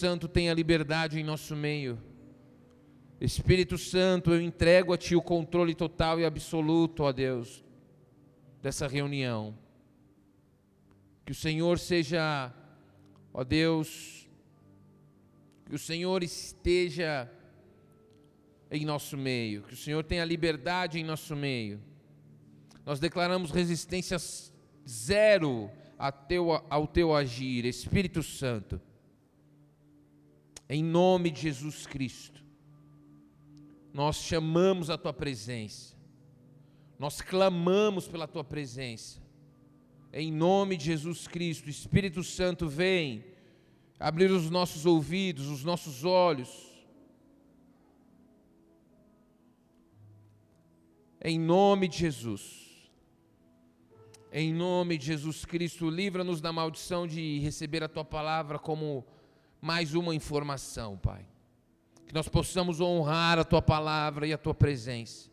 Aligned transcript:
Santo 0.00 0.26
tenha 0.26 0.54
liberdade 0.54 1.20
em 1.20 1.22
nosso 1.22 1.54
meio. 1.54 2.00
Espírito 3.20 3.76
Santo, 3.76 4.32
eu 4.32 4.40
entrego 4.40 4.94
a 4.94 4.96
Ti 4.96 5.14
o 5.14 5.20
controle 5.20 5.74
total 5.74 6.18
e 6.18 6.24
absoluto, 6.24 7.02
ó 7.02 7.12
Deus, 7.12 7.62
dessa 8.62 8.88
reunião. 8.88 9.54
Que 11.26 11.32
o 11.32 11.34
Senhor 11.34 11.78
seja, 11.78 12.50
ó 13.34 13.44
Deus, 13.44 14.26
que 15.66 15.74
o 15.74 15.78
Senhor 15.78 16.22
esteja 16.22 17.30
em 18.70 18.86
nosso 18.86 19.18
meio, 19.18 19.64
que 19.64 19.74
o 19.74 19.76
Senhor 19.76 20.02
tenha 20.02 20.24
liberdade 20.24 20.98
em 20.98 21.04
nosso 21.04 21.36
meio. 21.36 21.78
Nós 22.86 22.98
declaramos 22.98 23.50
resistência 23.50 24.16
zero 24.88 25.70
ao 25.98 26.10
teu, 26.10 26.52
ao 26.70 26.86
teu 26.86 27.14
agir, 27.14 27.66
Espírito 27.66 28.22
Santo, 28.22 28.80
em 30.70 30.84
nome 30.84 31.32
de 31.32 31.40
Jesus 31.40 31.84
Cristo. 31.84 32.40
Nós 33.92 34.18
chamamos 34.18 34.88
a 34.88 34.96
tua 34.96 35.12
presença, 35.12 35.96
nós 36.96 37.20
clamamos 37.20 38.06
pela 38.06 38.28
tua 38.28 38.44
presença, 38.44 39.20
em 40.12 40.32
nome 40.32 40.76
de 40.76 40.84
Jesus 40.84 41.26
Cristo. 41.26 41.68
Espírito 41.68 42.22
Santo, 42.22 42.68
vem 42.68 43.24
abrir 43.98 44.30
os 44.30 44.48
nossos 44.48 44.86
ouvidos, 44.86 45.48
os 45.48 45.64
nossos 45.64 46.04
olhos, 46.04 46.70
em 51.20 51.38
nome 51.38 51.88
de 51.88 51.98
Jesus. 51.98 52.60
Em 54.32 54.54
nome 54.54 54.96
de 54.96 55.06
Jesus 55.06 55.44
Cristo, 55.44 55.90
livra-nos 55.90 56.40
da 56.40 56.52
maldição 56.52 57.04
de 57.04 57.40
receber 57.40 57.82
a 57.82 57.88
tua 57.88 58.04
palavra 58.04 58.60
como 58.60 59.04
mais 59.60 59.94
uma 59.94 60.14
informação, 60.14 60.96
Pai. 60.96 61.26
Que 62.06 62.14
nós 62.14 62.28
possamos 62.28 62.80
honrar 62.80 63.38
a 63.38 63.44
tua 63.44 63.62
palavra 63.62 64.26
e 64.26 64.32
a 64.32 64.38
tua 64.38 64.54
presença. 64.54 65.30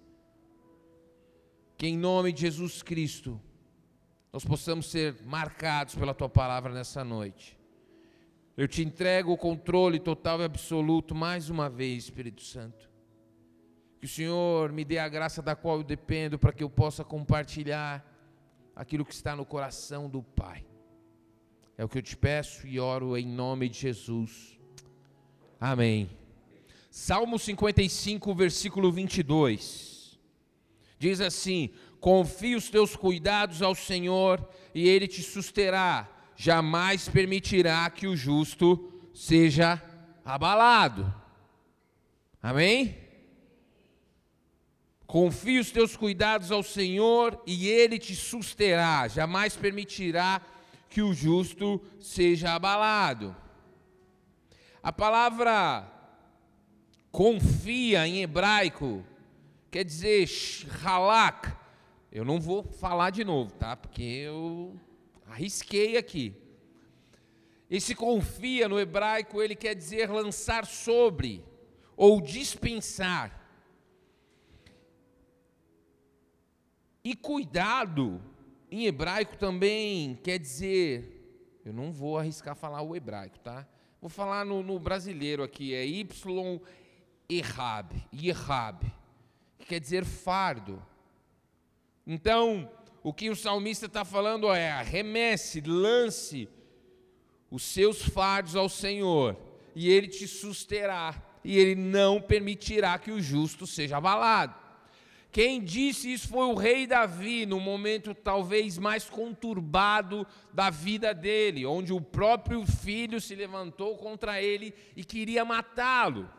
Que 1.77 1.87
em 1.87 1.97
nome 1.97 2.31
de 2.31 2.41
Jesus 2.41 2.83
Cristo, 2.83 3.39
nós 4.31 4.43
possamos 4.43 4.89
ser 4.89 5.15
marcados 5.23 5.95
pela 5.95 6.13
tua 6.13 6.29
palavra 6.29 6.73
nessa 6.73 7.03
noite. 7.03 7.57
Eu 8.55 8.67
te 8.67 8.83
entrego 8.83 9.31
o 9.31 9.37
controle 9.37 9.99
total 9.99 10.41
e 10.41 10.43
absoluto 10.43 11.13
mais 11.15 11.49
uma 11.49 11.69
vez, 11.69 12.05
Espírito 12.05 12.41
Santo. 12.41 12.89
Que 13.99 14.05
o 14.05 14.09
Senhor 14.09 14.71
me 14.71 14.83
dê 14.83 14.99
a 14.99 15.07
graça 15.07 15.41
da 15.41 15.55
qual 15.55 15.77
eu 15.77 15.83
dependo 15.83 16.37
para 16.37 16.51
que 16.51 16.63
eu 16.63 16.69
possa 16.69 17.03
compartilhar 17.03 18.05
aquilo 18.75 19.05
que 19.05 19.13
está 19.13 19.35
no 19.35 19.45
coração 19.45 20.09
do 20.09 20.21
Pai. 20.21 20.65
É 21.77 21.85
o 21.85 21.89
que 21.89 21.99
eu 21.99 22.01
te 22.01 22.17
peço 22.17 22.65
e 22.65 22.79
oro 22.79 23.15
em 23.15 23.27
nome 23.27 23.69
de 23.69 23.79
Jesus. 23.79 24.57
Amém. 25.61 26.09
Salmo 26.89 27.37
55, 27.37 28.33
versículo 28.33 28.91
22. 28.91 30.17
Diz 30.97 31.21
assim: 31.21 31.69
Confie 31.99 32.55
os 32.55 32.69
teus 32.69 32.95
cuidados 32.95 33.61
ao 33.61 33.75
Senhor 33.75 34.43
e 34.73 34.87
ele 34.87 35.07
te 35.07 35.21
susterá, 35.21 36.09
jamais 36.35 37.07
permitirá 37.07 37.87
que 37.91 38.07
o 38.07 38.17
justo 38.17 38.91
seja 39.13 39.81
abalado. 40.25 41.13
Amém? 42.41 42.97
Confie 45.05 45.59
os 45.59 45.71
teus 45.71 45.95
cuidados 45.95 46.51
ao 46.51 46.61
Senhor 46.61 47.41
e 47.47 47.67
Ele 47.67 47.97
te 47.97 48.13
susterá, 48.13 49.07
jamais 49.07 49.55
permitirá 49.55 50.39
que 50.39 50.56
o 51.01 51.13
justo 51.13 51.81
seja 51.99 52.53
abalado. 52.53 53.35
A 54.81 54.91
palavra 54.91 55.91
confia 57.11 58.07
em 58.07 58.21
hebraico 58.21 59.03
quer 59.69 59.83
dizer 59.83 60.27
halak. 60.83 61.55
Eu 62.11 62.23
não 62.23 62.39
vou 62.39 62.63
falar 62.63 63.09
de 63.09 63.23
novo, 63.23 63.53
tá? 63.53 63.75
Porque 63.75 64.01
eu 64.01 64.79
arrisquei 65.27 65.97
aqui. 65.97 66.33
Esse 67.69 67.93
confia 67.93 68.69
no 68.69 68.79
hebraico 68.79 69.41
ele 69.41 69.55
quer 69.55 69.75
dizer 69.75 70.09
lançar 70.09 70.65
sobre 70.65 71.43
ou 71.97 72.21
dispensar. 72.21 73.37
E 77.03 77.15
cuidado, 77.15 78.21
em 78.69 78.85
hebraico 78.85 79.37
também 79.37 80.19
quer 80.23 80.37
dizer, 80.37 81.61
eu 81.63 81.73
não 81.73 81.91
vou 81.91 82.17
arriscar 82.17 82.55
falar 82.55 82.81
o 82.81 82.95
hebraico, 82.95 83.39
tá? 83.39 83.67
Vou 84.01 84.09
falar 84.09 84.45
no, 84.45 84.61
no 84.61 84.79
brasileiro 84.79 85.43
aqui, 85.43 85.73
é 85.73 85.85
Y 85.85 86.61
Errab, 87.29 87.91
Yerhab, 88.13 88.85
que 89.59 89.65
quer 89.65 89.79
dizer 89.79 90.05
fardo. 90.05 90.81
Então, 92.05 92.69
o 93.03 93.13
que 93.13 93.29
o 93.29 93.35
salmista 93.35 93.85
está 93.85 94.05
falando 94.05 94.51
é: 94.53 94.71
arremesse, 94.71 95.61
lance 95.61 96.47
os 97.49 97.63
seus 97.63 98.01
fardos 98.01 98.55
ao 98.55 98.69
Senhor, 98.69 99.37
e 99.75 99.89
Ele 99.89 100.07
te 100.07 100.27
susterá, 100.27 101.21
e 101.43 101.57
Ele 101.57 101.75
não 101.75 102.21
permitirá 102.21 102.97
que 102.99 103.11
o 103.11 103.21
justo 103.21 103.65
seja 103.65 103.97
abalado. 103.97 104.66
Quem 105.31 105.61
disse 105.61 106.11
isso 106.11 106.29
foi 106.29 106.45
o 106.45 106.55
rei 106.55 106.87
Davi, 106.87 107.45
no 107.45 107.59
momento 107.59 108.13
talvez 108.13 108.77
mais 108.77 109.09
conturbado 109.09 110.25
da 110.53 110.69
vida 110.69 111.13
dele, 111.13 111.65
onde 111.65 111.93
o 111.93 112.01
próprio 112.01 112.65
filho 112.65 113.19
se 113.19 113.35
levantou 113.35 113.97
contra 113.97 114.41
ele 114.41 114.73
e 114.95 115.03
queria 115.03 115.45
matá-lo. 115.45 116.29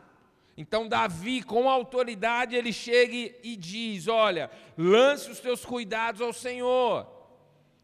Então, 0.57 0.89
Davi, 0.89 1.41
com 1.41 1.69
autoridade, 1.69 2.55
ele 2.55 2.73
chega 2.73 3.33
e 3.41 3.55
diz: 3.55 4.07
Olha, 4.07 4.51
lance 4.77 5.31
os 5.31 5.39
teus 5.39 5.63
cuidados 5.63 6.19
ao 6.19 6.33
Senhor. 6.33 7.07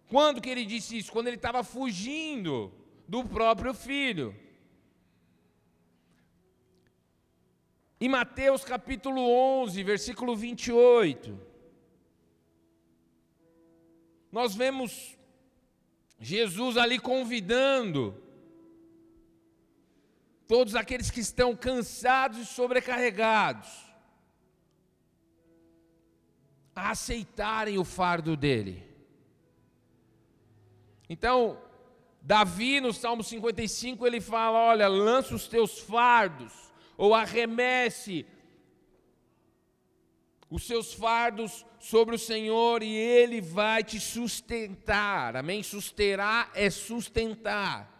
Quando 0.10 0.42
que 0.42 0.50
ele 0.50 0.66
disse 0.66 0.98
isso? 0.98 1.12
Quando 1.12 1.28
ele 1.28 1.38
estava 1.38 1.64
fugindo 1.64 2.74
do 3.08 3.24
próprio 3.24 3.74
filho. 3.74 4.36
Em 8.06 8.08
Mateus 8.08 8.64
capítulo 8.64 9.20
11, 9.64 9.82
versículo 9.82 10.36
28, 10.36 11.40
nós 14.32 14.54
vemos 14.54 15.18
Jesus 16.20 16.78
ali 16.78 17.00
convidando 17.00 18.16
todos 20.48 20.76
aqueles 20.76 21.10
que 21.10 21.20
estão 21.20 21.56
cansados 21.56 22.38
e 22.38 22.46
sobrecarregados 22.46 23.72
a 26.76 26.92
aceitarem 26.92 27.80
o 27.80 27.84
fardo 27.84 28.38
dele. 28.38 28.88
Então, 31.10 31.60
Davi 32.22 32.80
no 32.80 32.94
Salmo 32.94 33.24
55 33.24 34.06
ele 34.06 34.22
fala: 34.22 34.60
Olha, 34.60 34.88
lança 34.88 35.34
os 35.34 35.48
teus 35.48 35.80
fardos 35.80 36.65
ou 36.98 37.14
arremesse 37.14 38.26
os 40.50 40.66
seus 40.66 40.94
fardos 40.94 41.66
sobre 41.80 42.16
o 42.16 42.20
Senhor 42.20 42.82
e 42.82 42.96
Ele 42.96 43.42
vai 43.42 43.84
te 43.84 44.00
sustentar. 44.00 45.36
Amém? 45.36 45.62
Susterá 45.64 46.50
é 46.54 46.70
sustentar. 46.70 47.94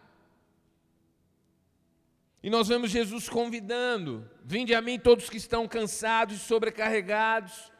E 2.42 2.50
nós 2.50 2.68
vemos 2.68 2.90
Jesus 2.90 3.28
convidando: 3.28 4.28
Vinde 4.44 4.74
a 4.74 4.80
mim 4.80 4.98
todos 4.98 5.28
que 5.28 5.36
estão 5.36 5.66
cansados 5.66 6.36
e 6.36 6.38
sobrecarregados, 6.38 7.72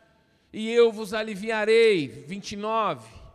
e 0.53 0.71
eu 0.71 0.91
vos 0.91 1.15
aliviarei. 1.15 2.09
29. 2.09 3.26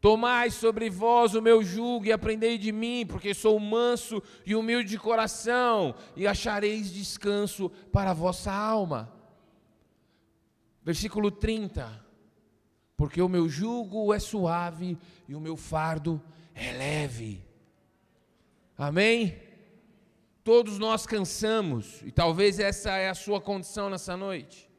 Tomai 0.00 0.50
sobre 0.50 0.88
vós 0.88 1.34
o 1.34 1.42
meu 1.42 1.62
jugo 1.62 2.06
e 2.06 2.12
aprendei 2.12 2.56
de 2.56 2.72
mim, 2.72 3.04
porque 3.06 3.34
sou 3.34 3.60
manso 3.60 4.22
e 4.46 4.54
humilde 4.54 4.88
de 4.88 4.98
coração, 4.98 5.94
e 6.16 6.26
achareis 6.26 6.90
descanso 6.90 7.68
para 7.92 8.10
a 8.12 8.14
vossa 8.14 8.50
alma. 8.50 9.12
Versículo 10.82 11.30
30. 11.30 12.08
Porque 12.96 13.20
o 13.20 13.28
meu 13.28 13.48
jugo 13.48 14.12
é 14.14 14.18
suave 14.18 14.96
e 15.28 15.34
o 15.34 15.40
meu 15.40 15.56
fardo 15.56 16.22
é 16.54 16.72
leve. 16.72 17.44
Amém? 18.78 19.38
Todos 20.42 20.78
nós 20.78 21.04
cansamos, 21.04 22.00
e 22.02 22.10
talvez 22.10 22.58
essa 22.58 22.92
é 22.92 23.10
a 23.10 23.14
sua 23.14 23.38
condição 23.38 23.90
nessa 23.90 24.16
noite. 24.16 24.70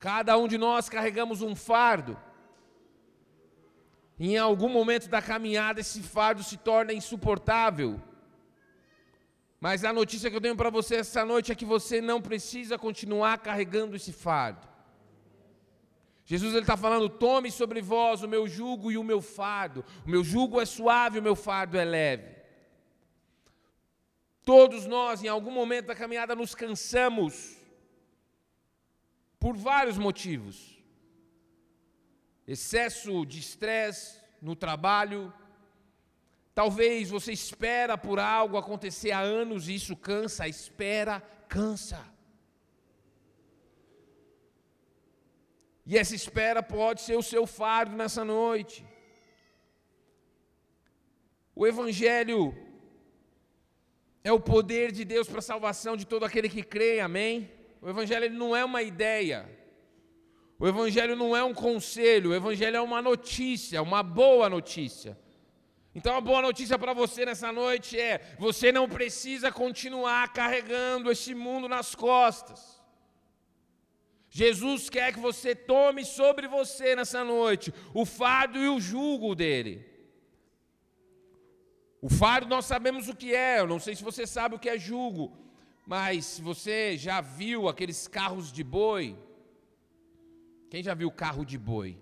Cada 0.00 0.36
um 0.36 0.48
de 0.48 0.58
nós 0.58 0.88
carregamos 0.88 1.40
um 1.40 1.54
fardo. 1.54 2.18
Em 4.18 4.36
algum 4.36 4.68
momento 4.68 5.08
da 5.08 5.20
caminhada, 5.20 5.80
esse 5.80 6.00
fardo 6.02 6.42
se 6.42 6.56
torna 6.56 6.92
insuportável. 6.92 8.00
Mas 9.60 9.84
a 9.84 9.92
notícia 9.92 10.30
que 10.30 10.36
eu 10.36 10.40
tenho 10.40 10.56
para 10.56 10.70
você 10.70 10.96
essa 10.96 11.24
noite 11.24 11.50
é 11.50 11.54
que 11.54 11.64
você 11.64 12.00
não 12.00 12.20
precisa 12.20 12.78
continuar 12.78 13.38
carregando 13.38 13.96
esse 13.96 14.12
fardo. 14.12 14.68
Jesus 16.24 16.54
está 16.54 16.76
falando: 16.76 17.08
tome 17.08 17.50
sobre 17.50 17.80
vós 17.82 18.22
o 18.22 18.28
meu 18.28 18.46
jugo 18.46 18.92
e 18.92 18.98
o 18.98 19.04
meu 19.04 19.20
fardo. 19.20 19.84
O 20.06 20.10
meu 20.10 20.22
jugo 20.22 20.60
é 20.60 20.64
suave, 20.64 21.18
o 21.18 21.22
meu 21.22 21.34
fardo 21.34 21.76
é 21.76 21.84
leve. 21.84 22.34
Todos 24.44 24.86
nós, 24.86 25.24
em 25.24 25.28
algum 25.28 25.50
momento 25.50 25.86
da 25.86 25.94
caminhada, 25.94 26.34
nos 26.36 26.54
cansamos, 26.54 27.56
por 29.38 29.56
vários 29.56 29.96
motivos. 29.96 30.73
Excesso 32.46 33.24
de 33.24 33.38
estresse 33.38 34.20
no 34.40 34.54
trabalho, 34.54 35.32
talvez 36.54 37.10
você 37.10 37.32
espera 37.32 37.96
por 37.96 38.18
algo 38.18 38.56
acontecer 38.56 39.12
há 39.12 39.20
anos 39.20 39.68
e 39.68 39.74
isso 39.74 39.96
cansa, 39.96 40.46
espera 40.46 41.20
cansa. 41.48 42.04
E 45.86 45.98
essa 45.98 46.14
espera 46.14 46.62
pode 46.62 47.02
ser 47.02 47.16
o 47.16 47.22
seu 47.22 47.46
fardo 47.46 47.96
nessa 47.96 48.24
noite. 48.24 48.84
O 51.54 51.66
Evangelho 51.66 52.54
é 54.22 54.32
o 54.32 54.40
poder 54.40 54.90
de 54.90 55.04
Deus 55.04 55.28
para 55.28 55.38
a 55.38 55.42
salvação 55.42 55.96
de 55.96 56.06
todo 56.06 56.24
aquele 56.24 56.48
que 56.48 56.62
crê, 56.62 57.00
amém? 57.00 57.50
O 57.80 57.88
Evangelho 57.88 58.30
não 58.30 58.56
é 58.56 58.64
uma 58.64 58.82
ideia, 58.82 59.48
o 60.64 60.66
Evangelho 60.66 61.14
não 61.14 61.36
é 61.36 61.44
um 61.44 61.52
conselho, 61.52 62.30
o 62.30 62.34
Evangelho 62.34 62.78
é 62.78 62.80
uma 62.80 63.02
notícia, 63.02 63.82
uma 63.82 64.02
boa 64.02 64.48
notícia. 64.48 65.14
Então 65.94 66.16
a 66.16 66.22
boa 66.22 66.40
notícia 66.40 66.78
para 66.78 66.94
você 66.94 67.26
nessa 67.26 67.52
noite 67.52 68.00
é: 68.00 68.34
você 68.38 68.72
não 68.72 68.88
precisa 68.88 69.52
continuar 69.52 70.32
carregando 70.32 71.10
esse 71.10 71.34
mundo 71.34 71.68
nas 71.68 71.94
costas. 71.94 72.82
Jesus 74.30 74.88
quer 74.88 75.12
que 75.12 75.20
você 75.20 75.54
tome 75.54 76.02
sobre 76.02 76.48
você 76.48 76.96
nessa 76.96 77.22
noite 77.22 77.70
o 77.92 78.06
fardo 78.06 78.58
e 78.58 78.66
o 78.66 78.80
jugo 78.80 79.34
dele. 79.34 79.86
O 82.00 82.08
fardo 82.08 82.48
nós 82.48 82.64
sabemos 82.64 83.06
o 83.06 83.14
que 83.14 83.34
é, 83.34 83.60
eu 83.60 83.66
não 83.66 83.78
sei 83.78 83.94
se 83.94 84.02
você 84.02 84.26
sabe 84.26 84.54
o 84.54 84.58
que 84.58 84.70
é 84.70 84.78
jugo, 84.78 85.30
mas 85.86 86.24
se 86.24 86.40
você 86.40 86.96
já 86.96 87.20
viu 87.20 87.68
aqueles 87.68 88.08
carros 88.08 88.50
de 88.50 88.64
boi, 88.64 89.14
quem 90.74 90.82
já 90.82 90.92
viu 90.92 91.08
carro 91.08 91.44
de 91.44 91.56
boi? 91.56 91.96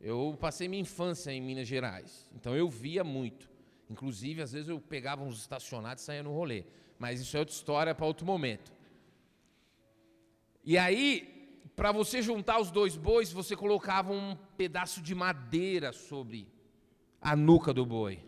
Eu 0.00 0.36
passei 0.38 0.68
minha 0.68 0.82
infância 0.82 1.32
em 1.32 1.40
Minas 1.40 1.66
Gerais, 1.66 2.30
então 2.32 2.54
eu 2.54 2.70
via 2.70 3.02
muito. 3.02 3.50
Inclusive, 3.90 4.40
às 4.40 4.52
vezes 4.52 4.68
eu 4.68 4.80
pegava 4.80 5.24
uns 5.24 5.40
estacionados 5.40 6.00
e 6.00 6.06
saía 6.06 6.22
no 6.22 6.32
rolê. 6.32 6.62
Mas 6.96 7.20
isso 7.20 7.36
é 7.36 7.40
outra 7.40 7.52
história 7.52 7.92
para 7.92 8.06
outro 8.06 8.24
momento. 8.24 8.72
E 10.64 10.78
aí, 10.78 11.60
para 11.74 11.90
você 11.90 12.22
juntar 12.22 12.60
os 12.60 12.70
dois 12.70 12.96
bois, 12.96 13.32
você 13.32 13.56
colocava 13.56 14.12
um 14.12 14.36
pedaço 14.56 15.02
de 15.02 15.12
madeira 15.12 15.92
sobre 15.92 16.46
a 17.20 17.34
nuca 17.34 17.74
do 17.74 17.84
boi. 17.84 18.24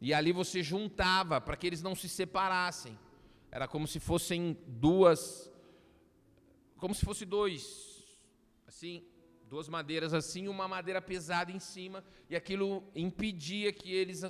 E 0.00 0.14
ali 0.14 0.32
você 0.32 0.62
juntava 0.62 1.38
para 1.38 1.54
que 1.54 1.66
eles 1.66 1.82
não 1.82 1.94
se 1.94 2.08
separassem. 2.08 2.98
Era 3.50 3.68
como 3.68 3.86
se 3.86 4.00
fossem 4.00 4.56
duas, 4.66 5.52
como 6.78 6.94
se 6.94 7.04
fosse 7.04 7.26
dois, 7.26 7.89
assim, 8.70 9.04
duas 9.48 9.68
madeiras 9.68 10.14
assim, 10.14 10.46
uma 10.46 10.68
madeira 10.68 11.02
pesada 11.02 11.50
em 11.50 11.58
cima, 11.58 12.04
e 12.28 12.36
aquilo 12.36 12.84
impedia 12.94 13.72
que 13.72 13.92
eles 13.92 14.22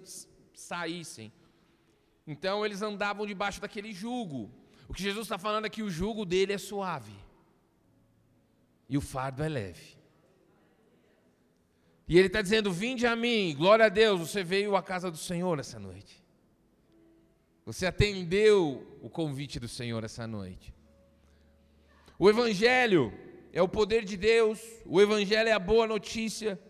saíssem. 0.54 1.31
Então 2.26 2.64
eles 2.64 2.81
andavam 2.81 3.26
debaixo 3.26 3.60
daquele 3.60 3.92
jugo. 3.92 4.50
O 4.88 4.94
que 4.94 5.02
Jesus 5.02 5.26
está 5.26 5.37
falando 5.37 5.66
é 5.66 5.70
que 5.70 5.82
o 5.82 5.90
jugo 5.90 6.25
dele 6.25 6.54
é 6.54 6.58
suave 6.58 7.12
e 8.88 8.96
o 8.96 9.00
fardo 9.02 9.42
é 9.42 9.48
leve. 9.48 9.98
E 12.08 12.16
ele 12.16 12.28
está 12.28 12.40
dizendo: 12.40 12.72
Vinde 12.72 13.06
a 13.06 13.14
mim, 13.14 13.54
glória 13.54 13.84
a 13.84 13.90
Deus, 13.90 14.20
você 14.20 14.43
veio 14.43 14.75
à 14.75 14.82
casa 14.82 15.10
do 15.10 15.19
Senhor 15.19 15.58
essa 15.58 15.78
noite. 15.78 16.25
Você 17.66 17.84
atendeu 17.84 18.98
o 19.02 19.10
convite 19.10 19.60
do 19.60 19.69
Senhor 19.69 20.02
essa 20.02 20.26
noite. 20.26 20.75
O 22.19 22.28
Evangelho 22.28 23.12
é 23.52 23.61
o 23.62 23.69
poder 23.69 24.05
de 24.05 24.17
Deus, 24.17 24.61
o 24.87 25.00
Evangelho 25.00 25.49
é 25.49 25.52
a 25.52 25.58
boa 25.58 25.87
notícia. 25.87 26.61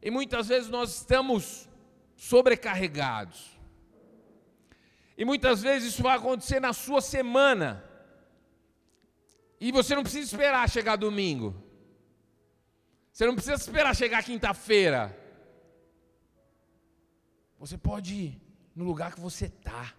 E 0.00 0.10
muitas 0.10 0.48
vezes 0.48 0.68
nós 0.68 0.96
estamos 0.96 1.68
sobrecarregados. 2.16 3.58
E 5.16 5.24
muitas 5.24 5.62
vezes 5.62 5.92
isso 5.92 6.02
vai 6.02 6.16
acontecer 6.16 6.60
na 6.60 6.72
sua 6.72 7.00
semana. 7.00 7.84
E 9.60 9.70
você 9.70 9.94
não 9.94 10.02
precisa 10.02 10.24
esperar 10.24 10.68
chegar 10.68 10.96
domingo. 10.96 11.54
Você 13.12 13.26
não 13.26 13.34
precisa 13.34 13.56
esperar 13.56 13.94
chegar 13.94 14.24
quinta-feira. 14.24 15.16
Você 17.58 17.76
pode 17.76 18.14
ir 18.14 18.42
no 18.74 18.84
lugar 18.84 19.14
que 19.14 19.20
você 19.20 19.46
está. 19.46 19.94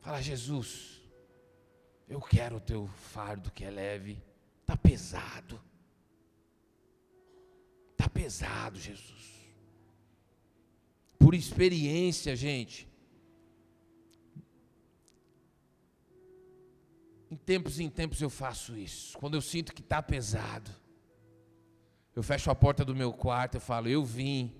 Falar, 0.00 0.22
Jesus, 0.22 0.95
eu 2.08 2.20
quero 2.20 2.56
o 2.56 2.60
teu 2.60 2.86
fardo 2.86 3.50
que 3.50 3.64
é 3.64 3.70
leve. 3.70 4.22
Está 4.62 4.76
pesado. 4.76 5.60
Está 7.92 8.08
pesado, 8.08 8.78
Jesus 8.78 9.36
por 11.26 11.34
experiência, 11.34 12.36
gente. 12.36 12.86
Em 17.28 17.36
tempos 17.36 17.80
em 17.80 17.90
tempos 17.90 18.22
eu 18.22 18.30
faço 18.30 18.76
isso. 18.78 19.18
Quando 19.18 19.34
eu 19.34 19.40
sinto 19.40 19.74
que 19.74 19.80
está 19.80 20.00
pesado, 20.00 20.70
eu 22.14 22.22
fecho 22.22 22.48
a 22.48 22.54
porta 22.54 22.84
do 22.84 22.94
meu 22.94 23.12
quarto 23.12 23.56
e 23.56 23.60
falo: 23.60 23.88
Eu 23.88 24.04
vim. 24.04 24.54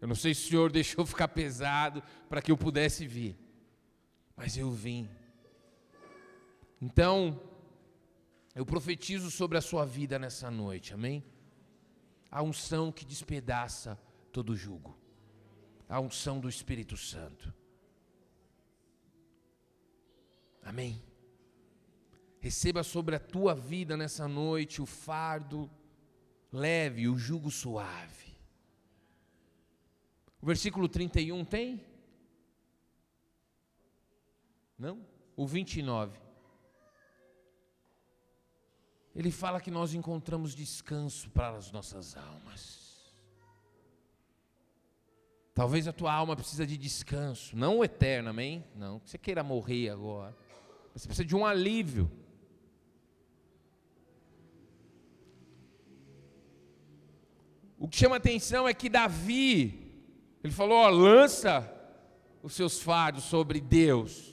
Eu 0.00 0.08
não 0.08 0.16
sei 0.16 0.34
se 0.34 0.46
o 0.46 0.48
Senhor 0.48 0.72
deixou 0.72 1.06
ficar 1.06 1.28
pesado 1.28 2.02
para 2.28 2.42
que 2.42 2.50
eu 2.50 2.56
pudesse 2.56 3.06
vir, 3.06 3.38
mas 4.34 4.56
eu 4.56 4.72
vim. 4.72 5.08
Então, 6.82 7.40
eu 8.54 8.66
profetizo 8.66 9.30
sobre 9.30 9.56
a 9.56 9.62
sua 9.62 9.86
vida 9.86 10.18
nessa 10.18 10.50
noite, 10.50 10.92
amém? 10.92 11.24
A 12.30 12.42
unção 12.42 12.92
que 12.92 13.04
despedaça 13.04 13.98
todo 14.30 14.56
jugo 14.56 15.00
a 15.92 16.00
unção 16.00 16.40
do 16.40 16.48
Espírito 16.48 16.96
Santo. 16.96 17.52
Amém. 20.62 21.02
Receba 22.40 22.82
sobre 22.82 23.14
a 23.14 23.20
tua 23.20 23.54
vida 23.54 23.94
nessa 23.94 24.26
noite 24.26 24.80
o 24.80 24.86
fardo 24.86 25.70
leve, 26.50 27.08
o 27.08 27.18
jugo 27.18 27.50
suave. 27.50 28.34
O 30.40 30.46
versículo 30.46 30.88
31 30.88 31.44
tem? 31.44 31.84
Não? 34.78 35.06
O 35.36 35.46
29. 35.46 36.21
Ele 39.14 39.30
fala 39.30 39.60
que 39.60 39.70
nós 39.70 39.94
encontramos 39.94 40.54
descanso 40.54 41.28
para 41.30 41.56
as 41.56 41.70
nossas 41.70 42.16
almas. 42.16 42.82
Talvez 45.54 45.86
a 45.86 45.92
tua 45.92 46.12
alma 46.12 46.34
precisa 46.34 46.66
de 46.66 46.78
descanso, 46.78 47.54
não 47.54 47.84
eterno, 47.84 48.30
amém? 48.30 48.64
Não, 48.74 48.98
que 49.00 49.10
você 49.10 49.18
queira 49.18 49.42
morrer 49.42 49.90
agora. 49.90 50.34
Você 50.94 51.06
precisa 51.06 51.26
de 51.26 51.36
um 51.36 51.44
alívio. 51.44 52.10
O 57.78 57.86
que 57.86 57.96
chama 57.96 58.16
atenção 58.16 58.66
é 58.66 58.72
que 58.72 58.88
Davi, 58.88 59.92
ele 60.42 60.52
falou: 60.52 60.78
ó, 60.78 60.88
lança 60.88 61.70
os 62.42 62.54
seus 62.54 62.80
fardos 62.80 63.24
sobre 63.24 63.60
Deus. 63.60 64.31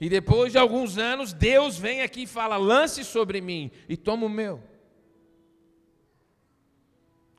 E 0.00 0.08
depois 0.08 0.52
de 0.52 0.58
alguns 0.58 0.96
anos, 0.96 1.32
Deus 1.32 1.76
vem 1.76 2.02
aqui 2.02 2.22
e 2.22 2.26
fala: 2.26 2.56
lance 2.56 3.04
sobre 3.04 3.40
mim 3.40 3.70
e 3.88 3.96
toma 3.96 4.26
o 4.26 4.28
meu. 4.28 4.62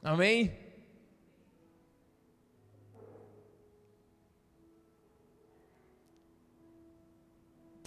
Amém? 0.04 0.58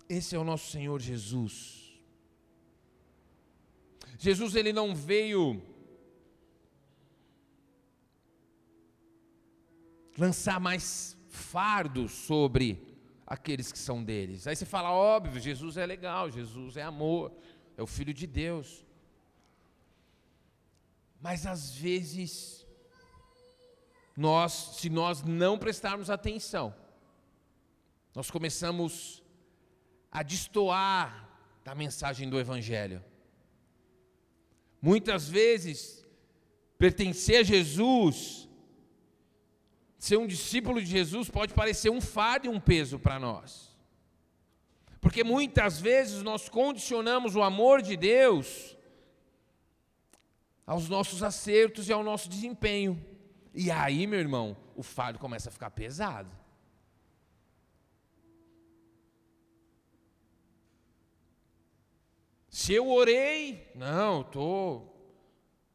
Esse 0.09 0.37
é 0.37 0.39
o 0.39 0.45
nosso 0.45 0.71
Senhor 0.71 1.01
Jesus. 1.01 1.99
Jesus 4.19 4.55
ele 4.55 4.73
não 4.73 4.95
veio 4.95 5.63
lançar 10.19 10.61
mais 10.61 11.17
fardos 11.29 12.13
sobre 12.13 12.92
aqueles 13.35 13.73
que 13.73 13.79
são 13.79 14.05
deles. 14.05 14.47
Aí 14.47 14.55
você 14.55 14.67
fala, 14.67 14.93
óbvio, 14.93 15.41
Jesus 15.41 15.79
é 15.79 15.87
legal, 15.87 16.31
Jesus 16.31 16.77
é 16.77 16.83
amor, 16.83 17.33
é 17.79 17.83
o 17.83 17.87
Filho 17.87 18.13
de 18.13 18.27
Deus. 18.27 18.85
Mas 21.19 21.47
às 21.47 21.75
vezes, 21.75 22.67
nós, 24.15 24.53
se 24.53 24.91
nós 24.91 25.23
não 25.23 25.59
prestarmos 25.59 26.11
atenção, 26.11 26.75
nós 28.15 28.31
começamos 28.31 29.23
a 30.11 30.23
destoar 30.23 31.27
da 31.65 31.75
mensagem 31.75 32.29
do 32.29 32.39
Evangelho. 32.39 33.03
Muitas 34.79 35.27
vezes, 35.27 36.07
pertencer 36.77 37.41
a 37.41 37.43
Jesus 37.43 38.47
ser 40.03 40.17
um 40.17 40.27
discípulo 40.27 40.81
de 40.81 40.89
Jesus 40.89 41.31
pode 41.31 41.55
parecer 41.55 41.89
um 41.89 42.01
fardo 42.01 42.47
e 42.47 42.49
um 42.49 42.59
peso 42.59 42.99
para 42.99 43.21
nós. 43.21 43.73
Porque 45.01 45.23
muitas 45.23 45.81
vezes 45.81 46.25
nós 46.25 46.49
condicionamos 46.49 47.37
o 47.37 47.43
amor 47.43 47.81
de 47.81 47.97
Deus 47.97 48.77
aos 50.67 50.89
nossos 50.89 51.23
acertos 51.23 51.89
e 51.89 51.93
ao 51.93 52.03
nosso 52.03 52.29
desempenho. 52.29 53.01
E 53.55 53.71
aí, 53.71 54.05
meu 54.09 54.19
irmão, 54.19 54.57
o 54.75 54.83
fardo 54.83 55.21
começa 55.21 55.51
a 55.51 55.53
ficar 55.53 55.71
pesado. 55.71 56.37
Se 62.49 62.75
eu 62.75 62.91
orei, 62.91 63.71
não, 63.77 64.25
tô. 64.25 64.83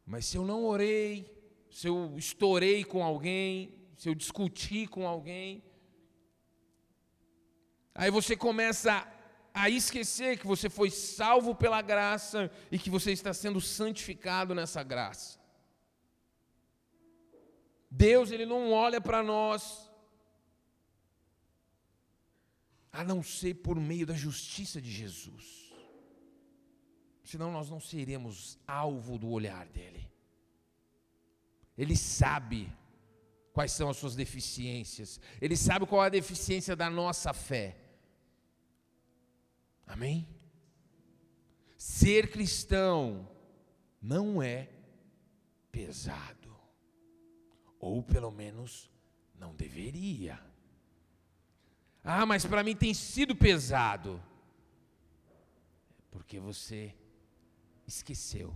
Mas 0.06 0.26
se 0.26 0.36
eu 0.36 0.44
não 0.44 0.66
orei, 0.66 1.34
se 1.72 1.88
eu 1.88 2.14
estourei 2.18 2.84
com 2.84 3.02
alguém, 3.02 3.77
se 3.98 4.08
eu 4.08 4.14
discutir 4.14 4.88
com 4.88 5.08
alguém, 5.08 5.64
aí 7.96 8.12
você 8.12 8.38
começa 8.38 9.06
a 9.52 9.70
esquecer 9.70 10.38
que 10.38 10.46
você 10.46 10.70
foi 10.70 10.92
salvo 10.92 11.56
pela 11.56 11.82
graça 11.82 12.52
e 12.72 12.78
que 12.78 12.92
você 12.92 13.12
está 13.12 13.34
sendo 13.34 13.60
santificado 13.60 14.54
nessa 14.54 14.84
graça. 14.84 15.40
Deus, 17.90 18.30
ele 18.30 18.46
não 18.46 18.72
olha 18.72 19.02
para 19.02 19.24
nós 19.24 19.90
a 22.92 23.04
não 23.04 23.24
ser 23.24 23.56
por 23.56 23.80
meio 23.80 24.06
da 24.06 24.14
justiça 24.14 24.80
de 24.80 24.92
Jesus. 24.92 25.74
Senão 27.24 27.52
nós 27.52 27.68
não 27.70 27.80
seremos 27.80 28.60
alvo 28.68 29.18
do 29.18 29.30
olhar 29.30 29.66
dele. 29.68 30.08
Ele 31.76 31.96
sabe 31.96 32.72
quais 33.58 33.72
são 33.72 33.90
as 33.90 33.98
suas 33.98 34.16
deficiências. 34.16 35.20
Ele 35.42 35.58
sabe 35.58 35.88
qual 35.88 36.04
é 36.04 36.06
a 36.06 36.10
deficiência 36.10 36.76
da 36.76 36.92
nossa 36.92 37.34
fé. 37.34 37.76
Amém? 39.88 40.28
Ser 41.76 42.30
cristão 42.30 43.28
não 44.00 44.44
é 44.44 44.70
pesado. 45.72 46.56
Ou 47.80 48.04
pelo 48.04 48.30
menos 48.30 48.92
não 49.34 49.56
deveria. 49.56 50.40
Ah, 52.04 52.28
mas 52.28 52.46
para 52.46 52.64
mim 52.64 52.76
tem 52.76 52.94
sido 52.94 53.36
pesado. 53.36 54.24
Porque 56.12 56.40
você 56.40 56.94
esqueceu. 57.88 58.56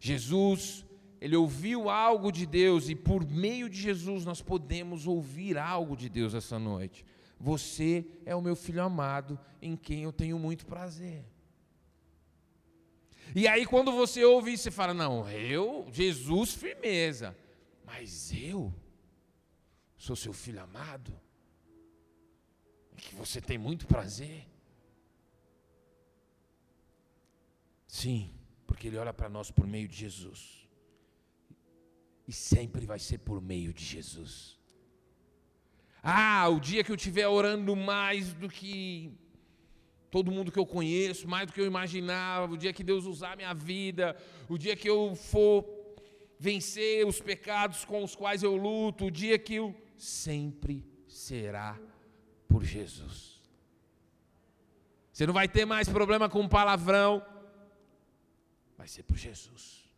Jesus 0.00 0.84
ele 1.20 1.36
ouviu 1.36 1.90
algo 1.90 2.32
de 2.32 2.46
Deus 2.46 2.88
e 2.88 2.94
por 2.94 3.28
meio 3.28 3.68
de 3.68 3.78
Jesus 3.78 4.24
nós 4.24 4.40
podemos 4.40 5.06
ouvir 5.06 5.58
algo 5.58 5.94
de 5.94 6.08
Deus 6.08 6.32
essa 6.32 6.58
noite. 6.58 7.04
Você 7.38 8.06
é 8.24 8.34
o 8.34 8.40
meu 8.40 8.56
filho 8.56 8.82
amado 8.82 9.38
em 9.60 9.76
quem 9.76 10.02
eu 10.02 10.12
tenho 10.12 10.38
muito 10.38 10.64
prazer. 10.64 11.24
E 13.34 13.46
aí, 13.46 13.66
quando 13.66 13.92
você 13.92 14.24
ouve 14.24 14.52
isso, 14.52 14.64
você 14.64 14.70
fala: 14.70 14.92
Não, 14.94 15.28
eu, 15.28 15.86
Jesus, 15.92 16.54
firmeza, 16.54 17.36
mas 17.84 18.32
eu 18.32 18.74
sou 19.96 20.16
seu 20.16 20.32
filho 20.32 20.60
amado, 20.60 21.12
em 22.92 22.96
que 22.96 23.14
você 23.14 23.40
tem 23.40 23.58
muito 23.58 23.86
prazer. 23.86 24.48
Sim, 27.86 28.34
porque 28.66 28.88
Ele 28.88 28.96
olha 28.96 29.12
para 29.12 29.28
nós 29.28 29.50
por 29.50 29.66
meio 29.66 29.86
de 29.86 29.96
Jesus. 29.96 30.69
E 32.30 32.32
sempre 32.32 32.86
vai 32.86 33.00
ser 33.00 33.18
por 33.18 33.42
meio 33.42 33.72
de 33.74 33.84
Jesus. 33.84 34.56
Ah, 36.00 36.48
o 36.48 36.60
dia 36.60 36.84
que 36.84 36.92
eu 36.92 36.94
estiver 36.94 37.26
orando 37.26 37.74
mais 37.74 38.32
do 38.32 38.48
que 38.48 39.12
todo 40.12 40.30
mundo 40.30 40.52
que 40.52 40.58
eu 40.58 40.64
conheço, 40.64 41.26
mais 41.26 41.48
do 41.48 41.52
que 41.52 41.60
eu 41.60 41.66
imaginava, 41.66 42.52
o 42.52 42.56
dia 42.56 42.72
que 42.72 42.84
Deus 42.84 43.04
usar 43.04 43.36
minha 43.36 43.52
vida, 43.52 44.16
o 44.48 44.56
dia 44.56 44.76
que 44.76 44.88
eu 44.88 45.16
for 45.16 45.66
vencer 46.38 47.04
os 47.04 47.20
pecados 47.20 47.84
com 47.84 48.04
os 48.04 48.14
quais 48.14 48.44
eu 48.44 48.54
luto, 48.54 49.06
o 49.06 49.10
dia 49.10 49.36
que 49.36 49.56
eu 49.56 49.74
sempre 49.96 50.86
será 51.08 51.76
por 52.46 52.62
Jesus. 52.62 53.42
Você 55.12 55.26
não 55.26 55.34
vai 55.34 55.48
ter 55.48 55.64
mais 55.64 55.88
problema 55.88 56.28
com 56.28 56.46
palavrão, 56.48 57.26
vai 58.78 58.86
ser 58.86 59.02
por 59.02 59.16
Jesus. 59.16 59.89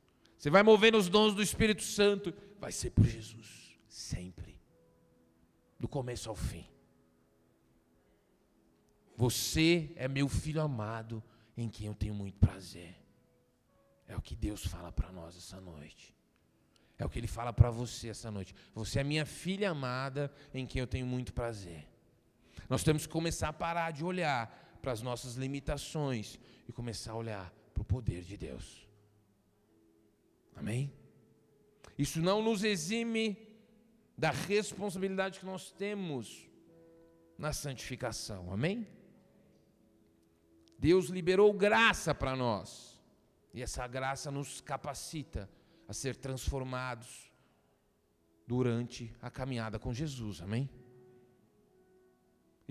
Você 0.42 0.50
vai 0.50 0.64
mover 0.64 0.90
nos 0.90 1.08
dons 1.08 1.36
do 1.36 1.40
Espírito 1.40 1.84
Santo, 1.84 2.34
vai 2.58 2.72
ser 2.72 2.90
por 2.90 3.06
Jesus, 3.06 3.78
sempre, 3.86 4.60
do 5.78 5.86
começo 5.86 6.28
ao 6.28 6.34
fim. 6.34 6.66
Você 9.16 9.92
é 9.94 10.08
meu 10.08 10.28
filho 10.28 10.60
amado, 10.60 11.22
em 11.56 11.68
quem 11.68 11.86
eu 11.86 11.94
tenho 11.94 12.12
muito 12.12 12.40
prazer. 12.40 12.92
É 14.08 14.16
o 14.16 14.20
que 14.20 14.34
Deus 14.34 14.66
fala 14.66 14.90
para 14.90 15.12
nós 15.12 15.36
essa 15.36 15.60
noite. 15.60 16.12
É 16.98 17.06
o 17.06 17.08
que 17.08 17.20
Ele 17.20 17.28
fala 17.28 17.52
para 17.52 17.70
você 17.70 18.08
essa 18.08 18.28
noite. 18.28 18.52
Você 18.74 18.98
é 18.98 19.04
minha 19.04 19.24
filha 19.24 19.70
amada, 19.70 20.28
em 20.52 20.66
quem 20.66 20.80
eu 20.80 20.88
tenho 20.88 21.06
muito 21.06 21.32
prazer. 21.32 21.86
Nós 22.68 22.82
temos 22.82 23.06
que 23.06 23.12
começar 23.12 23.50
a 23.50 23.52
parar 23.52 23.92
de 23.92 24.04
olhar 24.04 24.76
para 24.82 24.90
as 24.90 25.02
nossas 25.02 25.36
limitações 25.36 26.36
e 26.68 26.72
começar 26.72 27.12
a 27.12 27.16
olhar 27.16 27.54
para 27.72 27.82
o 27.82 27.84
poder 27.84 28.22
de 28.22 28.36
Deus. 28.36 28.90
Amém? 30.54 30.92
Isso 31.98 32.20
não 32.20 32.42
nos 32.42 32.64
exime 32.64 33.36
da 34.16 34.30
responsabilidade 34.30 35.40
que 35.40 35.46
nós 35.46 35.70
temos 35.70 36.48
na 37.38 37.52
santificação. 37.52 38.52
Amém? 38.52 38.86
Deus 40.78 41.06
liberou 41.06 41.52
graça 41.52 42.14
para 42.14 42.34
nós. 42.34 43.00
E 43.54 43.62
essa 43.62 43.86
graça 43.86 44.30
nos 44.30 44.60
capacita 44.60 45.48
a 45.86 45.92
ser 45.92 46.16
transformados 46.16 47.30
durante 48.46 49.14
a 49.20 49.30
caminhada 49.30 49.78
com 49.78 49.92
Jesus. 49.92 50.40
Amém? 50.40 50.68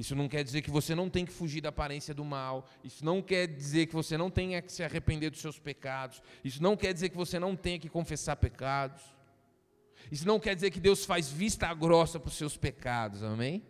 Isso 0.02 0.16
não 0.16 0.28
quer 0.28 0.44
dizer 0.44 0.64
que 0.64 0.72
você 0.72 0.96
não 0.96 1.08
tem 1.12 1.24
que 1.24 1.32
fugir 1.32 1.62
da 1.62 1.70
aparência 1.70 2.12
do 2.12 2.26
mal. 2.26 2.68
Isso 2.84 3.06
não 3.06 3.22
quer 3.22 3.46
dizer 3.46 3.86
que 3.86 3.94
você 3.94 4.18
não 4.18 4.32
tenha 4.32 4.60
que 4.60 4.72
se 4.72 4.84
arrepender 4.84 5.30
dos 5.30 5.40
seus 5.40 5.60
pecados. 5.60 6.24
Isso 6.44 6.62
não 6.62 6.76
quer 6.76 6.92
dizer 6.92 7.10
que 7.10 7.16
você 7.16 7.38
não 7.38 7.56
tenha 7.56 7.78
que 7.78 7.88
confessar 7.88 8.36
pecados. 8.36 9.04
Isso 10.12 10.26
não 10.26 10.40
quer 10.40 10.56
dizer 10.56 10.72
que 10.72 10.80
Deus 10.80 11.06
faz 11.06 11.30
vista 11.30 11.72
grossa 11.76 12.20
para 12.20 12.30
os 12.30 12.34
seus 12.34 12.58
pecados. 12.58 13.22
Amém? 13.22 13.64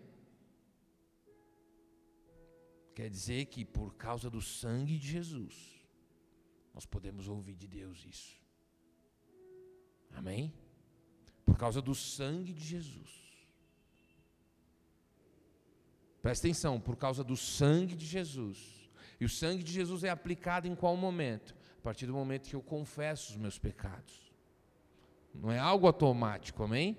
Quer 2.95 3.09
dizer 3.09 3.47
que 3.47 3.65
por 3.65 3.95
causa 3.95 4.29
do 4.29 4.41
sangue 4.41 4.97
de 4.97 5.11
Jesus, 5.11 5.85
nós 6.73 6.85
podemos 6.85 7.27
ouvir 7.27 7.55
de 7.55 7.67
Deus 7.67 8.05
isso. 8.09 8.41
Amém? 10.13 10.53
Por 11.45 11.57
causa 11.57 11.81
do 11.81 11.93
sangue 11.93 12.53
de 12.53 12.63
Jesus. 12.63 13.20
Presta 16.21 16.47
atenção, 16.47 16.79
por 16.79 16.95
causa 16.95 17.23
do 17.23 17.35
sangue 17.35 17.95
de 17.95 18.05
Jesus. 18.05 18.89
E 19.19 19.25
o 19.25 19.29
sangue 19.29 19.63
de 19.63 19.71
Jesus 19.71 20.03
é 20.03 20.09
aplicado 20.09 20.67
em 20.67 20.75
qual 20.75 20.95
momento? 20.95 21.55
A 21.79 21.81
partir 21.81 22.05
do 22.05 22.13
momento 22.13 22.49
que 22.49 22.55
eu 22.55 22.61
confesso 22.61 23.31
os 23.31 23.37
meus 23.37 23.57
pecados. 23.57 24.31
Não 25.33 25.51
é 25.51 25.57
algo 25.57 25.87
automático, 25.87 26.63
amém? 26.63 26.97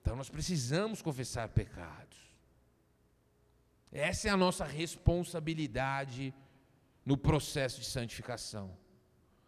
Então 0.00 0.14
nós 0.14 0.28
precisamos 0.28 1.02
confessar 1.02 1.48
pecados. 1.48 2.18
Essa 3.90 4.28
é 4.28 4.30
a 4.30 4.36
nossa 4.36 4.64
responsabilidade 4.64 6.34
no 7.04 7.16
processo 7.16 7.80
de 7.80 7.86
santificação. 7.86 8.76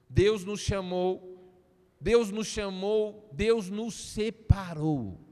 Deus 0.08 0.44
nos 0.44 0.60
chamou, 0.60 1.54
Deus 2.00 2.30
nos 2.30 2.46
chamou, 2.46 3.28
Deus 3.32 3.70
nos 3.70 3.94
separou. 3.94 5.29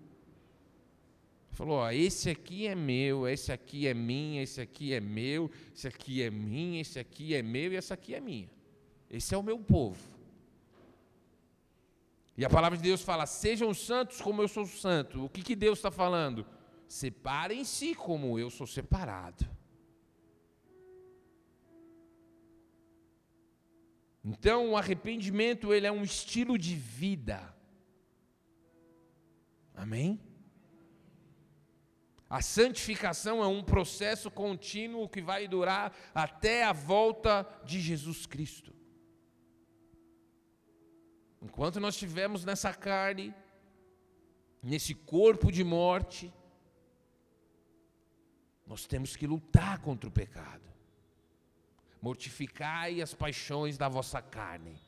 Falou: 1.58 1.78
ó, 1.78 1.90
esse 1.90 2.30
aqui 2.30 2.68
é 2.68 2.74
meu, 2.76 3.26
esse 3.26 3.50
aqui 3.50 3.88
é 3.88 3.92
minha, 3.92 4.44
esse 4.44 4.60
aqui 4.60 4.94
é 4.94 5.00
meu, 5.00 5.50
esse 5.74 5.88
aqui 5.88 6.22
é 6.22 6.30
minha, 6.30 6.80
esse 6.80 7.00
aqui 7.00 7.34
é 7.34 7.42
meu 7.42 7.72
e 7.72 7.76
essa 7.76 7.94
aqui 7.94 8.14
é 8.14 8.20
minha. 8.20 8.48
Esse 9.10 9.34
é 9.34 9.36
o 9.36 9.42
meu 9.42 9.58
povo. 9.58 9.98
E 12.36 12.44
a 12.44 12.48
palavra 12.48 12.78
de 12.78 12.84
Deus 12.84 13.02
fala: 13.02 13.26
sejam 13.26 13.74
santos 13.74 14.20
como 14.20 14.40
eu 14.40 14.46
sou 14.46 14.64
santo. 14.66 15.24
O 15.24 15.28
que, 15.28 15.42
que 15.42 15.56
Deus 15.56 15.80
está 15.80 15.90
falando? 15.90 16.46
Separem-se 16.86 17.92
como 17.96 18.38
eu 18.38 18.50
sou 18.50 18.64
separado. 18.64 19.44
Então, 24.24 24.70
o 24.70 24.76
arrependimento 24.76 25.74
ele 25.74 25.88
é 25.88 25.90
um 25.90 26.04
estilo 26.04 26.56
de 26.56 26.76
vida. 26.76 27.52
Amém? 29.74 30.20
A 32.28 32.42
santificação 32.42 33.42
é 33.42 33.46
um 33.46 33.62
processo 33.62 34.30
contínuo 34.30 35.08
que 35.08 35.22
vai 35.22 35.48
durar 35.48 35.96
até 36.14 36.64
a 36.64 36.72
volta 36.72 37.46
de 37.64 37.80
Jesus 37.80 38.26
Cristo. 38.26 38.74
Enquanto 41.40 41.80
nós 41.80 41.94
estivermos 41.94 42.44
nessa 42.44 42.74
carne, 42.74 43.34
nesse 44.62 44.94
corpo 44.94 45.50
de 45.50 45.64
morte, 45.64 46.32
nós 48.66 48.86
temos 48.86 49.16
que 49.16 49.26
lutar 49.26 49.80
contra 49.80 50.08
o 50.08 50.12
pecado. 50.12 50.68
Mortificai 52.02 53.00
as 53.00 53.14
paixões 53.14 53.78
da 53.78 53.88
vossa 53.88 54.20
carne. 54.20 54.78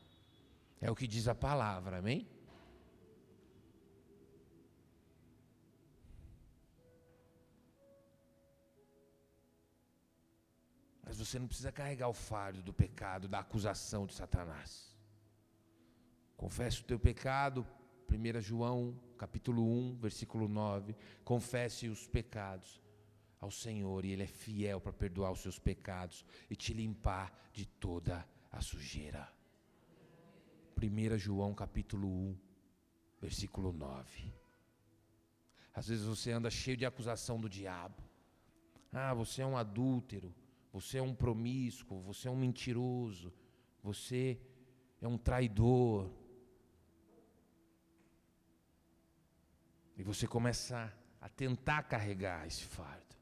É 0.78 0.90
o 0.90 0.94
que 0.94 1.06
diz 1.06 1.26
a 1.26 1.34
palavra, 1.34 1.98
amém? 1.98 2.28
Mas 11.10 11.18
você 11.18 11.40
não 11.40 11.48
precisa 11.48 11.72
carregar 11.72 12.08
o 12.08 12.12
fardo 12.14 12.62
do 12.62 12.72
pecado, 12.72 13.26
da 13.26 13.40
acusação 13.40 14.06
de 14.06 14.14
Satanás. 14.14 14.96
Confesse 16.36 16.82
o 16.82 16.84
teu 16.84 17.00
pecado, 17.00 17.66
1 18.08 18.40
João, 18.40 18.96
capítulo 19.18 19.60
1, 19.60 19.96
versículo 19.96 20.46
9. 20.46 20.94
Confesse 21.24 21.88
os 21.88 22.06
pecados 22.06 22.80
ao 23.40 23.50
Senhor 23.50 24.04
e 24.04 24.12
Ele 24.12 24.22
é 24.22 24.26
fiel 24.28 24.80
para 24.80 24.92
perdoar 24.92 25.32
os 25.32 25.40
seus 25.40 25.58
pecados 25.58 26.24
e 26.48 26.54
te 26.54 26.72
limpar 26.72 27.50
de 27.52 27.66
toda 27.66 28.24
a 28.52 28.60
sujeira. 28.60 29.28
1 30.80 31.18
João 31.18 31.52
capítulo 31.54 32.06
1, 32.06 32.38
versículo 33.20 33.72
9. 33.72 34.32
Às 35.74 35.88
vezes 35.88 36.04
você 36.04 36.30
anda 36.30 36.48
cheio 36.50 36.76
de 36.76 36.86
acusação 36.86 37.40
do 37.40 37.48
diabo. 37.48 38.00
Ah, 38.92 39.12
você 39.12 39.42
é 39.42 39.46
um 39.46 39.56
adúltero, 39.56 40.32
você 40.72 40.98
é 40.98 41.02
um 41.02 41.14
promíscuo, 41.14 42.00
você 42.00 42.28
é 42.28 42.30
um 42.30 42.36
mentiroso, 42.36 43.32
você 43.82 44.40
é 45.00 45.08
um 45.08 45.18
traidor. 45.18 46.10
E 49.96 50.02
você 50.02 50.26
começa 50.26 50.92
a 51.20 51.28
tentar 51.28 51.82
carregar 51.82 52.46
esse 52.46 52.64
fardo. 52.64 53.16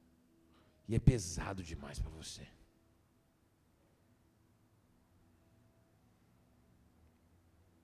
E 0.86 0.94
é 0.94 0.98
pesado 0.98 1.62
demais 1.62 1.98
para 1.98 2.10
você. 2.10 2.46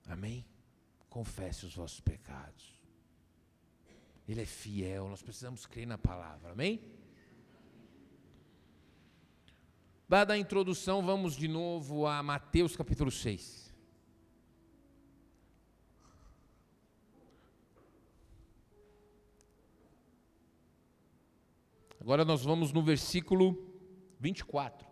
Amém? 0.07 0.45
Confesse 1.09 1.65
os 1.65 1.75
vossos 1.75 1.99
pecados. 1.99 2.79
Ele 4.27 4.41
é 4.41 4.45
fiel, 4.45 5.07
nós 5.07 5.21
precisamos 5.21 5.65
crer 5.65 5.85
na 5.85 5.97
palavra. 5.97 6.51
Amém? 6.51 6.94
Dada 10.07 10.35
a 10.35 10.37
introdução, 10.37 11.03
vamos 11.03 11.35
de 11.35 11.47
novo 11.47 12.05
a 12.05 12.21
Mateus 12.21 12.75
capítulo 12.75 13.09
6. 13.09 13.73
Agora 21.99 22.23
nós 22.23 22.43
vamos 22.43 22.71
no 22.71 22.83
versículo 22.83 23.57
24. 24.19 24.87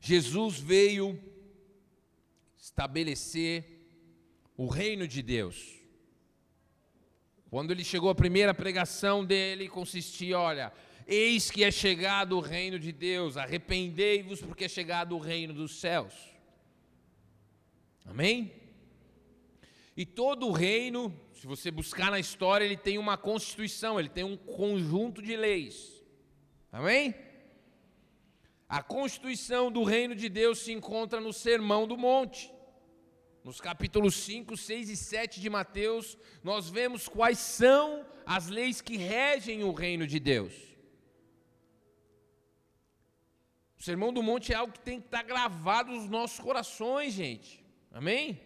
Jesus 0.00 0.58
veio 0.58 1.16
estabelecer 2.56 3.86
o 4.56 4.66
reino 4.66 5.06
de 5.06 5.22
Deus. 5.22 5.77
Quando 7.50 7.70
ele 7.70 7.82
chegou, 7.82 8.10
a 8.10 8.14
primeira 8.14 8.52
pregação 8.52 9.24
dele 9.24 9.68
consistia: 9.68 10.38
olha, 10.38 10.72
eis 11.06 11.50
que 11.50 11.64
é 11.64 11.70
chegado 11.70 12.36
o 12.36 12.40
reino 12.40 12.78
de 12.78 12.92
Deus, 12.92 13.36
arrependei-vos, 13.36 14.40
porque 14.40 14.64
é 14.64 14.68
chegado 14.68 15.16
o 15.16 15.18
reino 15.18 15.54
dos 15.54 15.80
céus. 15.80 16.12
Amém? 18.04 18.52
E 19.96 20.06
todo 20.06 20.46
o 20.46 20.52
reino, 20.52 21.12
se 21.32 21.46
você 21.46 21.70
buscar 21.70 22.10
na 22.10 22.20
história, 22.20 22.64
ele 22.64 22.76
tem 22.76 22.98
uma 22.98 23.16
constituição, 23.16 23.98
ele 23.98 24.08
tem 24.08 24.24
um 24.24 24.36
conjunto 24.36 25.20
de 25.20 25.34
leis. 25.34 26.04
Amém? 26.70 27.14
A 28.68 28.82
constituição 28.82 29.72
do 29.72 29.82
reino 29.82 30.14
de 30.14 30.28
Deus 30.28 30.58
se 30.58 30.72
encontra 30.72 31.20
no 31.20 31.32
Sermão 31.32 31.86
do 31.86 31.96
Monte. 31.96 32.52
Nos 33.44 33.60
capítulos 33.60 34.14
5, 34.16 34.56
6 34.56 34.90
e 34.90 34.96
7 34.96 35.40
de 35.40 35.48
Mateus, 35.48 36.18
nós 36.42 36.68
vemos 36.68 37.08
quais 37.08 37.38
são 37.38 38.04
as 38.26 38.48
leis 38.48 38.80
que 38.80 38.96
regem 38.96 39.64
o 39.64 39.72
reino 39.72 40.06
de 40.06 40.18
Deus. 40.18 40.52
O 43.78 43.82
Sermão 43.82 44.12
do 44.12 44.22
Monte 44.22 44.52
é 44.52 44.56
algo 44.56 44.72
que 44.72 44.80
tem 44.80 45.00
que 45.00 45.06
estar 45.06 45.22
gravado 45.22 45.92
nos 45.92 46.10
nossos 46.10 46.40
corações, 46.40 47.14
gente. 47.14 47.64
Amém? 47.92 48.40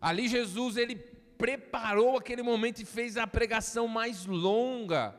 Ali 0.00 0.28
Jesus 0.28 0.76
ele 0.76 0.96
preparou 0.96 2.16
aquele 2.16 2.42
momento 2.42 2.80
e 2.80 2.84
fez 2.84 3.16
a 3.16 3.26
pregação 3.26 3.88
mais 3.88 4.26
longa 4.26 5.14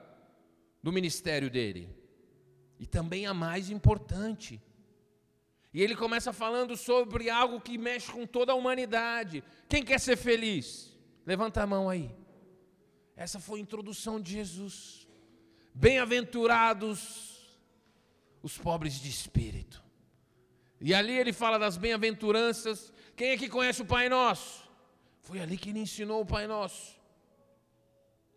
do 0.81 0.91
ministério 0.91 1.49
dele. 1.49 1.89
E 2.79 2.85
também 2.87 3.25
a 3.25 3.33
mais 3.33 3.69
importante. 3.69 4.61
E 5.73 5.81
ele 5.81 5.95
começa 5.95 6.31
falando 6.31 6.77
sobre 6.77 7.29
algo 7.29 7.59
que 7.59 7.77
mexe 7.77 8.11
com 8.11 8.27
toda 8.27 8.51
a 8.51 8.55
humanidade. 8.55 9.43
Quem 9.67 9.83
quer 9.83 9.99
ser 9.99 10.15
feliz? 10.15 10.95
Levanta 11.25 11.63
a 11.63 11.67
mão 11.67 11.89
aí. 11.89 12.13
Essa 13.15 13.39
foi 13.39 13.59
a 13.59 13.63
introdução 13.63 14.21
de 14.21 14.33
Jesus. 14.33 15.07
Bem-aventurados 15.73 17.57
os 18.43 18.57
pobres 18.57 18.99
de 18.99 19.09
espírito. 19.09 19.83
E 20.79 20.93
ali 20.93 21.17
ele 21.17 21.33
fala 21.33 21.57
das 21.57 21.77
bem-aventuranças. 21.77 22.93
Quem 23.15 23.29
é 23.29 23.37
que 23.37 23.49
conhece 23.49 23.81
o 23.81 23.85
Pai 23.85 24.09
Nosso? 24.09 24.69
Foi 25.21 25.39
ali 25.39 25.57
que 25.57 25.69
ele 25.69 25.79
ensinou 25.79 26.21
o 26.21 26.25
Pai 26.25 26.45
Nosso. 26.45 27.01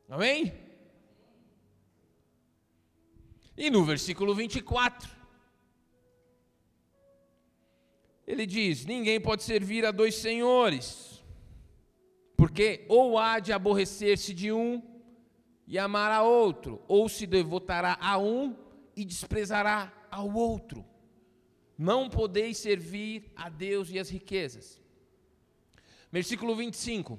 Amém? 0.08 0.54
E 3.56 3.68
no 3.68 3.84
versículo 3.84 4.34
24, 4.34 5.10
ele 8.26 8.44
diz: 8.44 8.84
Ninguém 8.84 9.20
pode 9.20 9.42
servir 9.42 9.84
a 9.86 9.90
dois 9.90 10.16
senhores, 10.16 11.22
porque 12.36 12.84
ou 12.88 13.18
há 13.18 13.38
de 13.38 13.52
aborrecer-se 13.52 14.34
de 14.34 14.50
um 14.50 14.82
e 15.66 15.78
amar 15.78 16.10
a 16.10 16.22
outro, 16.22 16.82
ou 16.88 17.08
se 17.08 17.26
devotará 17.26 17.96
a 18.00 18.18
um 18.18 18.56
e 18.96 19.04
desprezará 19.04 19.92
ao 20.10 20.32
outro. 20.32 20.84
Não 21.78 22.08
podeis 22.08 22.56
servir 22.58 23.30
a 23.36 23.48
Deus 23.48 23.90
e 23.90 23.98
as 23.98 24.08
riquezas. 24.08 24.80
Versículo 26.10 26.56
25. 26.56 27.18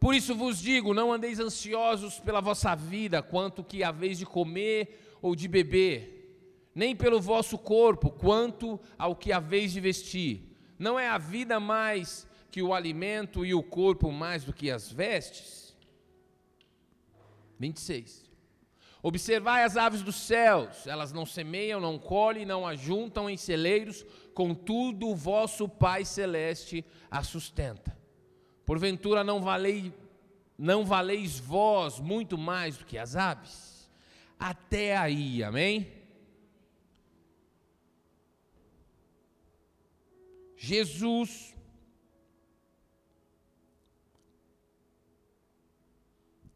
Por 0.00 0.14
isso 0.14 0.34
vos 0.34 0.58
digo: 0.58 0.94
não 0.94 1.12
andeis 1.12 1.38
ansiosos 1.38 2.18
pela 2.18 2.40
vossa 2.40 2.74
vida, 2.74 3.22
quanto 3.22 3.62
que 3.62 3.82
a 3.82 3.90
vez 3.90 4.18
de 4.18 4.26
comer 4.26 5.18
ou 5.20 5.34
de 5.34 5.46
beber, 5.46 6.17
nem 6.78 6.94
pelo 6.94 7.20
vosso 7.20 7.58
corpo, 7.58 8.08
quanto 8.08 8.78
ao 8.96 9.16
que 9.16 9.32
a 9.32 9.40
vez 9.40 9.72
de 9.72 9.80
vestir. 9.80 10.56
Não 10.78 10.96
é 10.96 11.08
a 11.08 11.18
vida 11.18 11.58
mais 11.58 12.24
que 12.52 12.62
o 12.62 12.72
alimento 12.72 13.44
e 13.44 13.52
o 13.52 13.64
corpo 13.64 14.12
mais 14.12 14.44
do 14.44 14.52
que 14.52 14.70
as 14.70 14.88
vestes? 14.88 15.76
26. 17.58 18.30
Observai 19.02 19.64
as 19.64 19.76
aves 19.76 20.02
dos 20.02 20.14
céus, 20.14 20.86
elas 20.86 21.12
não 21.12 21.26
semeiam, 21.26 21.80
não 21.80 21.98
colhem, 21.98 22.46
não 22.46 22.64
ajuntam 22.64 23.28
em 23.28 23.36
celeiros, 23.36 24.06
contudo 24.32 25.08
o 25.08 25.16
vosso 25.16 25.68
Pai 25.68 26.04
celeste 26.04 26.84
a 27.10 27.24
sustenta. 27.24 27.98
Porventura 28.64 29.24
não 29.24 29.40
valei, 29.40 29.92
não 30.56 30.84
valeis 30.84 31.40
vós 31.40 31.98
muito 31.98 32.38
mais 32.38 32.76
do 32.76 32.84
que 32.84 32.96
as 32.96 33.16
aves? 33.16 33.90
Até 34.38 34.96
aí, 34.96 35.42
amém? 35.42 35.97
Jesus 40.58 41.54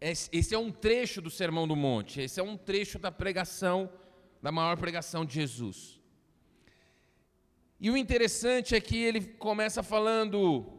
Esse 0.05 0.53
é 0.53 0.59
um 0.59 0.73
trecho 0.73 1.23
do 1.23 1.31
Sermão 1.31 1.67
do 1.69 1.77
Monte, 1.77 2.21
esse 2.21 2.41
é 2.41 2.43
um 2.43 2.57
trecho 2.57 2.99
da 2.99 3.13
pregação, 3.13 3.89
da 4.43 4.51
maior 4.51 4.77
pregação 4.77 5.25
de 5.25 5.35
Jesus. 5.35 6.01
E 7.79 7.89
o 7.89 7.97
interessante 7.97 8.75
é 8.75 8.81
que 8.81 8.97
ele 8.97 9.21
começa 9.21 9.81
falando. 9.81 10.73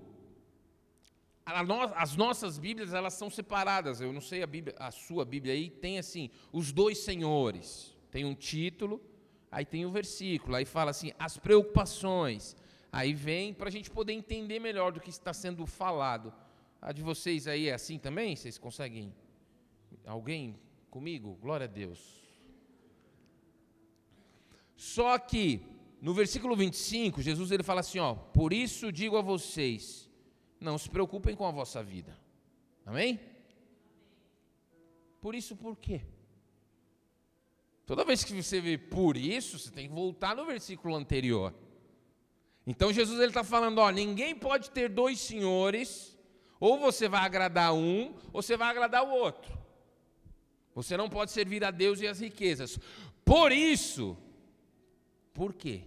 as 1.46 2.18
nossas 2.18 2.58
Bíblias 2.58 2.94
elas 2.94 3.14
são 3.14 3.30
separadas. 3.30 4.02
Eu 4.02 4.12
não 4.12 4.20
sei 4.20 4.44
a, 4.44 4.48
Bíblia, 4.48 4.76
a 4.78 4.92
sua 4.92 5.24
Bíblia 5.24 5.54
aí 5.54 5.70
tem 5.70 6.00
assim 6.00 6.30
os 6.52 6.74
dois 6.74 6.98
senhores. 6.98 7.96
Tem 8.12 8.26
um 8.26 8.36
título, 8.36 9.02
aí 9.50 9.66
tem 9.66 9.86
o 9.86 9.90
um 9.90 9.92
versículo, 9.94 10.56
aí 10.56 10.66
fala 10.66 10.92
assim 10.92 11.14
as 11.18 11.38
preocupações. 11.38 12.58
Aí 12.94 13.12
vem 13.12 13.56
para 13.56 13.70
a 13.70 13.72
gente 13.72 13.90
poder 13.90 14.14
entender 14.14 14.60
melhor 14.60 14.92
do 14.92 15.02
que 15.02 15.10
está 15.10 15.34
sendo 15.34 15.66
falado. 15.66 16.32
A 16.80 16.92
de 16.92 17.02
vocês 17.02 17.48
aí 17.48 17.68
é 17.68 17.74
assim 17.74 17.98
também? 17.98 18.36
Vocês 18.36 18.60
conseguem? 18.60 19.12
Alguém 20.06 20.60
comigo? 20.92 21.36
Glória 21.42 21.64
a 21.64 21.68
Deus. 21.68 22.22
Só 24.76 25.18
que 25.18 25.66
no 26.00 26.14
versículo 26.14 26.56
25, 26.56 27.20
Jesus 27.20 27.50
ele 27.50 27.64
fala 27.64 27.80
assim, 27.80 27.98
ó: 27.98 28.14
"Por 28.14 28.54
isso 28.54 28.92
digo 28.92 29.18
a 29.18 29.22
vocês, 29.22 30.08
não 30.60 30.78
se 30.78 30.88
preocupem 30.88 31.36
com 31.36 31.48
a 31.48 31.52
vossa 31.52 31.82
vida". 31.82 32.16
Amém? 32.86 33.20
Por 35.20 35.34
isso 35.34 35.56
por 35.56 35.76
quê? 35.78 36.02
Toda 37.88 38.06
vez 38.06 38.24
que 38.24 38.40
você 38.40 38.62
vê 38.62 38.78
por 38.78 39.18
isso, 39.18 39.58
você 39.58 39.72
tem 39.72 39.88
que 39.88 39.94
voltar 39.96 40.36
no 40.36 40.46
versículo 40.46 40.96
anterior. 40.96 41.63
Então 42.66 42.94
Jesus 42.94 43.20
ele 43.20 43.30
está 43.30 43.44
falando, 43.44 43.80
ó, 43.80 43.90
ninguém 43.90 44.34
pode 44.34 44.72
ter 44.72 44.90
dois 44.90 45.20
senhores, 45.20 46.18
ou 46.60 46.80
você 46.80 47.10
vai 47.10 47.22
agradar 47.22 47.74
um, 47.74 48.14
ou 48.32 48.42
você 48.42 48.56
vai 48.56 48.70
agradar 48.70 49.04
o 49.04 49.12
outro. 49.12 49.58
Você 50.74 50.96
não 50.96 51.10
pode 51.10 51.32
servir 51.32 51.64
a 51.64 51.72
Deus 51.72 52.00
e 52.00 52.08
as 52.08 52.20
riquezas. 52.20 52.80
Por 53.26 53.52
isso, 53.52 54.18
por 55.34 55.54
quê? 55.54 55.84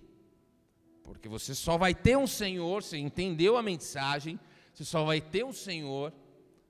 Porque 1.03 1.29
você 1.29 1.55
só 1.55 1.79
vai 1.79 1.95
ter 1.95 2.17
um 2.17 2.27
Senhor, 2.27 2.83
você 2.83 2.99
entendeu 2.99 3.57
a 3.57 3.63
mensagem, 3.63 4.39
você 4.75 4.85
só 4.85 5.05
vai 5.05 5.21
ter 5.21 5.45
um 5.45 5.53
Senhor, 5.53 6.13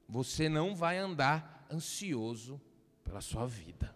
você 0.09 0.49
não 0.49 0.75
vai 0.75 0.99
andar 0.99 1.67
ansioso 1.73 2.61
pela 3.03 3.21
sua 3.21 3.47
vida. 3.47 3.96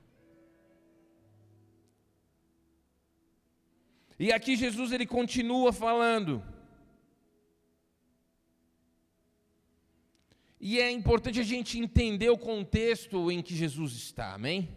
E 4.22 4.30
aqui 4.35 4.54
Jesus 4.54 4.92
ele 4.92 5.06
continua 5.06 5.72
falando. 5.72 6.44
E 10.61 10.78
é 10.78 10.90
importante 10.90 11.40
a 11.40 11.42
gente 11.42 11.78
entender 11.78 12.28
o 12.28 12.37
contexto 12.37 13.30
em 13.30 13.42
que 13.42 13.56
Jesus 13.56 13.94
está, 13.94 14.35
amém? 14.35 14.68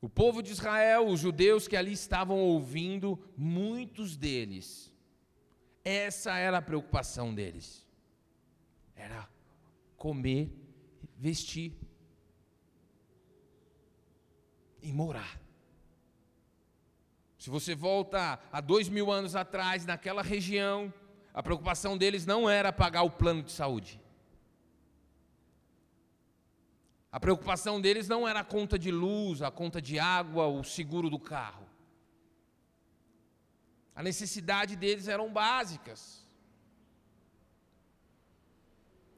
O 0.00 0.08
povo 0.08 0.42
de 0.42 0.50
Israel, 0.50 1.06
os 1.08 1.20
judeus 1.20 1.68
que 1.68 1.76
ali 1.76 1.92
estavam 1.92 2.38
ouvindo, 2.38 3.22
muitos 3.36 4.16
deles, 4.16 4.90
essa 5.84 6.38
era 6.38 6.56
a 6.56 6.62
preocupação 6.62 7.34
deles. 7.34 7.86
Era 8.94 9.28
comer, 9.94 10.50
vestir 11.18 11.74
e 14.80 14.90
morar. 14.90 15.45
Se 17.46 17.50
você 17.50 17.76
volta 17.76 18.40
a 18.50 18.60
dois 18.60 18.88
mil 18.88 19.08
anos 19.08 19.36
atrás, 19.36 19.86
naquela 19.86 20.20
região, 20.20 20.92
a 21.32 21.40
preocupação 21.40 21.96
deles 21.96 22.26
não 22.26 22.50
era 22.50 22.72
pagar 22.72 23.04
o 23.04 23.10
plano 23.10 23.40
de 23.40 23.52
saúde. 23.52 24.00
A 27.12 27.20
preocupação 27.20 27.80
deles 27.80 28.08
não 28.08 28.26
era 28.26 28.40
a 28.40 28.44
conta 28.44 28.76
de 28.76 28.90
luz, 28.90 29.42
a 29.42 29.50
conta 29.52 29.80
de 29.80 29.96
água, 29.96 30.48
o 30.48 30.64
seguro 30.64 31.08
do 31.08 31.20
carro. 31.20 31.64
A 33.94 34.02
necessidade 34.02 34.74
deles 34.74 35.06
eram 35.06 35.32
básicas. 35.32 36.26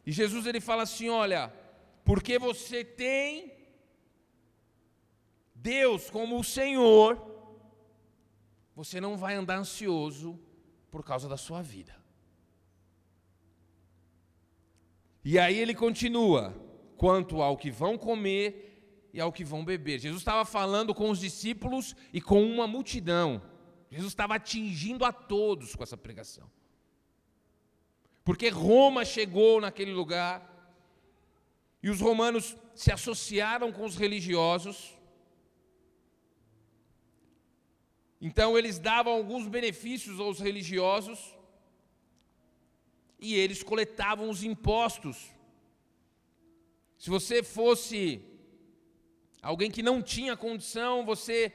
E 0.05 0.13
Jesus 0.13 0.45
ele 0.45 0.61
fala 0.61 0.83
assim: 0.83 1.09
olha, 1.09 1.51
porque 2.05 2.39
você 2.39 2.85
tem 2.85 3.55
Deus 5.55 6.11
como 6.11 6.39
o 6.39 6.45
Senhor, 6.45 7.28
você 8.79 9.01
não 9.01 9.17
vai 9.17 9.35
andar 9.35 9.59
ansioso 9.59 10.39
por 10.89 11.03
causa 11.03 11.29
da 11.29 11.37
sua 11.37 11.61
vida. 11.61 11.97
E 15.25 15.37
aí 15.37 15.59
ele 15.59 15.75
continua: 15.75 16.55
quanto 16.97 17.43
ao 17.43 17.57
que 17.57 17.73
vão 17.73 17.99
comer 17.99 19.09
e 19.13 19.21
ao 19.21 19.33
que 19.33 19.43
vão 19.43 19.65
beber. 19.65 19.99
Jesus 19.99 20.21
estava 20.21 20.45
falando 20.45 20.95
com 20.95 21.11
os 21.11 21.19
discípulos 21.19 21.97
e 22.13 22.21
com 22.21 22.41
uma 22.41 22.69
multidão. 22.69 23.43
Jesus 23.91 24.13
estava 24.13 24.37
atingindo 24.37 25.05
a 25.05 25.13
todos 25.13 25.75
com 25.75 25.83
essa 25.83 25.97
pregação. 25.97 26.49
Porque 28.23 28.49
Roma 28.49 29.05
chegou 29.05 29.61
naquele 29.61 29.93
lugar 29.93 30.37
e 31.83 31.91
os 31.91 32.01
romanos 32.01 32.57
se 32.77 32.93
associaram 32.93 33.73
com 33.73 33.85
os 33.85 33.97
religiosos. 33.97 34.97
Então 38.21 38.59
eles 38.59 38.79
davam 38.79 39.13
alguns 39.13 39.47
benefícios 39.47 40.19
aos 40.19 40.41
religiosos 40.41 41.37
e 43.19 43.35
eles 43.35 43.63
coletavam 43.63 44.29
os 44.29 44.43
impostos. 44.43 45.31
Se 46.97 47.11
você 47.11 47.43
fosse 47.43 48.21
alguém 49.41 49.71
que 49.71 49.83
não 49.83 50.03
tinha 50.03 50.37
condição, 50.37 51.05
você 51.05 51.53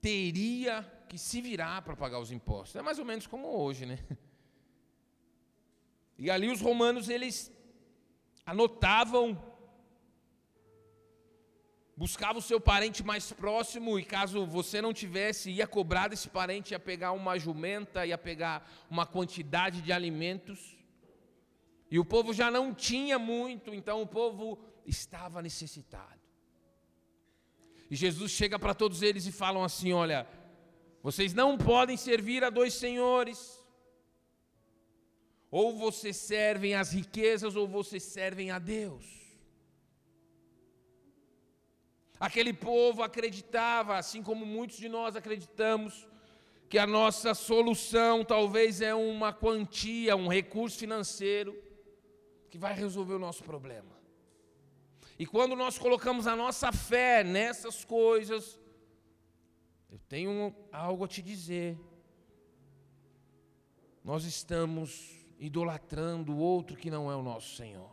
teria 0.00 0.82
que 1.08 1.18
se 1.18 1.40
virar 1.40 1.82
para 1.82 1.96
pagar 1.96 2.18
os 2.20 2.30
impostos. 2.30 2.76
É 2.76 2.82
mais 2.82 2.98
ou 2.98 3.04
menos 3.04 3.26
como 3.26 3.48
hoje, 3.48 3.86
né? 3.86 3.98
E 6.18 6.30
ali 6.30 6.50
os 6.50 6.62
romanos 6.62 7.10
eles 7.10 7.52
anotavam 8.46 9.38
buscava 11.96 12.38
o 12.38 12.42
seu 12.42 12.60
parente 12.60 13.02
mais 13.02 13.32
próximo 13.32 13.98
e 13.98 14.04
caso 14.04 14.44
você 14.44 14.82
não 14.82 14.92
tivesse, 14.92 15.50
ia 15.50 15.66
cobrar 15.66 16.08
desse 16.08 16.28
parente, 16.28 16.72
ia 16.72 16.78
pegar 16.78 17.12
uma 17.12 17.38
jumenta, 17.38 18.04
ia 18.04 18.18
pegar 18.18 18.70
uma 18.90 19.06
quantidade 19.06 19.80
de 19.80 19.92
alimentos. 19.92 20.76
E 21.90 21.98
o 21.98 22.04
povo 22.04 22.34
já 22.34 22.50
não 22.50 22.74
tinha 22.74 23.18
muito, 23.18 23.72
então 23.72 24.02
o 24.02 24.06
povo 24.06 24.58
estava 24.84 25.40
necessitado. 25.40 26.20
E 27.90 27.96
Jesus 27.96 28.32
chega 28.32 28.58
para 28.58 28.74
todos 28.74 29.02
eles 29.02 29.26
e 29.26 29.32
falam 29.32 29.62
assim: 29.62 29.92
"Olha, 29.92 30.28
vocês 31.02 31.32
não 31.32 31.56
podem 31.56 31.96
servir 31.96 32.42
a 32.42 32.50
dois 32.50 32.74
senhores. 32.74 33.64
Ou 35.50 35.78
vocês 35.78 36.16
servem 36.16 36.74
às 36.74 36.92
riquezas 36.92 37.54
ou 37.54 37.68
vocês 37.68 38.02
servem 38.02 38.50
a 38.50 38.58
Deus. 38.58 39.25
Aquele 42.18 42.52
povo 42.52 43.02
acreditava, 43.02 43.96
assim 43.96 44.22
como 44.22 44.46
muitos 44.46 44.78
de 44.78 44.88
nós 44.88 45.16
acreditamos, 45.16 46.08
que 46.68 46.78
a 46.78 46.86
nossa 46.86 47.34
solução 47.34 48.24
talvez 48.24 48.80
é 48.80 48.94
uma 48.94 49.32
quantia, 49.32 50.16
um 50.16 50.28
recurso 50.28 50.78
financeiro 50.78 51.62
que 52.50 52.58
vai 52.58 52.74
resolver 52.74 53.14
o 53.14 53.18
nosso 53.18 53.44
problema. 53.44 53.94
E 55.18 55.26
quando 55.26 55.54
nós 55.54 55.78
colocamos 55.78 56.26
a 56.26 56.34
nossa 56.34 56.72
fé 56.72 57.22
nessas 57.22 57.84
coisas, 57.84 58.58
eu 59.90 59.98
tenho 60.08 60.54
algo 60.72 61.04
a 61.04 61.08
te 61.08 61.22
dizer. 61.22 61.78
Nós 64.02 64.24
estamos 64.24 65.14
idolatrando 65.38 66.32
o 66.32 66.38
outro 66.38 66.76
que 66.76 66.90
não 66.90 67.10
é 67.10 67.16
o 67.16 67.22
nosso 67.22 67.56
Senhor. 67.56 67.90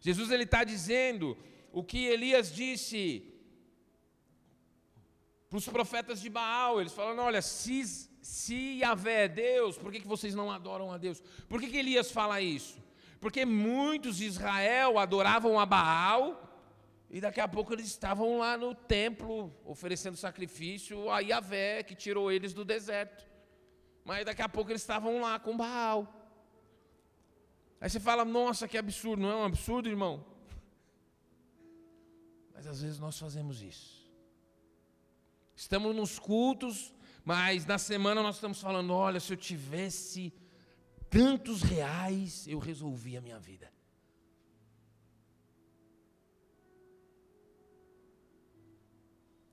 Jesus 0.00 0.30
ele 0.30 0.44
está 0.44 0.64
dizendo 0.64 1.36
o 1.74 1.82
que 1.82 2.06
Elias 2.06 2.54
disse 2.54 3.02
para 5.48 5.58
os 5.58 5.68
profetas 5.68 6.20
de 6.20 6.30
Baal. 6.30 6.80
Eles 6.80 6.92
falaram: 6.92 7.24
olha, 7.24 7.42
se, 7.42 7.84
se 8.22 8.78
Yahvé 8.80 9.24
é 9.24 9.28
Deus, 9.28 9.76
por 9.76 9.90
que, 9.90 10.00
que 10.00 10.06
vocês 10.06 10.36
não 10.36 10.52
adoram 10.52 10.92
a 10.92 10.96
Deus? 10.96 11.20
Por 11.48 11.60
que, 11.60 11.68
que 11.68 11.76
Elias 11.76 12.12
fala 12.12 12.40
isso? 12.40 12.82
Porque 13.20 13.44
muitos 13.44 14.18
de 14.18 14.26
Israel 14.26 14.98
adoravam 14.98 15.58
a 15.58 15.66
Baal, 15.66 16.24
e 17.10 17.20
daqui 17.20 17.40
a 17.40 17.48
pouco 17.48 17.72
eles 17.72 17.86
estavam 17.86 18.38
lá 18.38 18.56
no 18.56 18.72
templo 18.72 19.52
oferecendo 19.64 20.16
sacrifício 20.16 21.10
a 21.10 21.18
Yahvé, 21.18 21.82
que 21.82 21.96
tirou 21.96 22.30
eles 22.30 22.52
do 22.52 22.64
deserto. 22.64 23.26
Mas 24.04 24.24
daqui 24.24 24.42
a 24.42 24.48
pouco 24.48 24.70
eles 24.70 24.82
estavam 24.82 25.20
lá 25.20 25.40
com 25.40 25.56
Baal. 25.56 26.00
Aí 27.80 27.90
você 27.90 27.98
fala, 27.98 28.24
nossa, 28.24 28.68
que 28.68 28.78
absurdo, 28.78 29.22
não 29.22 29.30
é 29.30 29.36
um 29.36 29.44
absurdo, 29.44 29.88
irmão? 29.88 30.33
Mas 32.54 32.66
às 32.66 32.80
vezes 32.80 32.98
nós 32.98 33.18
fazemos 33.18 33.60
isso. 33.60 34.08
Estamos 35.56 35.94
nos 35.94 36.18
cultos, 36.18 36.94
mas 37.24 37.66
na 37.66 37.78
semana 37.78 38.22
nós 38.22 38.36
estamos 38.36 38.60
falando: 38.60 38.92
olha, 38.92 39.20
se 39.20 39.32
eu 39.32 39.36
tivesse 39.36 40.32
tantos 41.10 41.62
reais, 41.62 42.46
eu 42.46 42.58
resolvia 42.58 43.18
a 43.18 43.22
minha 43.22 43.38
vida. 43.38 43.72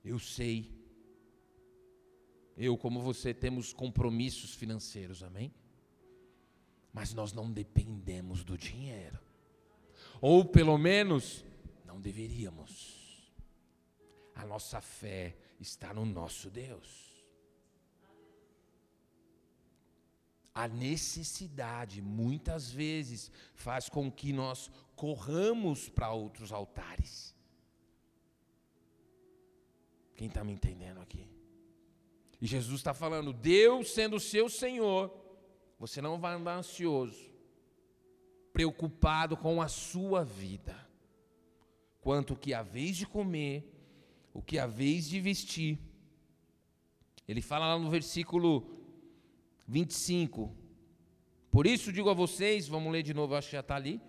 Eu 0.03 0.17
sei. 0.17 0.71
Eu, 2.57 2.77
como 2.77 2.99
você, 2.99 3.33
temos 3.33 3.71
compromissos 3.73 4.53
financeiros, 4.53 5.23
amém? 5.23 5.53
Mas 6.91 7.13
nós 7.13 7.31
não 7.31 7.51
dependemos 7.51 8.43
do 8.43 8.57
dinheiro. 8.57 9.19
Ou 10.19 10.43
pelo 10.43 10.77
menos 10.77 11.45
não 11.85 12.01
deveríamos. 12.01 12.90
A 14.41 14.45
nossa 14.45 14.81
fé 14.81 15.35
está 15.59 15.93
no 15.93 16.03
nosso 16.03 16.49
Deus. 16.49 17.23
A 20.51 20.67
necessidade, 20.67 22.01
muitas 22.01 22.71
vezes, 22.71 23.29
faz 23.53 23.87
com 23.87 24.11
que 24.11 24.33
nós 24.33 24.71
corramos 24.95 25.89
para 25.89 26.11
outros 26.11 26.51
altares. 26.51 27.35
Quem 30.15 30.27
está 30.27 30.43
me 30.43 30.53
entendendo 30.53 30.99
aqui? 30.99 31.29
E 32.41 32.47
Jesus 32.47 32.79
está 32.79 32.95
falando: 32.95 33.31
Deus 33.31 33.91
sendo 33.91 34.19
seu 34.19 34.49
Senhor, 34.49 35.15
você 35.77 36.01
não 36.01 36.19
vai 36.19 36.33
andar 36.33 36.57
ansioso, 36.57 37.29
preocupado 38.51 39.37
com 39.37 39.61
a 39.61 39.67
sua 39.67 40.25
vida, 40.25 40.75
quanto 42.01 42.35
que 42.35 42.55
a 42.55 42.63
vez 42.63 42.97
de 42.97 43.05
comer, 43.05 43.80
o 44.33 44.41
que 44.41 44.57
a 44.57 44.67
vez 44.67 45.09
de 45.09 45.19
vestir. 45.19 45.79
Ele 47.27 47.41
fala 47.41 47.67
lá 47.67 47.79
no 47.79 47.89
versículo 47.89 48.69
25: 49.67 50.55
Por 51.49 51.67
isso 51.67 51.91
digo 51.91 52.09
a 52.09 52.13
vocês, 52.13 52.67
vamos 52.67 52.91
ler 52.91 53.03
de 53.03 53.13
novo, 53.13 53.35
acho 53.35 53.49
que 53.49 53.55
já 53.55 53.61
está 53.61 53.75
ali. 53.75 54.01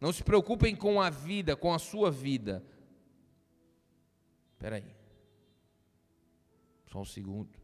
Não 0.00 0.12
se 0.12 0.22
preocupem 0.24 0.74
com 0.74 1.00
a 1.00 1.10
vida, 1.10 1.56
com 1.56 1.74
a 1.74 1.78
sua 1.78 2.10
vida. 2.10 2.64
Espera 4.52 4.76
aí. 4.76 4.96
Só 6.90 7.00
um 7.00 7.04
segundo. 7.04 7.60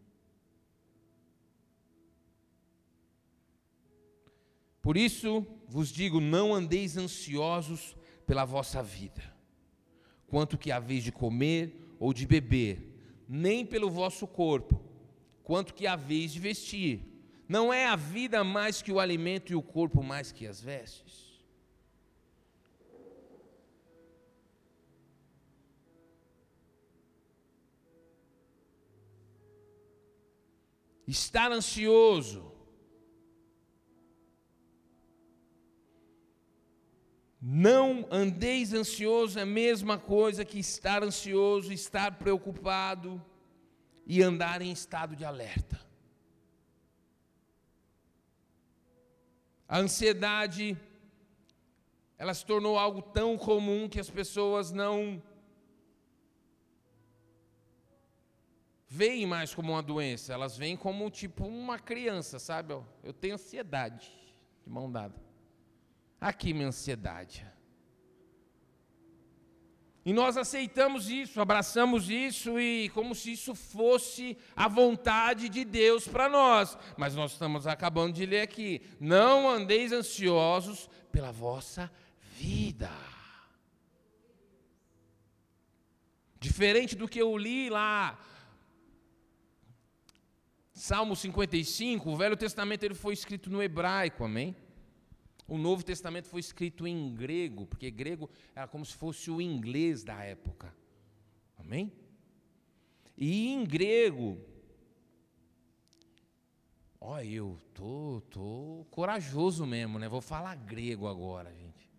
Por 4.83 4.97
isso 4.97 5.45
vos 5.67 5.89
digo: 5.89 6.21
não 6.21 6.55
andeis 6.55 6.97
ansiosos 6.97 7.97
pela 8.27 8.45
vossa 8.45 8.83
vida, 8.83 9.23
quanto 10.27 10.59
que 10.59 10.71
a 10.71 10.79
vez 10.79 11.03
de 11.03 11.11
comer 11.11 11.86
ou 11.99 12.13
de 12.13 12.27
beber, 12.27 12.95
nem 13.29 13.65
pelo 13.65 13.91
vosso 13.91 14.27
corpo, 14.27 14.81
quanto 15.43 15.75
que 15.75 15.87
a 15.87 15.97
vez 15.97 16.33
de 16.33 16.41
vestir. 16.41 17.01
Não 17.49 17.73
é 17.73 17.87
a 17.87 17.95
vida 17.95 18.43
mais 18.43 18.83
que 18.83 18.91
o 18.91 18.99
alimento 18.99 19.53
e 19.53 19.57
o 19.57 19.63
corpo 19.63 20.03
mais 20.03 20.33
que 20.33 20.47
as 20.47 20.61
vestes? 20.61 21.27
Estar 31.07 31.53
ansioso 31.53 32.56
Não 37.49 38.09
andeis 38.11 38.73
ansioso 38.73 39.39
é 39.39 39.43
a 39.43 39.47
mesma 39.47 39.97
coisa 39.97 40.45
que 40.45 40.59
estar 40.59 41.05
ansioso, 41.05 41.73
estar 41.73 42.19
preocupado 42.19 43.25
e 44.05 44.21
andar 44.21 44.61
em 44.61 44.73
estado 44.73 45.15
de 45.15 45.25
alerta. 45.25 45.81
A 49.69 49.79
ansiedade, 49.79 50.77
ela 52.19 52.35
se 52.35 52.45
tornou 52.45 52.77
algo 52.77 53.01
tão 53.01 53.39
comum 53.39 53.89
que 53.89 54.01
as 54.01 54.11
pessoas 54.11 54.73
não 54.73 55.23
veem 58.89 59.25
mais 59.25 59.55
como 59.55 59.71
uma 59.71 59.85
doença, 59.85 60.33
elas 60.33 60.57
veem 60.57 60.77
como 60.77 61.09
tipo 61.11 61.47
uma 61.47 61.79
criança, 61.79 62.41
sabe? 62.41 62.75
Eu 63.05 63.13
tenho 63.13 63.35
ansiedade, 63.35 64.11
de 64.65 64.69
mão 64.69 64.91
dada. 64.91 65.26
Aqui 66.21 66.53
minha 66.53 66.69
ansiedade. 66.69 67.47
E 70.07 70.13
nós 70.13 70.37
aceitamos 70.37 71.11
isso, 71.11 71.41
abraçamos 71.41 72.09
isso 72.09 72.61
e 72.61 72.89
como 72.91 73.13
se 73.13 73.33
isso 73.33 73.57
fosse 73.57 74.39
a 74.55 74.69
vontade 74.69 75.49
de 75.49 75.65
Deus 75.65 76.07
para 76.07 76.29
nós. 76.29 76.79
Mas 76.97 77.17
nós 77.17 77.33
estamos 77.33 77.67
acabando 77.67 78.13
de 78.13 78.25
ler 78.25 78.43
aqui: 78.43 78.81
não 79.01 79.49
andeis 79.49 79.91
ansiosos 79.91 80.89
pela 81.11 81.33
vossa 81.33 81.91
vida. 82.37 82.89
Diferente 86.39 86.95
do 86.95 87.09
que 87.09 87.21
eu 87.21 87.37
li 87.37 87.69
lá, 87.69 88.17
Salmo 90.73 91.17
55, 91.17 92.09
o 92.09 92.17
Velho 92.17 92.37
Testamento 92.37 92.85
ele 92.85 92.95
foi 92.95 93.13
escrito 93.13 93.51
no 93.51 93.61
hebraico, 93.61 94.25
amém? 94.25 94.55
O 95.49 95.57
Novo 95.57 95.85
Testamento 95.85 96.29
foi 96.29 96.41
escrito 96.41 96.87
em 96.87 97.15
grego, 97.15 97.67
porque 97.67 97.91
grego 97.91 98.29
era 98.55 98.67
como 98.67 98.85
se 98.85 98.95
fosse 98.95 99.31
o 99.31 99.41
inglês 99.41 100.03
da 100.03 100.23
época. 100.23 100.75
Amém? 101.57 101.93
E 103.17 103.49
em 103.49 103.65
grego, 103.65 104.39
ó, 107.01 107.21
eu 107.21 107.59
tô, 107.73 108.23
tô 108.29 108.87
corajoso 108.91 109.65
mesmo, 109.65 109.99
né? 109.99 110.09
Vou 110.09 110.21
falar 110.21 110.55
grego 110.57 111.07
agora, 111.07 111.53
gente. 111.55 111.91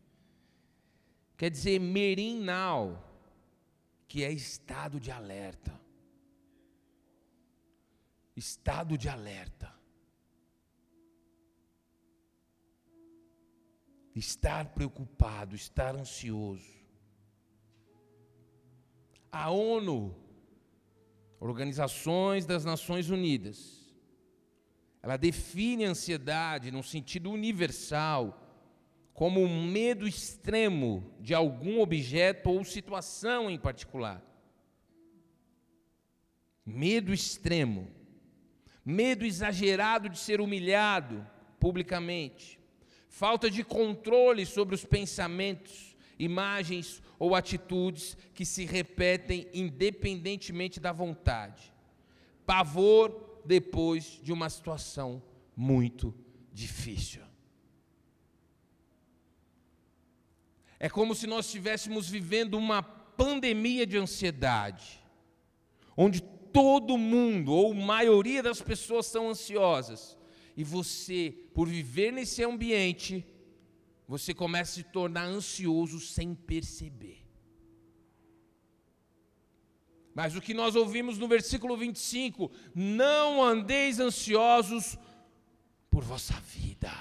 Quer 1.38 1.50
dizer 1.50 1.80
merinal, 1.80 3.08
que 4.08 4.24
é 4.24 4.32
estado 4.32 5.00
de 5.00 5.12
alerta. 5.12 5.80
Estado 8.36 8.98
de 8.98 9.10
alerta. 9.10 9.77
Estar 14.20 14.74
preocupado, 14.74 15.56
estar 15.56 15.96
ansioso. 15.96 16.76
A 19.32 19.50
ONU, 19.50 20.16
Organizações 21.40 22.46
das 22.46 22.66
Nações 22.66 23.10
Unidas, 23.10 23.96
ela 25.04 25.18
define 25.18 25.86
a 25.86 25.90
ansiedade 25.90 26.72
num 26.72 26.82
sentido 26.82 27.32
universal 27.32 28.44
como 29.14 29.42
um 29.42 29.66
medo 29.68 30.08
extremo 30.08 31.14
de 31.20 31.34
algum 31.34 31.80
objeto 31.80 32.50
ou 32.50 32.64
situação 32.64 33.50
em 33.50 33.58
particular. 33.58 34.24
Medo 36.66 37.14
extremo. 37.14 37.88
Medo 38.84 39.26
exagerado 39.26 40.10
de 40.10 40.18
ser 40.18 40.42
humilhado 40.42 41.26
publicamente 41.60 42.58
falta 43.08 43.50
de 43.50 43.64
controle 43.64 44.46
sobre 44.46 44.76
os 44.76 44.86
pensamentos, 44.86 45.96
imagens 46.20 47.02
ou 47.20 47.36
atitudes 47.36 48.18
que 48.34 48.46
se 48.46 48.66
repetem 48.66 49.48
independentemente 49.54 50.80
da 50.80 50.92
vontade, 50.92 51.74
pavor 52.46 53.42
depois 53.46 54.20
de 54.22 54.32
uma 54.32 54.50
situação 54.50 55.22
muito 55.56 56.14
difícil. 56.52 57.22
É 60.80 60.90
como 60.90 61.16
se 61.16 61.26
nós 61.26 61.46
estivéssemos 61.48 62.08
vivendo 62.08 62.56
uma 62.56 62.84
pandemia 62.84 63.86
de 63.86 63.98
ansiedade, 63.98 65.04
onde 65.96 66.22
todo 66.22 66.98
mundo, 66.98 67.52
ou 67.52 67.74
maioria 67.74 68.44
das 68.44 68.62
pessoas, 68.62 69.08
são 69.08 69.30
ansiosas 69.30 70.17
e 70.58 70.64
você, 70.64 71.38
por 71.54 71.68
viver 71.68 72.12
nesse 72.12 72.44
ambiente, 72.44 73.24
você 74.08 74.34
começa 74.34 74.72
a 74.72 74.84
se 74.84 74.84
tornar 74.84 75.26
ansioso 75.26 76.00
sem 76.00 76.34
perceber. 76.34 77.24
Mas 80.16 80.36
o 80.36 80.42
que 80.42 80.56
nós 80.56 80.76
ouvimos 80.76 81.20
no 81.20 81.28
versículo 81.28 81.78
25: 81.78 82.52
não 82.74 83.44
andeis 83.44 84.00
ansiosos 84.00 84.98
por 85.92 86.04
vossa 86.04 86.34
vida. 86.40 86.92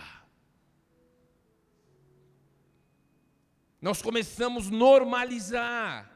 Nós 3.81 4.03
começamos 4.03 4.67
a 4.67 4.71
normalizar 4.71 6.13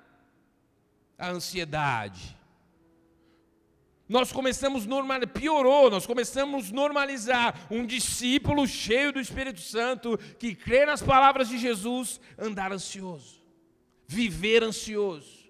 a 1.16 1.30
ansiedade 1.30 2.38
nós 4.10 4.32
começamos 4.32 4.86
a 4.86 4.88
normalizar, 4.88 5.32
piorou, 5.32 5.88
nós 5.88 6.04
começamos 6.04 6.72
normalizar 6.72 7.68
um 7.70 7.86
discípulo 7.86 8.66
cheio 8.66 9.12
do 9.12 9.20
Espírito 9.20 9.60
Santo, 9.60 10.18
que 10.36 10.52
crê 10.52 10.84
nas 10.84 11.00
palavras 11.00 11.48
de 11.48 11.56
Jesus, 11.56 12.20
andar 12.36 12.72
ansioso, 12.72 13.40
viver 14.08 14.64
ansioso. 14.64 15.48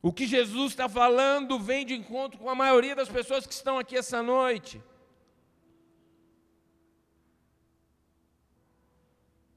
O 0.00 0.10
que 0.10 0.26
Jesus 0.26 0.72
está 0.72 0.88
falando 0.88 1.60
vem 1.60 1.84
de 1.84 1.92
encontro 1.92 2.38
com 2.38 2.48
a 2.48 2.54
maioria 2.54 2.96
das 2.96 3.10
pessoas 3.10 3.46
que 3.46 3.52
estão 3.52 3.78
aqui 3.78 3.98
essa 3.98 4.22
noite. 4.22 4.82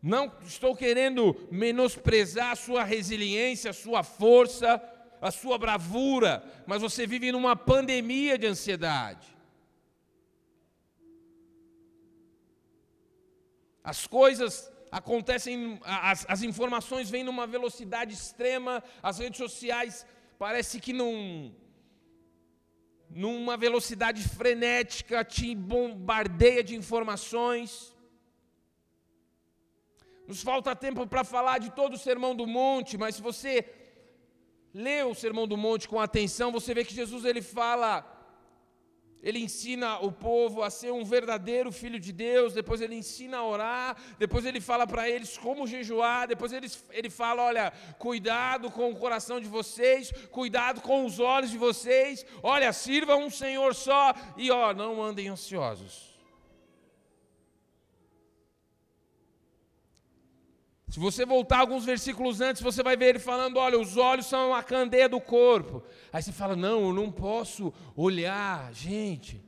Não 0.02 0.34
estou 0.46 0.76
querendo 0.76 1.48
menosprezar 1.50 2.52
a 2.52 2.56
sua 2.58 2.84
resiliência, 2.84 3.70
a 3.72 3.74
sua 3.74 4.04
força, 4.04 4.82
a 5.22 5.32
sua 5.32 5.58
bravura, 5.58 6.44
mas 6.66 6.82
você 6.82 7.06
vive 7.06 7.32
numa 7.32 7.56
pandemia 7.56 8.38
de 8.38 8.48
ansiedade. 8.48 9.28
As 13.84 14.06
coisas 14.08 14.72
acontecem, 14.92 15.80
as, 15.84 16.26
as 16.28 16.42
informações 16.42 17.10
vêm 17.10 17.24
numa 17.24 17.46
velocidade 17.48 18.14
extrema, 18.14 18.84
as 19.02 19.20
redes 19.20 19.38
sociais 19.38 20.06
parece 20.38 20.80
que 20.80 20.94
num, 20.94 21.54
numa 23.10 23.58
velocidade 23.58 24.22
frenética 24.28 25.24
te 25.24 25.54
bombardeia 25.56 26.64
de 26.64 26.76
informações. 26.76 27.96
Nos 30.28 30.42
falta 30.44 30.76
tempo 30.76 31.08
para 31.08 31.24
falar 31.24 31.58
de 31.58 31.72
todo 31.72 31.96
o 31.96 31.98
sermão 31.98 32.36
do 32.36 32.46
monte, 32.46 32.98
mas 32.98 33.16
se 33.16 33.22
você 33.22 33.64
lê 34.74 35.04
o 35.04 35.16
Sermão 35.16 35.48
do 35.48 35.58
Monte 35.58 35.88
com 35.88 36.00
atenção, 36.00 36.52
você 36.52 36.74
vê 36.74 36.84
que 36.84 36.94
Jesus 36.94 37.26
ele 37.26 37.42
fala, 37.42 38.06
ele 39.22 39.40
ensina 39.40 40.00
o 40.00 40.12
povo 40.12 40.64
a 40.64 40.70
ser 40.70 40.92
um 40.92 41.04
verdadeiro 41.04 41.72
filho 41.72 42.00
de 42.00 42.12
Deus, 42.12 42.54
depois 42.54 42.80
ele 42.80 42.96
ensina 42.96 43.38
a 43.38 43.46
orar, 43.46 43.98
depois 44.18 44.46
ele 44.46 44.62
fala 44.62 44.88
para 44.88 45.10
eles 45.10 45.38
como 45.38 45.68
jejuar, 45.68 46.28
depois 46.28 46.54
ele, 46.54 46.68
ele 46.92 47.10
fala: 47.10 47.44
olha, 47.44 47.72
cuidado 47.98 48.72
com 48.72 48.90
o 48.90 48.96
coração 48.96 49.40
de 49.42 49.48
vocês, 49.48 50.12
cuidado 50.32 50.82
com 50.82 51.06
os 51.06 51.20
olhos 51.20 51.52
de 51.52 51.58
vocês, 51.58 52.26
olha, 52.42 52.72
sirva 52.72 53.16
um 53.16 53.30
Senhor 53.30 53.76
só 53.76 54.14
e 54.38 54.50
ó, 54.52 54.74
não 54.74 55.02
andem 55.02 55.28
ansiosos. 55.28 56.09
Se 60.90 61.00
você 61.00 61.24
voltar 61.24 61.60
alguns 61.60 61.86
versículos 61.86 62.42
antes, 62.42 62.64
você 62.64 62.82
vai 62.82 62.98
ver 62.98 63.10
ele 63.10 63.20
falando: 63.20 63.58
olha, 63.58 63.80
os 63.80 63.96
olhos 63.96 64.26
são 64.26 64.56
a 64.56 64.64
candeia 64.64 65.08
do 65.08 65.22
corpo. 65.22 65.84
Aí 66.12 66.22
você 66.22 66.32
fala: 66.32 66.56
não, 66.56 66.88
eu 66.88 66.94
não 66.94 67.12
posso 67.12 67.72
olhar. 67.96 68.74
Gente, 68.74 69.40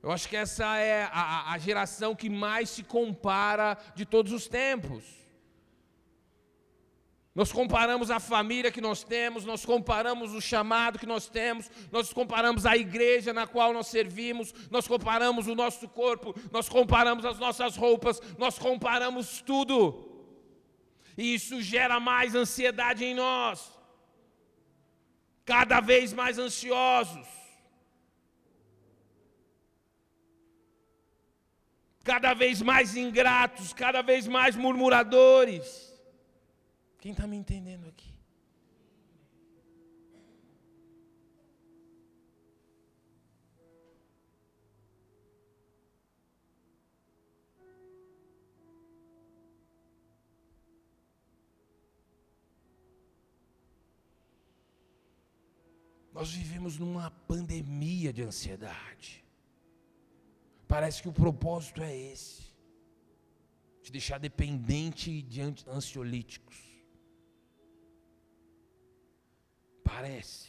eu 0.00 0.12
acho 0.12 0.28
que 0.28 0.36
essa 0.36 0.76
é 0.78 1.02
a, 1.10 1.52
a 1.52 1.58
geração 1.58 2.14
que 2.14 2.30
mais 2.30 2.70
se 2.70 2.84
compara 2.84 3.76
de 3.96 4.04
todos 4.06 4.32
os 4.32 4.46
tempos. 4.46 5.02
Nós 7.34 7.52
comparamos 7.52 8.10
a 8.10 8.20
família 8.20 8.70
que 8.70 8.80
nós 8.80 9.02
temos, 9.02 9.44
nós 9.44 9.64
comparamos 9.64 10.32
o 10.32 10.40
chamado 10.40 10.98
que 10.98 11.04
nós 11.04 11.28
temos, 11.28 11.68
nós 11.90 12.10
comparamos 12.10 12.64
a 12.64 12.74
igreja 12.76 13.32
na 13.32 13.46
qual 13.46 13.74
nós 13.74 13.88
servimos, 13.88 14.54
nós 14.70 14.86
comparamos 14.88 15.46
o 15.48 15.54
nosso 15.54 15.86
corpo, 15.88 16.34
nós 16.50 16.66
comparamos 16.66 17.26
as 17.26 17.38
nossas 17.38 17.76
roupas, 17.76 18.22
nós 18.38 18.58
comparamos 18.58 19.42
tudo. 19.42 20.15
E 21.16 21.34
isso 21.34 21.62
gera 21.62 21.98
mais 21.98 22.34
ansiedade 22.34 23.04
em 23.04 23.14
nós. 23.14 23.72
Cada 25.44 25.80
vez 25.80 26.12
mais 26.12 26.38
ansiosos. 26.38 27.26
Cada 32.04 32.34
vez 32.34 32.62
mais 32.62 32.96
ingratos, 32.96 33.72
cada 33.72 34.02
vez 34.02 34.28
mais 34.28 34.54
murmuradores. 34.54 35.92
Quem 37.00 37.12
está 37.12 37.26
me 37.26 37.36
entendendo 37.36 37.85
Nós 56.16 56.30
vivemos 56.30 56.78
numa 56.78 57.10
pandemia 57.10 58.10
de 58.10 58.22
ansiedade. 58.22 59.22
Parece 60.66 61.02
que 61.02 61.10
o 61.10 61.12
propósito 61.12 61.82
é 61.82 61.94
esse: 61.94 62.44
te 63.82 63.92
deixar 63.92 64.18
dependente 64.18 65.20
de 65.20 65.42
ansiolíticos. 65.42 66.56
Parece. 69.84 70.48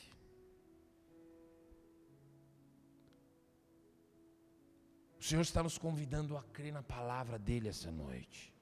O 5.20 5.24
Senhor 5.24 5.42
está 5.42 5.62
nos 5.62 5.78
convidando 5.78 6.38
a 6.38 6.44
crer 6.44 6.72
na 6.72 6.82
palavra 6.82 7.38
dele 7.38 7.68
essa 7.68 7.92
noite. 7.92 8.54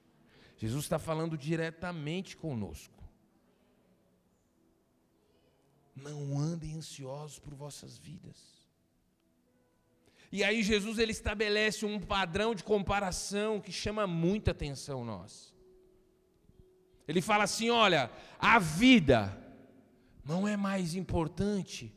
Jesus 0.56 0.82
está 0.84 0.98
falando 0.98 1.38
diretamente 1.38 2.36
conosco. 2.36 3.05
Não 5.96 6.38
andem 6.38 6.76
ansiosos 6.76 7.38
por 7.38 7.54
vossas 7.54 7.96
vidas. 7.96 8.56
E 10.30 10.44
aí 10.44 10.62
Jesus 10.62 10.98
ele 10.98 11.12
estabelece 11.12 11.86
um 11.86 11.98
padrão 11.98 12.54
de 12.54 12.62
comparação 12.62 13.60
que 13.60 13.72
chama 13.72 14.06
muita 14.06 14.50
atenção 14.50 15.04
nós. 15.04 15.54
Ele 17.08 17.22
fala 17.22 17.44
assim: 17.44 17.70
olha, 17.70 18.10
a 18.38 18.58
vida 18.58 19.36
não 20.24 20.46
é 20.46 20.56
mais 20.56 20.94
importante 20.94 21.94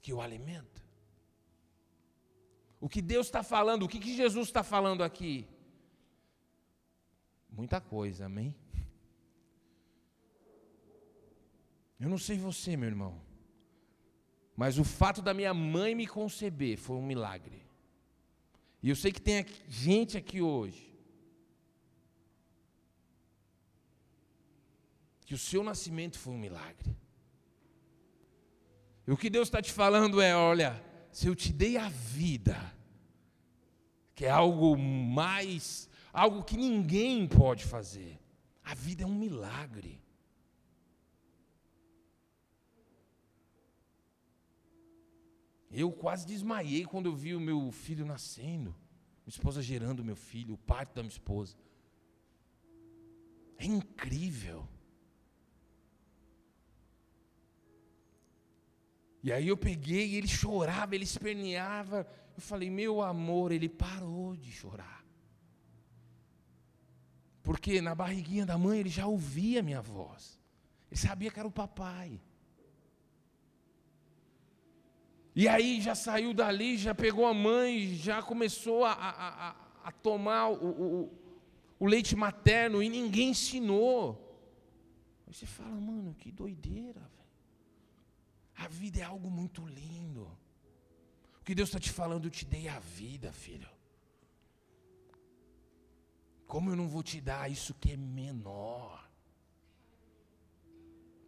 que 0.00 0.12
o 0.12 0.20
alimento. 0.20 0.82
O 2.80 2.88
que 2.88 3.02
Deus 3.02 3.26
está 3.26 3.42
falando, 3.42 3.84
o 3.84 3.88
que, 3.88 4.00
que 4.00 4.16
Jesus 4.16 4.48
está 4.48 4.62
falando 4.62 5.04
aqui? 5.04 5.48
Muita 7.48 7.80
coisa, 7.80 8.26
amém? 8.26 8.54
Eu 12.02 12.08
não 12.08 12.18
sei 12.18 12.36
você, 12.36 12.76
meu 12.76 12.88
irmão, 12.88 13.14
mas 14.56 14.76
o 14.76 14.82
fato 14.82 15.22
da 15.22 15.32
minha 15.32 15.54
mãe 15.54 15.94
me 15.94 16.04
conceber 16.04 16.76
foi 16.76 16.96
um 16.96 17.06
milagre. 17.06 17.62
E 18.82 18.88
eu 18.90 18.96
sei 18.96 19.12
que 19.12 19.22
tem 19.22 19.46
gente 19.68 20.18
aqui 20.18 20.42
hoje 20.42 20.92
que 25.24 25.32
o 25.32 25.38
seu 25.38 25.62
nascimento 25.62 26.18
foi 26.18 26.32
um 26.32 26.38
milagre. 26.38 26.96
E 29.06 29.12
o 29.12 29.16
que 29.16 29.30
Deus 29.30 29.46
está 29.46 29.62
te 29.62 29.72
falando 29.72 30.20
é: 30.20 30.34
olha, 30.34 30.84
se 31.12 31.28
eu 31.28 31.36
te 31.36 31.52
dei 31.52 31.76
a 31.76 31.88
vida, 31.88 32.58
que 34.12 34.24
é 34.24 34.30
algo 34.30 34.76
mais, 34.76 35.88
algo 36.12 36.42
que 36.42 36.56
ninguém 36.56 37.28
pode 37.28 37.64
fazer, 37.64 38.18
a 38.64 38.74
vida 38.74 39.04
é 39.04 39.06
um 39.06 39.14
milagre. 39.14 40.01
Eu 45.72 45.90
quase 45.90 46.26
desmaiei 46.26 46.84
quando 46.84 47.06
eu 47.06 47.16
vi 47.16 47.34
o 47.34 47.40
meu 47.40 47.72
filho 47.72 48.04
nascendo, 48.04 48.70
minha 49.24 49.28
esposa 49.28 49.62
gerando 49.62 50.04
meu 50.04 50.16
filho, 50.16 50.54
o 50.54 50.58
parto 50.58 50.94
da 50.94 51.02
minha 51.02 51.10
esposa. 51.10 51.56
É 53.56 53.64
incrível. 53.64 54.68
E 59.22 59.32
aí 59.32 59.48
eu 59.48 59.56
peguei 59.56 60.08
e 60.10 60.16
ele 60.16 60.28
chorava, 60.28 60.94
ele 60.94 61.04
esperneava. 61.04 62.06
Eu 62.36 62.42
falei, 62.42 62.68
meu 62.68 63.00
amor, 63.00 63.52
ele 63.52 63.68
parou 63.68 64.36
de 64.36 64.50
chorar. 64.50 65.02
Porque 67.42 67.80
na 67.80 67.94
barriguinha 67.94 68.44
da 68.44 68.58
mãe 68.58 68.80
ele 68.80 68.88
já 68.88 69.06
ouvia 69.06 69.60
a 69.60 69.62
minha 69.62 69.80
voz. 69.80 70.38
Ele 70.90 71.00
sabia 71.00 71.30
que 71.30 71.38
era 71.38 71.48
o 71.48 71.52
papai. 71.52 72.20
E 75.34 75.48
aí 75.48 75.80
já 75.80 75.94
saiu 75.94 76.34
dali, 76.34 76.76
já 76.76 76.94
pegou 76.94 77.26
a 77.26 77.32
mãe, 77.32 77.94
já 77.94 78.22
começou 78.22 78.84
a, 78.84 78.92
a, 78.92 79.48
a, 79.48 79.56
a 79.84 79.92
tomar 79.92 80.48
o, 80.48 80.54
o, 80.54 81.18
o, 81.78 81.86
leite 81.86 82.14
materno 82.14 82.82
e 82.82 82.88
ninguém 82.88 83.30
ensinou. 83.30 84.18
Aí 85.26 85.32
você 85.32 85.46
fala, 85.46 85.74
mano, 85.80 86.14
que 86.14 86.30
doideira. 86.30 87.10
A 88.56 88.68
vida 88.68 89.00
é 89.00 89.04
algo 89.04 89.30
muito 89.30 89.66
lindo. 89.66 90.30
O 91.40 91.44
que 91.44 91.54
Deus 91.54 91.70
está 91.70 91.80
te 91.80 91.90
falando, 91.90 92.26
eu 92.26 92.30
te 92.30 92.44
dei 92.44 92.68
a 92.68 92.78
vida, 92.78 93.32
filho. 93.32 93.68
Como 96.46 96.68
eu 96.68 96.76
não 96.76 96.86
vou 96.86 97.02
te 97.02 97.20
dar 97.20 97.50
isso 97.50 97.72
que 97.72 97.92
é 97.92 97.96
menor? 97.96 99.10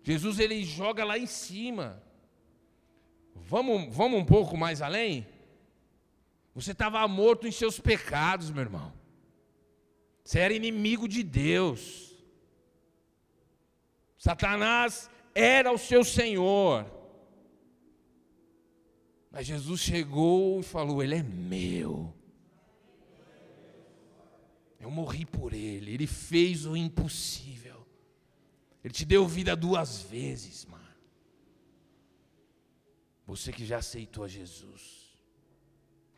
Jesus 0.03 0.39
ele 0.39 0.63
joga 0.63 1.03
lá 1.03 1.19
em 1.19 1.27
cima. 1.27 2.03
Vamos, 3.35 3.95
vamos 3.95 4.21
um 4.21 4.25
pouco 4.25 4.57
mais 4.57 4.81
além? 4.81 5.27
Você 6.55 6.73
estava 6.73 7.07
morto 7.09 7.47
em 7.47 7.53
seus 7.53 7.81
pecados, 7.81 8.51
meu 8.51 8.63
irmão. 8.63 8.93
Você 10.25 10.39
era 10.39 10.55
inimigo 10.55 11.09
de 11.09 11.23
Deus. 11.23 12.15
Satanás 14.17 15.11
era 15.35 15.73
o 15.73 15.79
seu 15.79 16.05
senhor. 16.05 16.87
Mas 19.31 19.47
Jesus 19.47 19.81
chegou 19.81 20.61
e 20.61 20.63
falou: 20.63 21.03
Ele 21.03 21.17
é 21.17 21.23
meu. 21.23 22.15
Eu 24.79 24.91
morri 24.91 25.27
por 25.27 25.53
ele. 25.53 25.93
Ele 25.93 26.07
fez 26.07 26.67
o 26.67 26.77
impossível. 26.77 27.85
Ele 28.83 28.95
te 28.95 29.05
deu 29.05 29.27
vida 29.27 29.57
duas 29.57 30.03
vezes, 30.03 30.65
mano. 30.67 30.84
Você 33.27 33.53
que 33.53 33.65
já 33.65 33.79
aceitou 33.79 34.25
a 34.25 34.29
Jesus. 34.29 34.83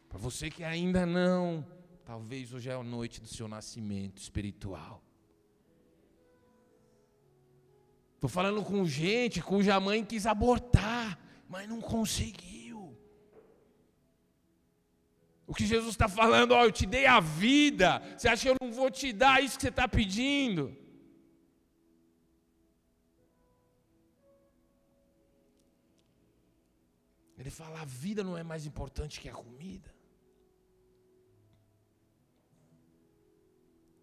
Para 0.09 0.19
você 0.19 0.51
que 0.51 0.65
ainda 0.65 1.07
não, 1.07 1.67
talvez 2.05 2.53
hoje 2.53 2.69
é 2.69 2.75
a 2.75 2.83
noite 2.83 3.21
do 3.21 3.29
seu 3.29 3.47
nascimento 3.47 4.21
espiritual. 4.21 5.03
Estou 8.15 8.31
falando 8.31 8.63
com 8.65 8.85
gente 8.87 9.43
cuja 9.43 9.79
mãe 9.79 10.05
quis 10.05 10.27
abortar, 10.27 11.19
mas 11.49 11.69
não 11.69 11.81
conseguiu. 11.81 12.97
O 15.47 15.55
que 15.55 15.65
Jesus 15.65 15.91
está 15.91 16.09
falando, 16.09 16.53
ó, 16.53 16.65
eu 16.65 16.73
te 16.73 16.87
dei 16.87 17.07
a 17.07 17.21
vida, 17.21 18.03
você 18.17 18.27
acha 18.27 18.43
que 18.43 18.49
eu 18.49 18.57
não 18.61 18.73
vou 18.73 18.91
te 18.91 19.13
dar 19.13 19.43
isso 19.43 19.57
que 19.57 19.63
você 19.63 19.69
está 19.69 19.87
pedindo? 19.87 20.77
Ele 27.47 27.55
fala: 27.55 27.81
a 27.81 27.85
vida 27.85 28.25
não 28.25 28.37
é 28.37 28.43
mais 28.43 28.67
importante 28.67 29.21
que 29.21 29.29
a 29.29 29.33
comida. 29.33 29.95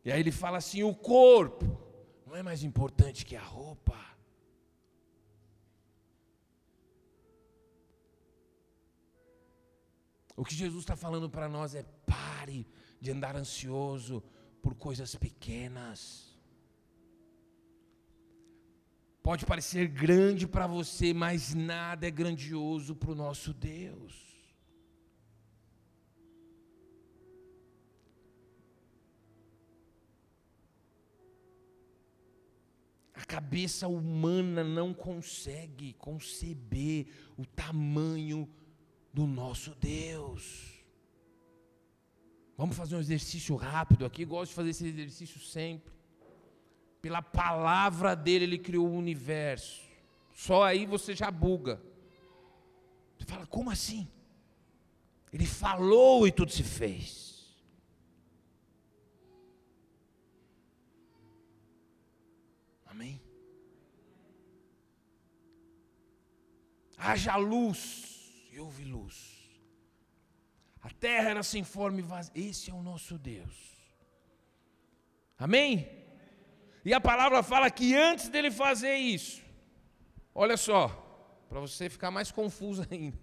E 0.06 0.10
aí 0.10 0.22
ele 0.22 0.32
fala 0.32 0.60
assim: 0.60 0.82
o 0.82 0.96
corpo 0.96 1.66
não 2.26 2.38
é 2.38 2.41
mais 2.41 2.64
importante 2.64 3.26
que 3.26 3.36
a 3.36 3.44
roupa. 3.44 4.00
O 10.38 10.46
que 10.46 10.56
Jesus 10.56 10.84
está 10.84 10.96
falando 10.96 11.30
para 11.30 11.50
nós 11.50 11.76
é: 11.76 11.84
pare 12.06 12.66
de 13.02 13.12
andar 13.12 13.36
ansioso 13.36 14.24
por 14.62 14.74
coisas 14.74 15.16
pequenas. 15.16 16.33
Pode 19.24 19.46
parecer 19.46 19.88
grande 19.88 20.46
para 20.46 20.68
você, 20.68 21.14
mas 21.14 21.54
nada 21.56 22.06
é 22.06 22.12
grandioso 22.12 22.94
para 22.94 23.12
o 23.12 23.16
nosso 23.16 23.54
Deus. 23.54 24.14
A 33.14 33.24
cabeça 33.24 33.88
humana 33.88 34.62
não 34.62 34.94
consegue 34.94 35.94
conceber 35.94 37.08
o 37.38 37.46
tamanho 37.46 38.50
do 39.14 39.26
nosso 39.26 39.74
Deus. 39.76 40.84
Vamos 42.58 42.76
fazer 42.76 42.98
um 42.98 43.00
exercício 43.00 43.56
rápido 43.56 44.06
aqui, 44.06 44.26
gosto 44.26 44.50
de 44.50 44.56
fazer 44.56 44.72
esse 44.72 44.86
exercício 44.86 45.40
sempre. 45.40 45.94
Pela 47.04 47.22
palavra 47.22 48.16
dele, 48.16 48.45
ele 48.45 48.58
criou 48.58 48.88
o 48.88 48.97
universo. 48.97 49.84
Só 50.34 50.64
aí 50.64 50.86
você 50.86 51.14
já 51.14 51.30
buga. 51.30 51.82
Você 53.18 53.26
fala, 53.26 53.45
como 53.45 53.70
assim? 53.70 54.08
Ele 55.34 55.45
falou 55.45 56.26
e 56.26 56.32
tudo 56.32 56.49
se 56.54 56.64
fez. 56.64 57.54
Amém? 62.86 63.22
Haja 66.97 67.36
luz 67.36 68.47
e 68.49 68.62
houve 68.62 68.86
luz. 68.86 69.60
A 70.82 70.89
terra 70.89 71.32
era 71.32 71.43
sem 71.43 71.66
forma 71.66 71.99
e 71.99 72.01
vazia. 72.01 72.32
Esse 72.34 72.72
é 72.72 72.74
o 72.74 72.82
nosso 72.82 73.18
Deus. 73.18 73.74
Amém? 75.38 76.03
E 76.86 76.94
a 76.94 77.00
palavra 77.00 77.42
fala 77.42 77.70
que 77.72 77.96
antes 77.96 78.28
dele 78.30 78.52
fazer 78.52 78.96
isso, 78.96 79.42
olha 80.36 80.58
só, 80.58 80.90
para 81.48 81.60
você 81.60 81.90
ficar 81.90 82.12
mais 82.12 82.32
confuso 82.32 82.86
ainda, 82.92 83.18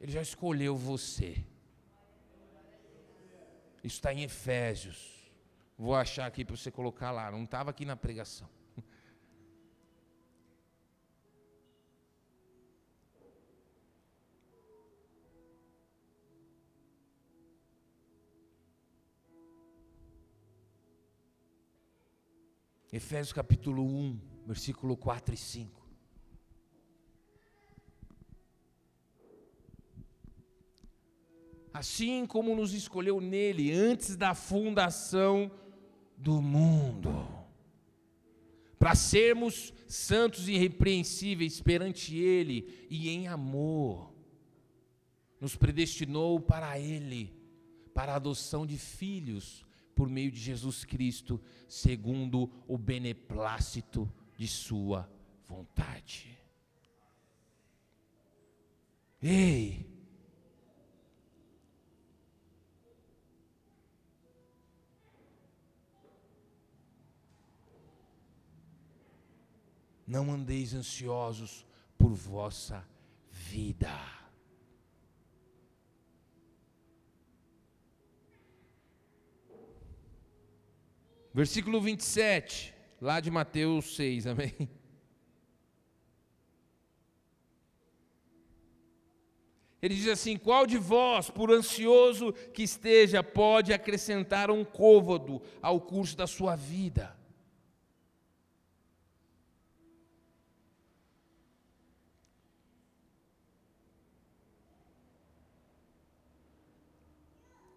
ele 0.00 0.12
já 0.12 0.22
escolheu 0.22 0.76
você. 0.76 1.44
Isso 3.84 3.96
está 3.96 4.12
em 4.12 4.22
Efésios. 4.22 5.30
Vou 5.76 5.94
achar 5.94 6.26
aqui 6.26 6.44
para 6.44 6.56
você 6.56 6.70
colocar 6.70 7.10
lá, 7.10 7.30
não 7.30 7.44
estava 7.44 7.70
aqui 7.70 7.84
na 7.84 7.96
pregação. 7.96 8.48
Efésios 22.92 23.32
capítulo 23.32 23.82
1, 23.82 24.20
versículo 24.46 24.98
4 24.98 25.32
e 25.32 25.36
5. 25.38 25.82
Assim 31.72 32.26
como 32.26 32.54
nos 32.54 32.74
escolheu 32.74 33.18
nele 33.18 33.72
antes 33.72 34.14
da 34.14 34.34
fundação 34.34 35.50
do 36.18 36.42
mundo, 36.42 37.26
para 38.78 38.94
sermos 38.94 39.72
santos 39.88 40.46
e 40.46 40.52
irrepreensíveis 40.52 41.62
perante 41.62 42.14
Ele 42.18 42.86
e 42.90 43.08
em 43.08 43.26
amor, 43.26 44.12
nos 45.40 45.56
predestinou 45.56 46.38
para 46.38 46.78
Ele, 46.78 47.34
para 47.94 48.12
a 48.12 48.16
adoção 48.16 48.66
de 48.66 48.76
filhos 48.76 49.64
por 50.02 50.08
meio 50.08 50.32
de 50.32 50.40
Jesus 50.40 50.84
Cristo, 50.84 51.40
segundo 51.68 52.50
o 52.66 52.76
beneplácito 52.76 54.12
de 54.36 54.48
Sua 54.48 55.08
vontade. 55.46 56.36
Ei! 59.22 59.88
Não 70.04 70.32
andeis 70.32 70.74
ansiosos 70.74 71.64
por 71.96 72.12
vossa 72.12 72.84
vida. 73.30 74.21
Versículo 81.34 81.80
27, 81.80 82.74
lá 83.00 83.18
de 83.18 83.30
Mateus 83.30 83.96
6, 83.96 84.26
amém? 84.26 84.52
Ele 89.80 89.94
diz 89.94 90.06
assim: 90.08 90.36
Qual 90.36 90.66
de 90.66 90.78
vós, 90.78 91.30
por 91.30 91.50
ansioso 91.50 92.32
que 92.54 92.62
esteja, 92.62 93.22
pode 93.22 93.72
acrescentar 93.72 94.50
um 94.50 94.64
côvado 94.64 95.42
ao 95.60 95.80
curso 95.80 96.16
da 96.16 96.26
sua 96.26 96.54
vida? 96.54 97.16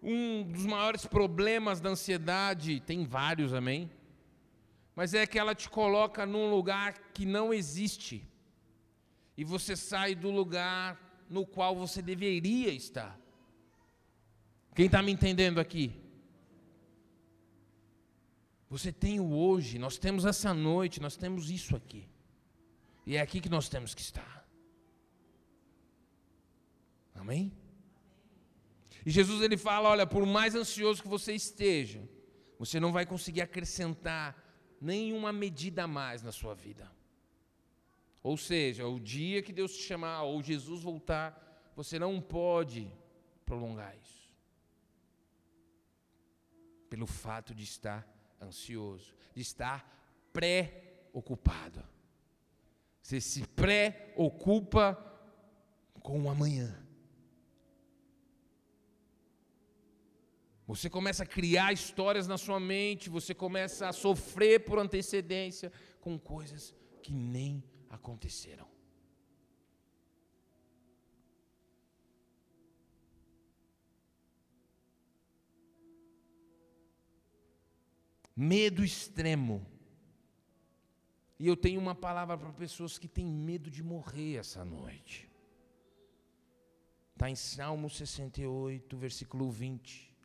Um 0.08 0.44
dos 0.44 0.64
maiores 0.64 1.04
problemas 1.04 1.80
da 1.80 1.90
ansiedade, 1.90 2.78
tem 2.78 3.04
vários, 3.04 3.52
amém? 3.52 3.90
Mas 4.94 5.14
é 5.14 5.26
que 5.26 5.36
ela 5.36 5.52
te 5.52 5.68
coloca 5.68 6.24
num 6.24 6.48
lugar 6.48 6.94
que 7.12 7.26
não 7.26 7.52
existe. 7.52 8.24
E 9.36 9.42
você 9.42 9.74
sai 9.74 10.14
do 10.14 10.30
lugar 10.30 11.26
no 11.28 11.44
qual 11.44 11.74
você 11.74 12.00
deveria 12.00 12.72
estar. 12.72 13.18
Quem 14.76 14.86
está 14.86 15.02
me 15.02 15.10
entendendo 15.10 15.58
aqui? 15.58 15.92
Você 18.70 18.92
tem 18.92 19.18
o 19.18 19.34
hoje, 19.34 19.76
nós 19.76 19.98
temos 19.98 20.24
essa 20.24 20.54
noite, 20.54 21.02
nós 21.02 21.16
temos 21.16 21.50
isso 21.50 21.74
aqui. 21.74 22.08
E 23.04 23.16
é 23.16 23.20
aqui 23.20 23.40
que 23.40 23.48
nós 23.48 23.68
temos 23.68 23.92
que 23.92 24.02
estar. 24.02 24.46
Amém? 27.12 27.52
E 29.06 29.10
Jesus 29.10 29.40
ele 29.40 29.56
fala: 29.56 29.90
olha, 29.90 30.04
por 30.04 30.26
mais 30.26 30.56
ansioso 30.56 31.00
que 31.00 31.08
você 31.08 31.32
esteja, 31.32 32.02
você 32.58 32.80
não 32.80 32.90
vai 32.90 33.06
conseguir 33.06 33.40
acrescentar 33.40 34.36
nenhuma 34.80 35.32
medida 35.32 35.84
a 35.84 35.86
mais 35.86 36.24
na 36.24 36.32
sua 36.32 36.54
vida. 36.54 36.90
Ou 38.20 38.36
seja, 38.36 38.84
o 38.84 38.98
dia 38.98 39.40
que 39.42 39.52
Deus 39.52 39.76
te 39.76 39.82
chamar 39.84 40.24
ou 40.24 40.42
Jesus 40.42 40.82
voltar, 40.82 41.70
você 41.76 42.00
não 42.00 42.20
pode 42.20 42.90
prolongar 43.44 43.96
isso. 44.02 44.34
Pelo 46.90 47.06
fato 47.06 47.54
de 47.54 47.62
estar 47.62 48.04
ansioso, 48.42 49.14
de 49.32 49.40
estar 49.40 50.28
pré-ocupado. 50.32 51.84
Você 53.00 53.20
se 53.20 53.46
preocupa 53.46 54.98
com 56.00 56.22
o 56.22 56.28
amanhã. 56.28 56.85
Você 60.66 60.90
começa 60.90 61.22
a 61.22 61.26
criar 61.26 61.72
histórias 61.72 62.26
na 62.26 62.36
sua 62.36 62.58
mente, 62.58 63.08
você 63.08 63.32
começa 63.32 63.88
a 63.88 63.92
sofrer 63.92 64.64
por 64.64 64.78
antecedência 64.78 65.72
com 66.00 66.18
coisas 66.18 66.74
que 67.02 67.12
nem 67.12 67.62
aconteceram. 67.88 68.66
Medo 78.34 78.84
extremo. 78.84 79.64
E 81.38 81.46
eu 81.46 81.56
tenho 81.56 81.80
uma 81.80 81.94
palavra 81.94 82.36
para 82.36 82.52
pessoas 82.52 82.98
que 82.98 83.06
têm 83.06 83.26
medo 83.26 83.70
de 83.70 83.82
morrer 83.82 84.36
essa 84.36 84.64
noite. 84.64 85.30
Está 87.12 87.30
em 87.30 87.36
Salmo 87.36 87.88
68, 87.88 88.96
versículo 88.96 89.50
20. 89.50 90.15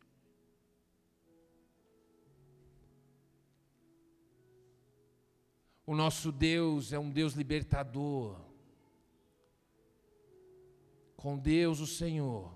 O 5.84 5.94
nosso 5.94 6.30
Deus 6.30 6.92
é 6.92 6.98
um 6.98 7.10
Deus 7.10 7.34
libertador. 7.34 8.40
Com 11.16 11.38
Deus, 11.38 11.80
o 11.80 11.86
Senhor, 11.86 12.52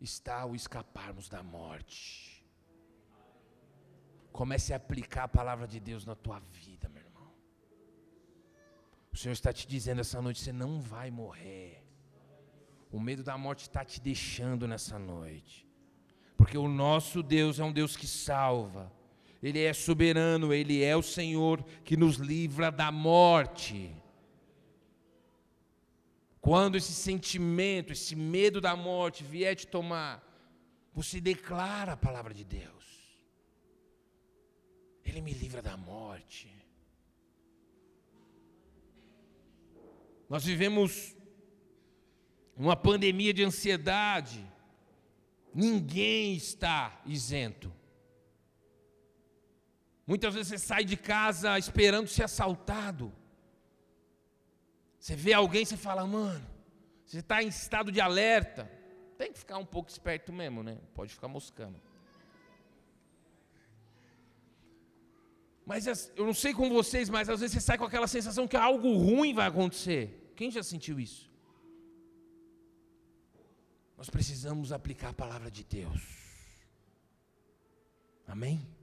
está 0.00 0.44
o 0.44 0.54
escaparmos 0.54 1.28
da 1.28 1.42
morte. 1.42 2.46
Comece 4.32 4.72
a 4.72 4.76
aplicar 4.76 5.24
a 5.24 5.28
palavra 5.28 5.66
de 5.66 5.80
Deus 5.80 6.04
na 6.04 6.14
tua 6.14 6.38
vida, 6.38 6.88
meu 6.88 7.02
irmão. 7.02 7.32
O 9.12 9.16
Senhor 9.16 9.32
está 9.32 9.52
te 9.52 9.66
dizendo 9.66 10.00
essa 10.00 10.22
noite: 10.22 10.40
você 10.40 10.52
não 10.52 10.80
vai 10.80 11.10
morrer. 11.10 11.84
O 12.90 13.00
medo 13.00 13.22
da 13.22 13.36
morte 13.36 13.62
está 13.62 13.84
te 13.84 14.00
deixando 14.00 14.66
nessa 14.66 14.98
noite. 14.98 15.68
Porque 16.36 16.56
o 16.56 16.68
nosso 16.68 17.22
Deus 17.22 17.58
é 17.58 17.64
um 17.64 17.72
Deus 17.72 17.96
que 17.96 18.06
salva. 18.06 18.92
Ele 19.42 19.60
é 19.60 19.72
soberano, 19.72 20.52
ele 20.52 20.82
é 20.82 20.96
o 20.96 21.02
Senhor 21.02 21.62
que 21.84 21.96
nos 21.96 22.16
livra 22.16 22.70
da 22.70 22.90
morte. 22.90 23.94
Quando 26.40 26.76
esse 26.76 26.92
sentimento, 26.92 27.92
esse 27.92 28.16
medo 28.16 28.60
da 28.60 28.74
morte 28.74 29.22
vier 29.22 29.54
te 29.54 29.66
tomar, 29.66 30.24
você 30.92 31.20
declara 31.20 31.92
a 31.92 31.96
palavra 31.96 32.34
de 32.34 32.44
Deus. 32.44 32.78
Ele 35.04 35.20
me 35.20 35.32
livra 35.32 35.62
da 35.62 35.76
morte. 35.76 36.52
Nós 40.28 40.44
vivemos 40.44 41.16
uma 42.56 42.76
pandemia 42.76 43.32
de 43.32 43.44
ansiedade. 43.44 44.44
Ninguém 45.54 46.34
está 46.34 47.00
isento. 47.06 47.72
Muitas 50.10 50.32
vezes 50.32 50.48
você 50.48 50.58
sai 50.58 50.84
de 50.86 50.96
casa 50.96 51.58
esperando 51.58 52.08
ser 52.08 52.24
assaltado. 52.24 53.12
Você 54.98 55.14
vê 55.14 55.34
alguém, 55.34 55.66
você 55.66 55.76
fala, 55.76 56.06
mano, 56.06 56.46
você 57.04 57.18
está 57.18 57.42
em 57.42 57.48
estado 57.48 57.92
de 57.92 58.00
alerta. 58.00 58.70
Tem 59.18 59.30
que 59.30 59.38
ficar 59.38 59.58
um 59.58 59.66
pouco 59.66 59.90
esperto 59.90 60.32
mesmo, 60.32 60.62
né? 60.62 60.78
Pode 60.94 61.12
ficar 61.12 61.28
moscando. 61.28 61.78
Mas 65.66 65.86
eu 66.16 66.24
não 66.24 66.32
sei 66.32 66.54
com 66.54 66.70
vocês, 66.70 67.10
mas 67.10 67.28
às 67.28 67.40
vezes 67.40 67.52
você 67.52 67.60
sai 67.60 67.76
com 67.76 67.84
aquela 67.84 68.06
sensação 68.06 68.48
que 68.48 68.56
algo 68.56 68.96
ruim 68.96 69.34
vai 69.34 69.46
acontecer. 69.46 70.32
Quem 70.34 70.50
já 70.50 70.62
sentiu 70.62 70.98
isso? 70.98 71.30
Nós 73.94 74.08
precisamos 74.08 74.72
aplicar 74.72 75.10
a 75.10 75.12
palavra 75.12 75.50
de 75.50 75.64
Deus. 75.64 76.00
Amém? 78.26 78.77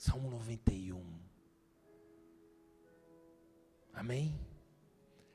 Salmo 0.00 0.30
91. 0.30 0.98
Amém? 3.92 4.40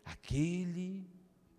Aquele 0.04 1.08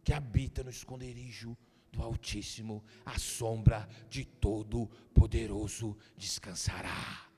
que 0.02 0.12
habita 0.12 0.64
no 0.64 0.70
esconderijo 0.70 1.56
do 1.92 2.02
Altíssimo, 2.02 2.82
a 3.04 3.16
sombra 3.16 3.88
de 4.10 4.24
todo 4.24 4.88
poderoso 5.14 5.96
descansará. 6.16 7.30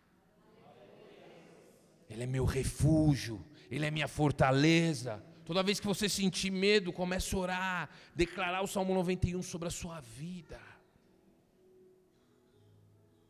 Ele 2.09 2.23
é 2.23 2.27
meu 2.27 2.47
refúgio, 2.47 3.45
ele 3.71 3.85
é 3.85 3.91
minha 3.91 4.09
fortaleza. 4.09 5.23
Toda 5.45 5.62
vez 5.62 5.79
que 5.79 5.87
você 5.87 6.09
sentir 6.09 6.51
medo, 6.51 6.95
comece 6.95 7.35
a 7.35 7.39
orar, 7.39 7.91
declarar 8.14 8.62
o 8.62 8.66
Salmo 8.66 8.95
91 8.95 9.43
sobre 9.43 9.69
a 9.69 9.71
sua 9.71 10.01
vida. 10.01 10.59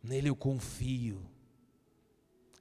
Nele 0.01 0.28
eu 0.28 0.36
confio. 0.36 1.28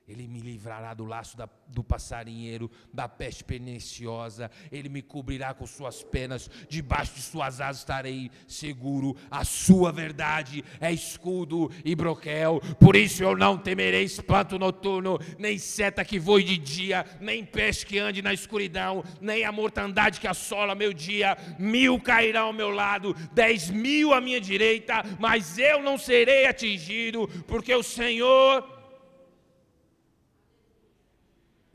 Ele 0.07 0.25
me 0.25 0.39
livrará 0.39 0.93
do 0.93 1.03
laço 1.03 1.35
da, 1.35 1.49
do 1.67 1.83
passarinheiro, 1.83 2.71
da 2.93 3.09
peste 3.09 3.43
perniciosa. 3.43 4.49
Ele 4.71 4.87
me 4.87 5.01
cobrirá 5.01 5.53
com 5.53 5.67
suas 5.67 6.01
penas, 6.01 6.49
debaixo 6.69 7.15
de 7.15 7.21
suas 7.21 7.59
asas 7.59 7.79
estarei 7.79 8.31
seguro. 8.47 9.17
A 9.29 9.43
sua 9.43 9.91
verdade 9.91 10.63
é 10.79 10.93
escudo 10.93 11.69
e 11.83 11.93
broquel. 11.93 12.61
Por 12.79 12.95
isso 12.95 13.21
eu 13.21 13.35
não 13.35 13.57
temerei 13.57 14.05
espanto 14.05 14.57
noturno, 14.57 15.19
nem 15.37 15.57
seta 15.57 16.05
que 16.05 16.17
voe 16.17 16.41
de 16.41 16.57
dia, 16.57 17.05
nem 17.19 17.43
peste 17.43 17.85
que 17.85 17.99
ande 17.99 18.21
na 18.21 18.33
escuridão, 18.33 19.03
nem 19.19 19.43
a 19.43 19.51
mortandade 19.51 20.21
que 20.21 20.27
assola 20.27 20.73
meu 20.73 20.93
dia. 20.93 21.37
Mil 21.59 21.99
cairão 21.99 22.47
ao 22.47 22.53
meu 22.53 22.69
lado, 22.69 23.13
dez 23.33 23.69
mil 23.69 24.13
à 24.13 24.21
minha 24.21 24.39
direita, 24.39 25.03
mas 25.19 25.57
eu 25.57 25.83
não 25.83 25.97
serei 25.97 26.45
atingido, 26.45 27.27
porque 27.45 27.75
o 27.75 27.83
Senhor 27.83 28.76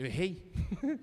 eu 0.03 0.07
errei? 0.07 0.42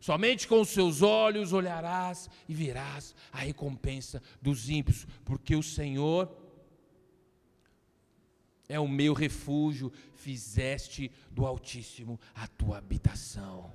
Somente 0.00 0.46
com 0.46 0.60
os 0.60 0.68
seus 0.68 1.02
olhos 1.02 1.52
olharás 1.52 2.28
e 2.48 2.54
verás 2.54 3.14
a 3.32 3.38
recompensa 3.38 4.22
dos 4.40 4.68
ímpios, 4.68 5.06
porque 5.24 5.56
o 5.56 5.62
Senhor 5.62 6.36
é 8.68 8.78
o 8.78 8.88
meu 8.88 9.14
refúgio, 9.14 9.92
fizeste 10.16 11.10
do 11.30 11.46
Altíssimo 11.46 12.20
a 12.34 12.46
tua 12.46 12.78
habitação. 12.78 13.72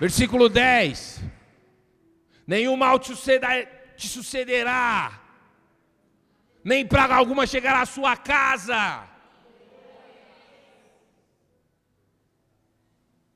Versículo 0.00 0.48
10: 0.48 1.22
Nenhum 2.46 2.76
mal 2.76 2.98
te 2.98 3.08
sucederá 3.08 3.83
te 3.96 4.08
sucederá, 4.08 5.20
nem 6.62 6.86
praga 6.86 7.14
alguma 7.14 7.46
chegará 7.46 7.82
à 7.82 7.86
sua 7.86 8.16
casa. 8.16 9.08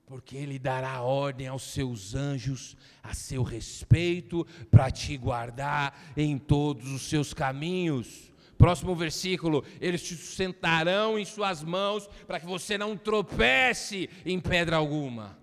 Porque 0.06 0.36
Ele 0.36 0.58
dará 0.58 1.02
ordem 1.02 1.46
aos 1.46 1.64
seus 1.64 2.14
anjos 2.14 2.74
a 3.02 3.12
seu 3.12 3.42
respeito, 3.42 4.46
para 4.70 4.90
te 4.90 5.16
guardar 5.18 6.12
em 6.16 6.38
todos 6.38 6.90
os 6.90 7.02
seus 7.02 7.34
caminhos. 7.34 8.32
Próximo 8.56 8.96
versículo: 8.96 9.62
Eles 9.78 10.02
te 10.02 10.16
sustentarão 10.16 11.18
em 11.18 11.26
suas 11.26 11.62
mãos, 11.62 12.08
para 12.26 12.40
que 12.40 12.46
você 12.46 12.78
não 12.78 12.96
tropece 12.96 14.08
em 14.24 14.40
pedra 14.40 14.76
alguma. 14.76 15.38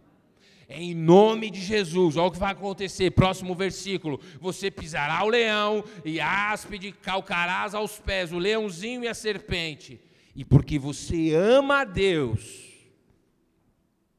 Em 0.68 0.96
nome 0.96 1.52
de 1.52 1.62
Jesus, 1.62 2.18
olha 2.18 2.28
o 2.28 2.32
que 2.32 2.40
vai 2.40 2.52
acontecer. 2.52 3.12
Próximo 3.12 3.54
versículo: 3.54 4.20
Você 4.42 4.72
pisará 4.72 5.24
o 5.24 5.30
leão 5.30 5.84
e 6.04 6.20
a 6.20 6.52
áspide 6.52 6.92
calcarás 6.92 7.76
aos 7.76 8.00
pés, 8.00 8.32
o 8.32 8.40
leãozinho 8.40 9.04
e 9.04 9.08
a 9.08 9.14
serpente. 9.14 10.00
E 10.36 10.44
porque 10.44 10.80
você 10.80 11.34
ama 11.34 11.82
a 11.82 11.86
Deus, 11.86 12.74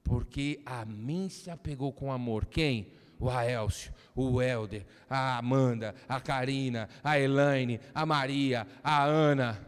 porque 0.05 0.61
a 0.65 0.85
mim 0.85 1.29
se 1.29 1.51
apegou 1.51 1.93
com 1.93 2.13
amor. 2.13 2.47
Quem? 2.47 2.93
O 3.19 3.29
Aelcio, 3.31 3.93
o 4.15 4.41
Helder, 4.41 4.85
a 5.09 5.39
Amanda, 5.39 5.95
a 6.09 6.21
Karina, 6.21 6.89
a 7.03 7.19
Elaine, 7.19 7.81
a 7.95 8.07
Maria, 8.07 8.67
a 8.85 9.03
Ana. 9.05 9.67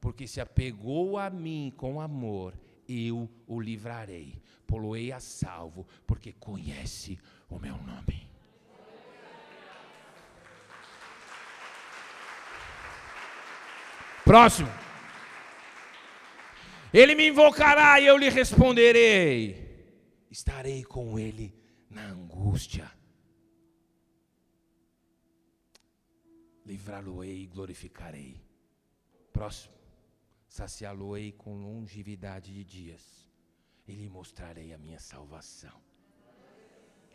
Porque 0.00 0.26
se 0.26 0.40
apegou 0.40 1.18
a 1.18 1.28
mim 1.28 1.72
com 1.76 2.00
amor, 2.00 2.54
eu 2.88 3.28
o 3.46 3.60
livrarei 3.60 4.40
poloei 4.68 5.10
a 5.10 5.18
salvo, 5.18 5.88
porque 6.06 6.30
conhece 6.34 7.18
o 7.48 7.58
meu 7.58 7.76
nome. 7.78 8.28
Próximo. 14.22 14.68
Ele 16.92 17.14
me 17.14 17.28
invocará 17.28 17.98
e 17.98 18.06
eu 18.06 18.18
lhe 18.18 18.28
responderei. 18.28 19.66
Estarei 20.30 20.84
com 20.84 21.18
ele 21.18 21.54
na 21.88 22.04
angústia. 22.04 22.92
Livrá-lo-ei 26.66 27.44
e 27.44 27.46
glorificarei. 27.46 28.38
Próximo. 29.32 29.72
Saciá-lo-ei 30.46 31.32
com 31.32 31.56
longevidade 31.56 32.52
de 32.52 32.64
dias 32.64 33.27
e 33.88 33.94
lhe 33.94 34.08
mostrarei 34.08 34.72
a 34.72 34.78
minha 34.78 35.00
salvação. 35.00 35.80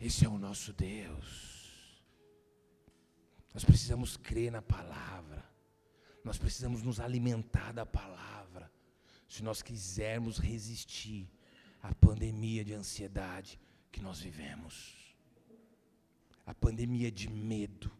Esse 0.00 0.24
é 0.24 0.28
o 0.28 0.36
nosso 0.36 0.72
Deus. 0.72 1.64
Nós 3.52 3.64
precisamos 3.64 4.16
crer 4.16 4.50
na 4.50 4.60
palavra. 4.60 5.48
Nós 6.24 6.36
precisamos 6.36 6.82
nos 6.82 6.98
alimentar 6.98 7.72
da 7.72 7.86
palavra. 7.86 8.70
Se 9.28 9.42
nós 9.42 9.62
quisermos 9.62 10.38
resistir 10.38 11.30
à 11.80 11.94
pandemia 11.94 12.64
de 12.64 12.74
ansiedade 12.74 13.60
que 13.92 14.00
nós 14.00 14.18
vivemos. 14.20 15.16
A 16.44 16.52
pandemia 16.54 17.10
de 17.10 17.28
medo. 17.28 17.90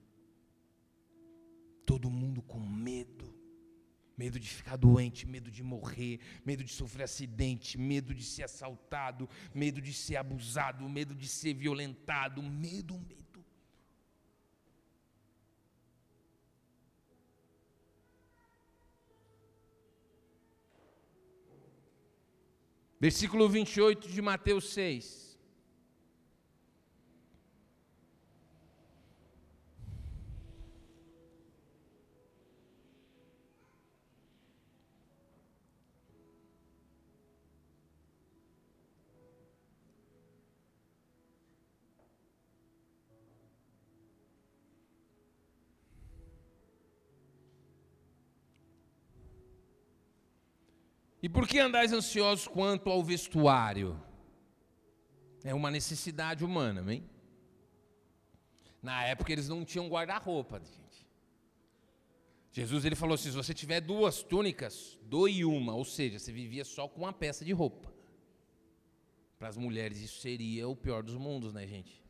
Todo 1.87 2.11
mundo 2.11 2.43
com 2.43 2.59
medo 2.59 3.34
Medo 4.17 4.39
de 4.39 4.49
ficar 4.49 4.77
doente, 4.77 5.27
medo 5.27 5.51
de 5.51 5.62
morrer, 5.62 6.21
medo 6.45 6.62
de 6.62 6.71
sofrer 6.71 7.05
acidente, 7.05 7.77
medo 7.77 8.15
de 8.15 8.23
ser 8.23 8.45
assaltado, 8.45 9.29
medo 9.53 9.81
de 9.81 9.93
ser 9.93 10.17
abusado, 10.17 10.89
medo 10.89 11.15
de 11.15 11.27
ser 11.27 11.55
violentado, 11.55 12.43
medo, 12.43 12.99
medo. 12.99 13.25
Versículo 23.01 23.49
28 23.49 24.09
de 24.09 24.23
Mateus 24.23 24.73
6. 24.73 25.24
Por 51.35 51.49
que 51.49 51.59
andais 51.59 51.93
ansiosos 51.93 52.47
quanto 52.47 52.89
ao 52.89 53.03
vestuário? 53.03 54.01
É 55.43 55.53
uma 55.53 55.70
necessidade 55.70 56.45
humana, 56.45 56.80
amém? 56.80 57.05
Na 58.80 59.05
época 59.05 59.32
eles 59.32 59.49
não 59.49 59.64
tinham 59.64 59.89
guarda-roupa, 59.89 60.61
gente. 60.61 61.09
Jesus 62.53 62.85
ele 62.85 62.95
falou 62.95 63.16
assim: 63.16 63.30
se 63.30 63.37
você 63.37 63.53
tiver 63.53 63.80
duas 63.80 64.22
túnicas, 64.22 64.97
doe 65.03 65.45
uma, 65.45 65.74
ou 65.74 65.85
seja, 65.85 66.20
você 66.20 66.32
vivia 66.32 66.64
só 66.64 66.87
com 66.87 67.01
uma 67.01 67.12
peça 67.12 67.45
de 67.45 67.53
roupa. 67.53 67.93
Para 69.37 69.49
as 69.49 69.57
mulheres 69.57 69.99
isso 70.01 70.20
seria 70.20 70.68
o 70.68 70.76
pior 70.76 71.03
dos 71.03 71.16
mundos, 71.16 71.53
né, 71.53 71.66
gente? 71.66 72.05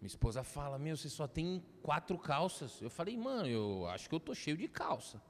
Minha 0.00 0.06
esposa 0.06 0.42
fala: 0.42 0.78
Meu, 0.78 0.96
você 0.96 1.10
só 1.10 1.28
tem 1.28 1.62
quatro 1.82 2.16
calças. 2.18 2.80
Eu 2.80 2.88
falei: 2.88 3.18
Mano, 3.18 3.46
eu 3.46 3.86
acho 3.88 4.08
que 4.08 4.14
eu 4.14 4.20
tô 4.20 4.34
cheio 4.34 4.56
de 4.56 4.66
calça. 4.66 5.20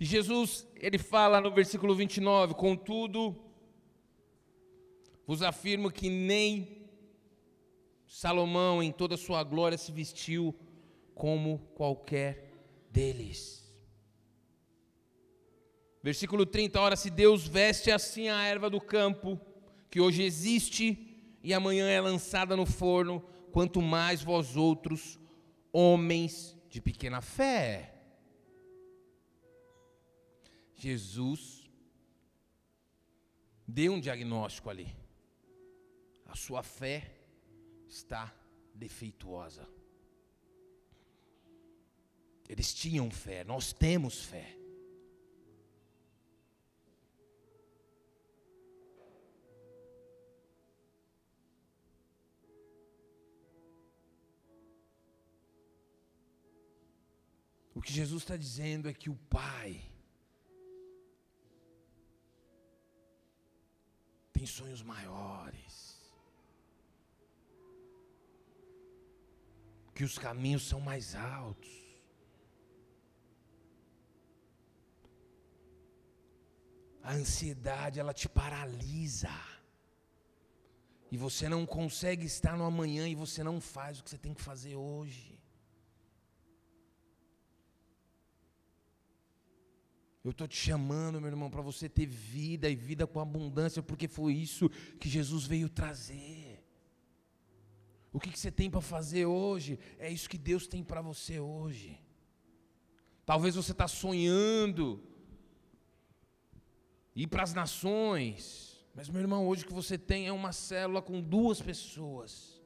E 0.00 0.04
Jesus, 0.04 0.66
ele 0.76 0.98
fala 0.98 1.40
no 1.40 1.50
versículo 1.50 1.94
29, 1.94 2.54
contudo, 2.54 3.36
vos 5.26 5.42
afirmo 5.42 5.90
que 5.90 6.08
nem 6.08 6.88
Salomão 8.06 8.82
em 8.82 8.90
toda 8.90 9.16
a 9.16 9.18
sua 9.18 9.42
glória 9.42 9.76
se 9.76 9.92
vestiu 9.92 10.54
como 11.14 11.58
qualquer 11.74 12.52
deles. 12.90 13.58
Versículo 16.02 16.46
30, 16.46 16.80
ora 16.80 16.96
se 16.96 17.10
Deus 17.10 17.46
veste 17.46 17.90
assim 17.90 18.28
a 18.28 18.42
erva 18.44 18.70
do 18.70 18.80
campo, 18.80 19.38
que 19.90 20.00
hoje 20.00 20.22
existe 20.22 21.36
e 21.42 21.52
amanhã 21.52 21.88
é 21.88 22.00
lançada 22.00 22.56
no 22.56 22.64
forno, 22.64 23.20
quanto 23.50 23.82
mais 23.82 24.22
vós 24.22 24.56
outros, 24.56 25.18
homens 25.72 26.56
de 26.70 26.80
pequena 26.80 27.20
fé. 27.20 27.97
Jesus 30.78 31.68
deu 33.66 33.92
um 33.92 34.00
diagnóstico 34.00 34.70
ali. 34.70 34.96
A 36.24 36.36
sua 36.36 36.62
fé 36.62 37.12
está 37.88 38.32
defeituosa. 38.74 39.68
Eles 42.48 42.72
tinham 42.72 43.10
fé, 43.10 43.44
nós 43.44 43.72
temos 43.72 44.24
fé. 44.24 44.54
O 57.74 57.80
que 57.80 57.92
Jesus 57.92 58.22
está 58.22 58.36
dizendo 58.36 58.88
é 58.88 58.94
que 58.94 59.10
o 59.10 59.14
Pai 59.14 59.97
tem 64.38 64.46
sonhos 64.46 64.82
maiores. 64.82 65.98
Que 69.94 70.04
os 70.04 70.16
caminhos 70.16 70.62
são 70.62 70.80
mais 70.80 71.16
altos. 71.16 71.76
A 77.02 77.14
ansiedade, 77.14 77.98
ela 77.98 78.14
te 78.14 78.28
paralisa. 78.28 79.36
E 81.10 81.16
você 81.16 81.48
não 81.48 81.66
consegue 81.66 82.26
estar 82.26 82.56
no 82.56 82.64
amanhã 82.64 83.08
e 83.08 83.14
você 83.14 83.42
não 83.42 83.60
faz 83.60 83.98
o 83.98 84.04
que 84.04 84.10
você 84.10 84.18
tem 84.18 84.34
que 84.34 84.42
fazer 84.42 84.76
hoje. 84.76 85.37
Eu 90.28 90.32
estou 90.32 90.46
te 90.46 90.56
chamando, 90.56 91.22
meu 91.22 91.30
irmão, 91.30 91.48
para 91.48 91.62
você 91.62 91.88
ter 91.88 92.04
vida 92.04 92.68
e 92.68 92.76
vida 92.76 93.06
com 93.06 93.18
abundância, 93.18 93.82
porque 93.82 94.06
foi 94.06 94.34
isso 94.34 94.68
que 95.00 95.08
Jesus 95.08 95.46
veio 95.46 95.70
trazer. 95.70 96.62
O 98.12 98.20
que, 98.20 98.30
que 98.30 98.38
você 98.38 98.50
tem 98.50 98.68
para 98.68 98.82
fazer 98.82 99.24
hoje? 99.24 99.78
É 99.98 100.10
isso 100.10 100.28
que 100.28 100.36
Deus 100.36 100.66
tem 100.66 100.84
para 100.84 101.00
você 101.00 101.40
hoje. 101.40 101.98
Talvez 103.24 103.54
você 103.54 103.72
está 103.72 103.88
sonhando 103.88 105.02
ir 107.16 107.26
para 107.26 107.42
as 107.42 107.54
nações, 107.54 108.86
mas 108.94 109.08
meu 109.08 109.22
irmão, 109.22 109.48
hoje 109.48 109.64
o 109.64 109.66
que 109.66 109.72
você 109.72 109.96
tem 109.96 110.26
é 110.26 110.32
uma 110.32 110.52
célula 110.52 111.00
com 111.00 111.22
duas 111.22 111.58
pessoas. 111.58 112.57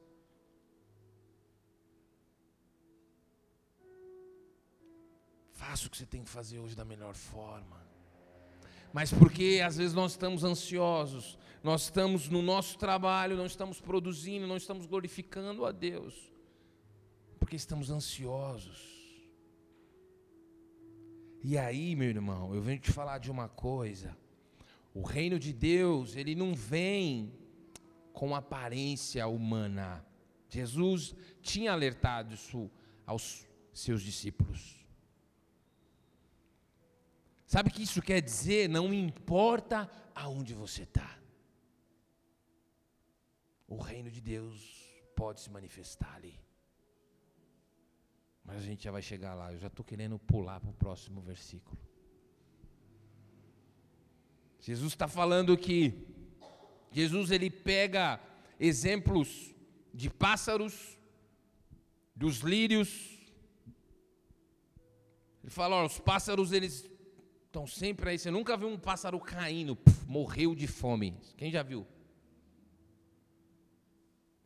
Faça 5.73 5.87
o 5.87 5.89
que 5.89 5.97
você 5.97 6.05
tem 6.05 6.23
que 6.23 6.29
fazer 6.29 6.59
hoje 6.59 6.75
da 6.75 6.85
melhor 6.85 7.15
forma. 7.15 7.81
Mas 8.93 9.11
porque 9.11 9.59
às 9.65 9.75
vezes 9.75 9.91
nós 9.91 10.11
estamos 10.11 10.43
ansiosos, 10.43 11.35
nós 11.63 11.85
estamos 11.85 12.29
no 12.29 12.43
nosso 12.43 12.77
trabalho, 12.77 13.35
não 13.35 13.47
estamos 13.47 13.81
produzindo, 13.81 14.45
não 14.45 14.55
estamos 14.55 14.85
glorificando 14.85 15.65
a 15.65 15.71
Deus, 15.71 16.31
porque 17.39 17.55
estamos 17.55 17.89
ansiosos. 17.89 18.83
E 21.43 21.57
aí, 21.57 21.95
meu 21.95 22.09
irmão, 22.09 22.53
eu 22.53 22.61
venho 22.61 22.79
te 22.79 22.91
falar 22.91 23.17
de 23.17 23.31
uma 23.31 23.49
coisa: 23.49 24.15
o 24.93 25.01
reino 25.01 25.39
de 25.39 25.51
Deus, 25.51 26.15
ele 26.15 26.35
não 26.35 26.53
vem 26.53 27.33
com 28.11 28.35
aparência 28.35 29.25
humana. 29.25 30.05
Jesus 30.49 31.15
tinha 31.41 31.71
alertado 31.71 32.35
isso 32.35 32.69
aos 33.07 33.47
seus 33.73 34.03
discípulos. 34.03 34.82
Sabe 37.53 37.69
o 37.69 37.71
que 37.71 37.83
isso 37.83 38.01
quer 38.01 38.19
dizer? 38.19 38.67
Não 38.67 38.91
importa 38.91 39.87
aonde 40.15 40.55
você 40.55 40.81
está. 40.81 41.19
O 43.67 43.77
reino 43.77 44.09
de 44.09 44.19
Deus 44.19 44.55
pode 45.15 45.39
se 45.39 45.51
manifestar 45.51 46.15
ali. 46.15 46.33
Mas 48.43 48.57
a 48.57 48.61
gente 48.61 48.83
já 48.83 48.89
vai 48.89 49.03
chegar 49.03 49.35
lá. 49.35 49.53
Eu 49.53 49.59
já 49.59 49.67
estou 49.67 49.85
querendo 49.85 50.17
pular 50.17 50.59
para 50.59 50.71
o 50.71 50.73
próximo 50.73 51.21
versículo. 51.21 51.77
Jesus 54.59 54.93
está 54.93 55.07
falando 55.07 55.55
que 55.55 56.07
Jesus 56.91 57.29
ele 57.29 57.51
pega 57.51 58.19
exemplos 58.59 59.53
de 59.93 60.09
pássaros, 60.09 60.97
dos 62.15 62.39
lírios. 62.39 62.89
Ele 65.43 65.51
fala, 65.51 65.75
ó, 65.75 65.85
os 65.85 65.99
pássaros 65.99 66.51
eles 66.51 66.91
Estão 67.53 67.67
sempre 67.67 68.09
aí. 68.09 68.17
Você 68.17 68.31
nunca 68.31 68.57
viu 68.57 68.67
um 68.67 68.79
pássaro 68.79 69.19
caindo, 69.19 69.75
puf, 69.75 70.07
morreu 70.07 70.55
de 70.55 70.65
fome. 70.65 71.15
Quem 71.37 71.51
já 71.51 71.61
viu? 71.61 71.85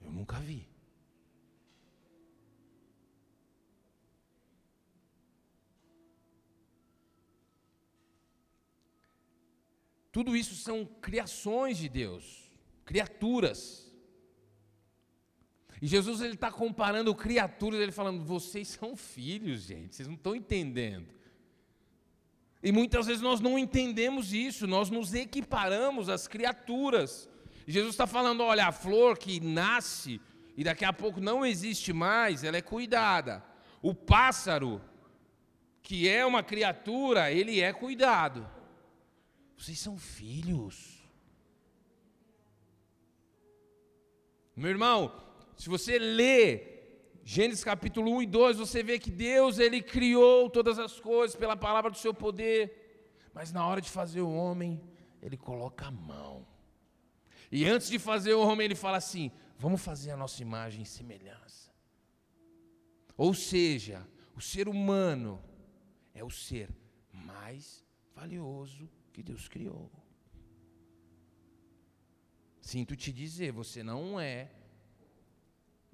Eu 0.01 0.11
nunca 0.11 0.37
vi. 0.41 0.67
Tudo 10.11 10.35
isso 10.35 10.55
são 10.55 10.83
criações 10.85 11.77
de 11.77 11.87
Deus, 11.87 12.51
criaturas. 12.83 13.89
E 15.81 15.87
Jesus 15.87 16.19
ele 16.19 16.33
está 16.33 16.51
comparando 16.51 17.15
criaturas, 17.15 17.79
ele 17.79 17.93
falando: 17.93 18.25
vocês 18.25 18.67
são 18.67 18.97
filhos, 18.97 19.61
gente, 19.61 19.95
vocês 19.95 20.09
não 20.09 20.15
estão 20.15 20.35
entendendo. 20.35 21.16
E 22.61 22.71
muitas 22.71 23.05
vezes 23.05 23.21
nós 23.21 23.39
não 23.39 23.57
entendemos 23.57 24.33
isso, 24.33 24.65
nós 24.65 24.89
nos 24.89 25.13
equiparamos 25.13 26.09
às 26.09 26.27
criaturas. 26.27 27.29
Jesus 27.67 27.93
está 27.93 28.07
falando: 28.07 28.41
olha, 28.43 28.67
a 28.67 28.71
flor 28.71 29.17
que 29.17 29.39
nasce 29.39 30.19
e 30.55 30.63
daqui 30.63 30.83
a 30.83 30.91
pouco 30.91 31.21
não 31.21 31.45
existe 31.45 31.93
mais, 31.93 32.43
ela 32.43 32.57
é 32.57 32.61
cuidada. 32.61 33.43
O 33.81 33.93
pássaro, 33.93 34.81
que 35.83 36.09
é 36.09 36.25
uma 36.25 36.41
criatura, 36.41 37.31
ele 37.31 37.61
é 37.61 37.71
cuidado. 37.71 38.49
Vocês 39.57 39.79
são 39.79 39.97
filhos. 39.97 40.97
Meu 44.55 44.71
irmão, 44.71 45.13
se 45.55 45.69
você 45.69 45.99
lê 45.99 46.76
Gênesis 47.29 47.61
capítulo 47.61 48.09
1 48.15 48.21
e 48.21 48.25
2, 48.25 48.57
você 48.57 48.81
vê 48.81 48.97
que 48.97 49.11
Deus 49.11 49.59
ele 49.59 49.81
criou 49.81 50.49
todas 50.49 50.79
as 50.79 50.97
coisas 50.97 51.35
pela 51.35 51.57
palavra 51.57 51.91
do 51.91 51.97
seu 51.97 52.13
poder, 52.13 53.11
mas 53.33 53.51
na 53.51 53.67
hora 53.67 53.81
de 53.81 53.89
fazer 53.89 54.21
o 54.21 54.33
homem, 54.33 54.81
ele 55.21 55.35
coloca 55.35 55.87
a 55.87 55.91
mão. 55.91 56.47
E 57.51 57.65
antes 57.67 57.89
de 57.89 57.99
fazer 57.99 58.33
o 58.33 58.39
homem, 58.39 58.63
ele 58.63 58.75
fala 58.75 58.95
assim: 58.95 59.29
vamos 59.59 59.81
fazer 59.81 60.11
a 60.11 60.15
nossa 60.15 60.41
imagem 60.41 60.83
e 60.83 60.85
semelhança. 60.85 61.69
Ou 63.17 63.33
seja, 63.33 64.07
o 64.33 64.39
ser 64.39 64.69
humano 64.69 65.43
é 66.13 66.23
o 66.23 66.31
ser 66.31 66.69
mais 67.11 67.83
valioso 68.15 68.89
que 69.11 69.21
Deus 69.21 69.49
criou. 69.49 69.91
Sinto 72.61 72.95
te 72.95 73.11
dizer, 73.11 73.51
você 73.51 73.83
não 73.83 74.17
é, 74.17 74.49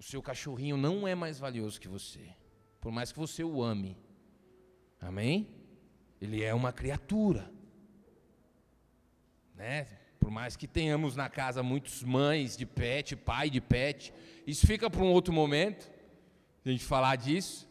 o 0.03 0.05
seu 0.05 0.21
cachorrinho 0.21 0.75
não 0.75 1.07
é 1.07 1.15
mais 1.15 1.39
valioso 1.39 1.79
que 1.79 1.87
você, 1.87 2.35
por 2.81 2.91
mais 2.91 3.13
que 3.13 3.17
você 3.17 3.41
o 3.41 3.63
ame. 3.63 3.97
Amém? 4.99 5.47
Ele 6.19 6.43
é 6.43 6.53
uma 6.53 6.73
criatura. 6.73 7.49
Né? 9.55 9.85
Por 10.19 10.29
mais 10.29 10.57
que 10.57 10.67
tenhamos 10.67 11.15
na 11.15 11.29
casa 11.29 11.63
muitas 11.63 12.03
mães 12.03 12.57
de 12.57 12.65
pet, 12.65 13.15
pai 13.15 13.49
de 13.49 13.61
pet, 13.61 14.13
isso 14.45 14.67
fica 14.67 14.89
para 14.89 15.01
um 15.01 15.09
outro 15.09 15.33
momento, 15.33 15.89
a 16.65 16.69
gente 16.69 16.83
falar 16.83 17.15
disso. 17.15 17.65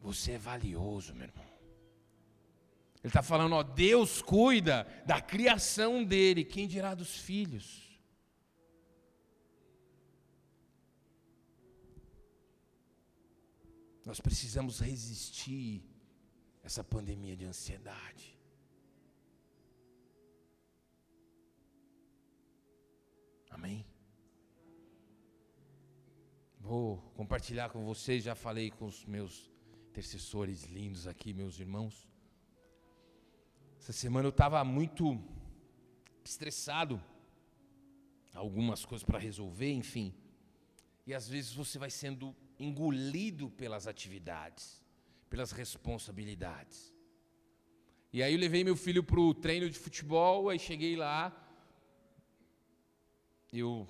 Você 0.00 0.32
é 0.32 0.38
valioso, 0.38 1.14
meu 1.14 1.26
irmão. 1.26 1.44
Ele 3.04 3.10
está 3.10 3.22
falando, 3.22 3.54
ó, 3.54 3.62
Deus 3.62 4.22
cuida 4.22 4.86
da 5.04 5.20
criação 5.20 6.02
dele, 6.02 6.42
quem 6.42 6.66
dirá 6.66 6.94
dos 6.94 7.18
filhos? 7.18 7.89
Nós 14.04 14.20
precisamos 14.20 14.80
resistir 14.80 15.84
essa 16.62 16.82
pandemia 16.82 17.36
de 17.36 17.44
ansiedade. 17.44 18.38
Amém? 23.50 23.84
Vou 26.58 26.98
compartilhar 27.14 27.68
com 27.70 27.84
vocês, 27.84 28.24
já 28.24 28.34
falei 28.34 28.70
com 28.70 28.86
os 28.86 29.04
meus 29.04 29.50
intercessores 29.88 30.64
lindos 30.64 31.06
aqui, 31.06 31.32
meus 31.32 31.58
irmãos. 31.58 32.08
Essa 33.78 33.92
semana 33.92 34.26
eu 34.26 34.30
estava 34.30 34.62
muito 34.64 35.18
estressado, 36.24 37.02
algumas 38.34 38.84
coisas 38.84 39.04
para 39.04 39.18
resolver, 39.18 39.72
enfim. 39.72 40.14
E 41.06 41.12
às 41.12 41.28
vezes 41.28 41.52
você 41.52 41.78
vai 41.78 41.90
sendo 41.90 42.34
engolido 42.60 43.50
pelas 43.50 43.86
atividades, 43.86 44.84
pelas 45.28 45.50
responsabilidades. 45.50 46.94
E 48.12 48.22
aí 48.22 48.34
eu 48.34 48.38
levei 48.38 48.62
meu 48.62 48.76
filho 48.76 49.02
para 49.02 49.18
o 49.18 49.32
treino 49.32 49.68
de 49.70 49.78
futebol, 49.78 50.48
aí 50.50 50.58
cheguei 50.58 50.94
lá, 50.94 51.32
eu 53.52 53.88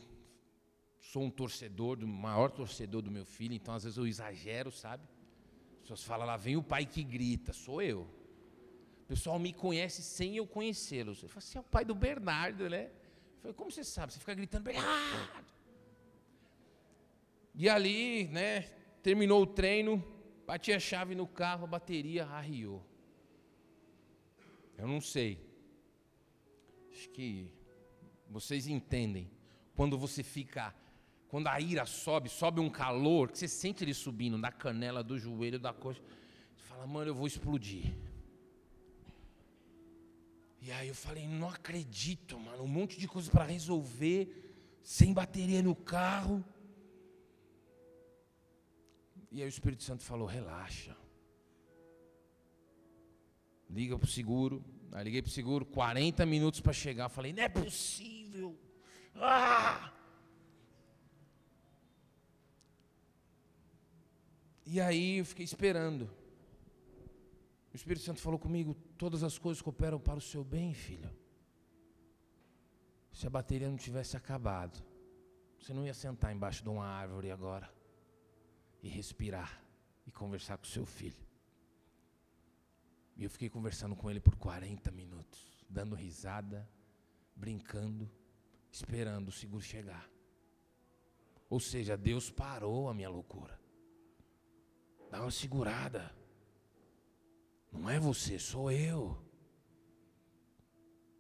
sou 1.01 1.25
um 1.25 1.31
torcedor, 1.31 1.97
do 1.97 2.07
maior 2.07 2.51
torcedor 2.51 3.03
do 3.03 3.11
meu 3.11 3.25
filho, 3.25 3.55
então 3.55 3.75
às 3.75 3.83
vezes 3.83 3.99
eu 3.99 4.07
exagero, 4.07 4.71
sabe? 4.71 5.03
As 5.75 5.81
pessoas 5.81 6.05
falam 6.05 6.27
lá, 6.27 6.37
vem 6.37 6.57
o 6.57 6.63
pai 6.63 6.87
que 6.87 7.03
grita, 7.03 7.53
sou 7.53 7.83
eu. 7.83 8.03
O 9.03 9.07
pessoal 9.09 9.39
me 9.39 9.53
conhece 9.53 10.03
sem 10.03 10.37
eu 10.37 10.47
conhecê-los. 10.47 11.23
Eu 11.23 11.29
falo, 11.29 11.41
você 11.41 11.59
é 11.59 11.61
o 11.61 11.65
pai 11.65 11.85
do 11.85 11.95
Bernardo, 11.95 12.71
né? 12.71 12.85
Eu 12.85 13.41
falei, 13.41 13.55
como 13.55 13.71
você 13.71 13.83
sabe? 13.83 14.13
Você 14.13 14.21
fica 14.21 14.35
gritando, 14.35 14.63
Bernardo. 14.63 15.60
E 17.55 17.69
ali, 17.69 18.29
né, 18.29 18.63
terminou 19.03 19.43
o 19.43 19.47
treino, 19.47 20.03
bati 20.47 20.73
a 20.73 20.79
chave 20.79 21.15
no 21.15 21.27
carro, 21.27 21.65
a 21.65 21.69
bateria 21.69 22.27
arriou. 22.27 22.85
Eu 24.77 24.89
não 24.89 25.01
sei. 25.01 25.39
Acho 26.91 27.09
que 27.11 27.51
vocês 28.29 28.67
entendem 28.67 29.31
quando 29.75 29.99
você 29.99 30.23
fica, 30.23 30.75
quando 31.29 31.49
a 31.49 31.61
ira 31.61 31.85
sobe, 31.87 32.29
sobe 32.29 32.61
um 32.61 32.71
calor, 32.71 33.31
que 33.31 33.39
você 33.39 33.49
sente 33.49 33.85
ele 33.85 33.95
subindo 33.95 34.39
da 34.41 34.53
canela, 34.53 35.03
do 35.03 35.19
joelho, 35.19 35.59
da 35.59 35.73
coxa. 35.73 36.01
Você 36.57 36.63
fala, 36.65 36.87
mano, 36.87 37.11
eu 37.11 37.15
vou 37.15 37.27
explodir. 37.27 37.95
E 40.63 40.71
aí 40.73 40.89
eu 40.89 40.95
falei, 40.95 41.27
não 41.27 41.49
acredito, 41.49 42.39
mano, 42.39 42.63
um 42.63 42.69
monte 42.69 42.99
de 42.99 43.09
coisa 43.09 43.31
para 43.31 43.45
resolver, 43.45 44.79
sem 44.83 45.13
bateria 45.13 45.63
no 45.63 45.75
carro. 45.75 46.45
E 49.31 49.41
aí 49.41 49.47
o 49.47 49.49
Espírito 49.49 49.85
Santo 49.85 50.03
falou, 50.03 50.27
relaxa. 50.27 50.97
Liga 53.69 53.97
para 53.97 54.07
o 54.07 54.11
seguro. 54.11 54.65
Aí 54.93 55.05
liguei 55.05 55.23
para 55.23 55.29
o 55.29 55.33
seguro, 55.33 55.65
40 55.65 56.27
minutos 56.27 56.61
para 56.61 56.73
chegar. 56.73 57.09
Falei, 57.09 57.33
não 57.33 57.45
é 57.45 57.49
possível. 57.49 58.59
Ah! 59.15 59.93
E 64.67 64.81
aí 64.81 65.19
eu 65.19 65.25
fiquei 65.25 65.45
esperando. 65.45 66.11
O 67.73 67.77
Espírito 67.77 68.05
Santo 68.05 68.21
falou 68.21 68.39
comigo: 68.39 68.75
todas 68.99 69.23
as 69.23 69.39
coisas 69.39 69.63
cooperam 69.63 70.01
para 70.01 70.19
o 70.19 70.21
seu 70.21 70.43
bem, 70.43 70.75
filho. 70.75 71.11
Se 73.13 73.29
a 73.29 73.31
bateria 73.31 73.69
não 73.69 73.77
tivesse 73.77 74.17
acabado, 74.17 74.83
você 75.59 75.73
não 75.73 75.87
ia 75.87 75.95
sentar 75.95 76.35
embaixo 76.35 76.65
de 76.65 76.69
uma 76.69 76.85
árvore 76.85 77.31
agora 77.31 77.80
e 78.83 78.89
respirar 78.89 79.63
e 80.07 80.11
conversar 80.11 80.57
com 80.59 80.65
seu 80.65 80.87
filho. 80.87 81.27
E 83.17 83.25
eu 83.25 83.31
fiquei 83.31 83.51
conversando 83.51 83.95
com 83.95 84.11
ele 84.11 84.21
por 84.21 84.37
40 84.37 84.91
minutos, 84.91 85.65
dando 85.69 85.95
risada, 85.95 86.69
brincando 87.37 88.11
esperando 88.71 89.29
o 89.29 89.33
seguro 89.33 89.63
chegar. 89.63 90.09
Ou 91.49 91.59
seja, 91.59 91.97
Deus 91.97 92.31
parou 92.31 92.89
a 92.89 92.95
minha 92.95 93.11
loucura. 93.11 93.59
Dá 95.11 95.21
uma 95.21 95.31
segurada. 95.31 96.15
Não 97.73 97.91
é 97.91 97.99
você, 97.99 98.39
sou 98.39 98.71
eu. 98.71 99.21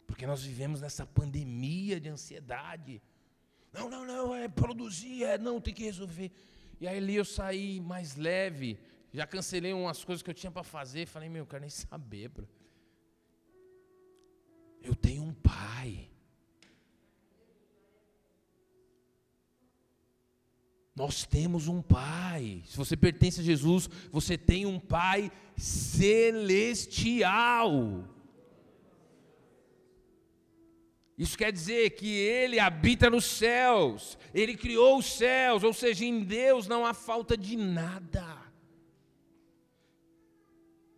Porque 0.06 0.26
nós 0.26 0.42
vivemos 0.42 0.80
nessa 0.80 1.04
pandemia 1.04 2.00
de 2.00 2.08
ansiedade. 2.08 3.02
Não, 3.72 3.88
não, 3.88 4.04
não, 4.04 4.34
é 4.34 4.48
produzir, 4.48 5.24
é 5.24 5.38
não, 5.38 5.60
tem 5.60 5.74
que 5.74 5.84
resolver. 5.84 6.32
E 6.80 6.88
aí 6.88 6.96
ali 6.96 7.16
eu 7.16 7.24
saí 7.24 7.80
mais 7.80 8.16
leve, 8.16 8.78
já 9.12 9.26
cancelei 9.26 9.72
umas 9.72 10.02
coisas 10.02 10.22
que 10.22 10.30
eu 10.30 10.34
tinha 10.34 10.50
para 10.50 10.62
fazer, 10.62 11.06
falei, 11.06 11.28
meu, 11.28 11.42
eu 11.42 11.46
quero 11.46 11.60
nem 11.60 11.70
saber, 11.70 12.28
bro. 12.28 12.48
Eu 14.82 14.94
tenho 14.94 15.22
um 15.22 15.34
pai. 15.34 16.10
Nós 21.00 21.24
temos 21.24 21.66
um 21.66 21.80
Pai. 21.80 22.62
Se 22.66 22.76
você 22.76 22.94
pertence 22.94 23.40
a 23.40 23.42
Jesus, 23.42 23.88
você 24.12 24.36
tem 24.36 24.66
um 24.66 24.78
Pai 24.78 25.32
celestial. 25.56 27.00
Isso 31.20 31.36
quer 31.36 31.52
dizer 31.52 31.90
que 31.90 32.08
Ele 32.08 32.58
habita 32.58 33.10
nos 33.10 33.26
céus, 33.26 34.16
Ele 34.32 34.56
criou 34.56 34.96
os 34.96 35.04
céus, 35.04 35.62
ou 35.62 35.74
seja, 35.74 36.02
em 36.02 36.24
Deus 36.24 36.66
não 36.66 36.86
há 36.86 36.94
falta 36.94 37.36
de 37.36 37.58
nada. 37.58 38.24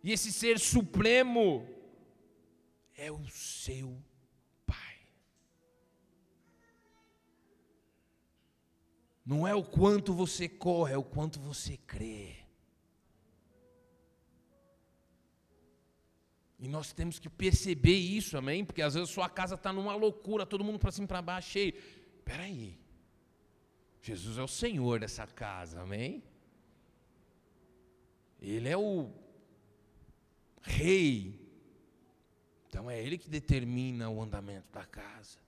E 0.01 0.13
esse 0.13 0.31
Ser 0.31 0.59
Supremo 0.59 1.67
é 2.95 3.11
o 3.11 3.27
seu 3.27 4.01
Não 9.25 9.47
é 9.47 9.55
o 9.55 9.63
quanto 9.63 10.13
você 10.13 10.49
corre, 10.49 10.93
é 10.93 10.97
o 10.97 11.03
quanto 11.03 11.39
você 11.39 11.77
crê. 11.77 12.42
E 16.63 16.67
nós 16.69 16.93
temos 16.93 17.19
que 17.19 17.29
perceber 17.29 17.97
isso, 17.97 18.37
amém? 18.37 18.63
Porque 18.63 18.81
às 18.81 18.93
vezes 18.93 19.09
sua 19.09 19.27
casa 19.27 19.55
está 19.55 19.73
numa 19.73 19.93
loucura, 19.95 20.45
todo 20.45 20.63
mundo 20.63 20.79
para 20.79 20.93
cima 20.93 21.03
e 21.03 21.07
para 21.09 21.21
baixo, 21.21 21.49
cheio. 21.49 21.73
Espera 22.19 22.43
aí. 22.43 22.79
Jesus 24.01 24.37
é 24.37 24.41
o 24.41 24.47
Senhor 24.47 25.01
dessa 25.01 25.27
casa, 25.27 25.81
amém? 25.81 26.23
Ele 28.41 28.69
é 28.69 28.77
o 28.77 29.11
rei. 30.61 31.37
Então 32.69 32.89
é 32.89 32.97
Ele 32.97 33.17
que 33.17 33.29
determina 33.29 34.09
o 34.09 34.21
andamento 34.21 34.71
da 34.71 34.85
casa. 34.85 35.39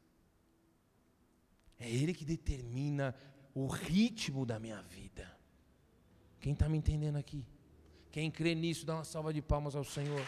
É 1.79 1.89
Ele 1.89 2.13
que 2.13 2.25
determina 2.25 3.15
o 3.53 3.67
ritmo 3.67 4.45
da 4.45 4.59
minha 4.59 4.81
vida. 4.81 5.33
Quem 6.41 6.51
está 6.51 6.67
me 6.67 6.77
entendendo 6.77 7.15
aqui? 7.15 7.45
Quem 8.11 8.29
crê 8.29 8.53
nisso, 8.53 8.85
dá 8.85 8.95
uma 8.95 9.05
salva 9.05 9.33
de 9.33 9.41
palmas 9.41 9.77
ao 9.77 9.85
Senhor. 9.85 10.21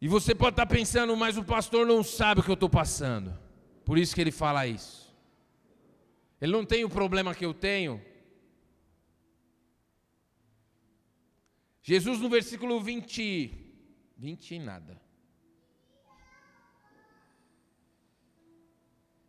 E 0.00 0.06
você 0.06 0.34
pode 0.34 0.54
estar 0.54 0.66
pensando, 0.66 1.16
mas 1.16 1.36
o 1.36 1.44
pastor 1.44 1.86
não 1.86 2.04
sabe 2.04 2.40
o 2.40 2.44
que 2.44 2.50
eu 2.50 2.54
estou 2.54 2.70
passando. 2.70 3.36
Por 3.84 3.98
isso 3.98 4.14
que 4.14 4.20
ele 4.20 4.30
fala 4.30 4.66
isso. 4.66 5.12
Ele 6.40 6.52
não 6.52 6.64
tem 6.64 6.84
o 6.84 6.88
problema 6.88 7.34
que 7.34 7.44
eu 7.44 7.52
tenho. 7.52 8.00
Jesus 11.82 12.20
no 12.20 12.28
versículo 12.28 12.80
20, 12.80 13.50
20 14.16 14.54
e 14.54 14.58
nada. 14.58 15.00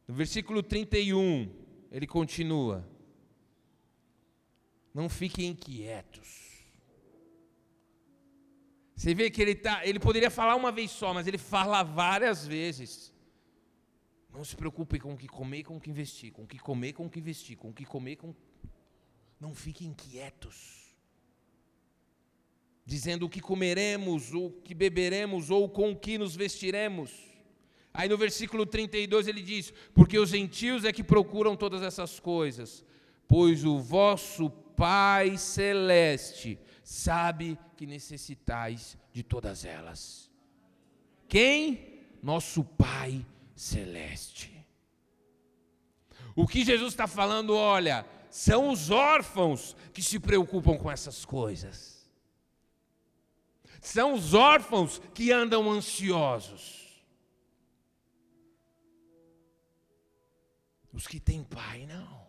No 0.08 0.14
versículo 0.14 0.62
31, 0.62 1.52
ele 1.92 2.06
continua: 2.06 2.88
Não 4.94 5.08
fiquem 5.08 5.48
inquietos. 5.48 6.49
Você 9.00 9.14
vê 9.14 9.30
que 9.30 9.42
ele 9.42 9.56
tá, 9.56 9.88
ele 9.88 9.98
poderia 9.98 10.30
falar 10.30 10.58
uma 10.58 10.74
vez 10.74 10.92
só, 10.92 11.14
mas 11.14 11.26
ele 11.26 11.38
fala 11.38 11.84
várias 11.84 12.46
vezes. 12.46 13.14
Não 14.30 14.44
se 14.44 14.58
preocupe 14.58 15.00
com 15.00 15.14
o 15.14 15.18
que 15.18 15.26
comer, 15.26 15.64
com 15.64 15.78
o 15.78 15.80
que 15.80 15.90
investir, 15.90 16.34
com 16.34 16.44
o 16.44 16.46
que 16.46 16.60
comer, 16.60 16.92
com 16.92 17.06
o 17.06 17.10
que 17.10 17.18
investir, 17.18 17.56
com 17.56 17.70
o 17.70 17.74
que 17.74 17.86
comer, 17.86 18.18
com 18.18 18.36
Não 19.40 19.56
fiquem 19.56 19.88
inquietos. 19.88 20.94
Dizendo 22.86 23.26
o 23.26 23.30
que 23.30 23.40
comeremos, 23.40 24.34
o 24.34 24.50
que 24.66 24.74
beberemos 24.74 25.50
ou 25.50 25.70
com 25.70 25.92
o 25.92 25.96
que 25.96 26.18
nos 26.18 26.36
vestiremos. 26.36 27.10
Aí 27.94 28.10
no 28.10 28.18
versículo 28.18 28.66
32 28.66 29.30
ele 29.30 29.42
diz: 29.42 29.72
Porque 29.94 30.20
os 30.20 30.32
gentios 30.32 30.84
é 30.84 30.92
que 30.92 31.06
procuram 31.06 31.56
todas 31.56 31.82
essas 31.84 32.20
coisas, 32.20 32.84
pois 33.30 33.64
o 33.64 33.80
vosso 33.80 34.50
Pai 34.76 35.38
celeste 35.38 36.60
sabe 36.90 37.56
que 37.78 37.86
necessitais 37.86 38.98
de 39.14 39.22
todas 39.22 39.64
elas. 39.64 40.28
Quem? 41.28 42.04
Nosso 42.22 42.64
Pai 42.64 43.24
Celeste. 43.56 44.66
O 46.36 46.48
que 46.48 46.66
Jesus 46.66 46.94
está 46.94 47.06
falando, 47.06 47.56
olha, 47.56 48.08
são 48.32 48.72
os 48.72 48.90
órfãos 48.90 49.76
que 49.94 50.02
se 50.02 50.20
preocupam 50.20 50.80
com 50.80 50.90
essas 50.90 51.24
coisas. 51.24 52.10
São 53.80 54.16
os 54.16 54.34
órfãos 54.34 55.00
que 55.14 55.32
andam 55.32 55.70
ansiosos. 55.70 57.04
Os 60.92 61.06
que 61.06 61.20
têm 61.20 61.44
pai, 61.44 61.86
não. 61.86 62.29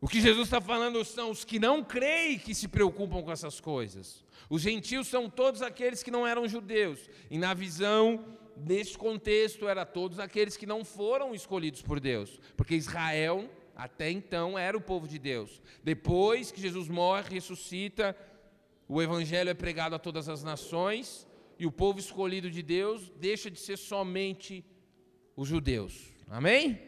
O 0.00 0.08
que 0.08 0.20
Jesus 0.20 0.46
está 0.46 0.60
falando 0.60 1.02
são 1.04 1.30
os 1.30 1.44
que 1.44 1.58
não 1.58 1.82
creem 1.82 2.38
que 2.38 2.54
se 2.54 2.68
preocupam 2.68 3.22
com 3.22 3.32
essas 3.32 3.60
coisas. 3.60 4.24
Os 4.48 4.62
gentios 4.62 5.08
são 5.08 5.30
todos 5.30 5.62
aqueles 5.62 6.02
que 6.02 6.10
não 6.10 6.26
eram 6.26 6.46
judeus. 6.46 7.08
E 7.30 7.38
na 7.38 7.54
visão 7.54 8.24
deste 8.56 8.96
contexto, 8.96 9.68
era 9.68 9.84
todos 9.84 10.18
aqueles 10.18 10.56
que 10.56 10.66
não 10.66 10.84
foram 10.84 11.34
escolhidos 11.34 11.82
por 11.82 11.98
Deus. 11.98 12.38
Porque 12.56 12.74
Israel, 12.74 13.50
até 13.74 14.10
então, 14.10 14.58
era 14.58 14.76
o 14.76 14.80
povo 14.80 15.08
de 15.08 15.18
Deus. 15.18 15.62
Depois 15.82 16.50
que 16.50 16.60
Jesus 16.60 16.88
morre, 16.88 17.34
ressuscita, 17.34 18.16
o 18.88 19.00
evangelho 19.00 19.50
é 19.50 19.54
pregado 19.54 19.94
a 19.94 19.98
todas 19.98 20.28
as 20.28 20.42
nações. 20.42 21.26
E 21.58 21.66
o 21.66 21.72
povo 21.72 21.98
escolhido 21.98 22.50
de 22.50 22.62
Deus 22.62 23.10
deixa 23.18 23.50
de 23.50 23.58
ser 23.58 23.78
somente 23.78 24.62
os 25.34 25.48
judeus. 25.48 26.12
Amém? 26.28 26.85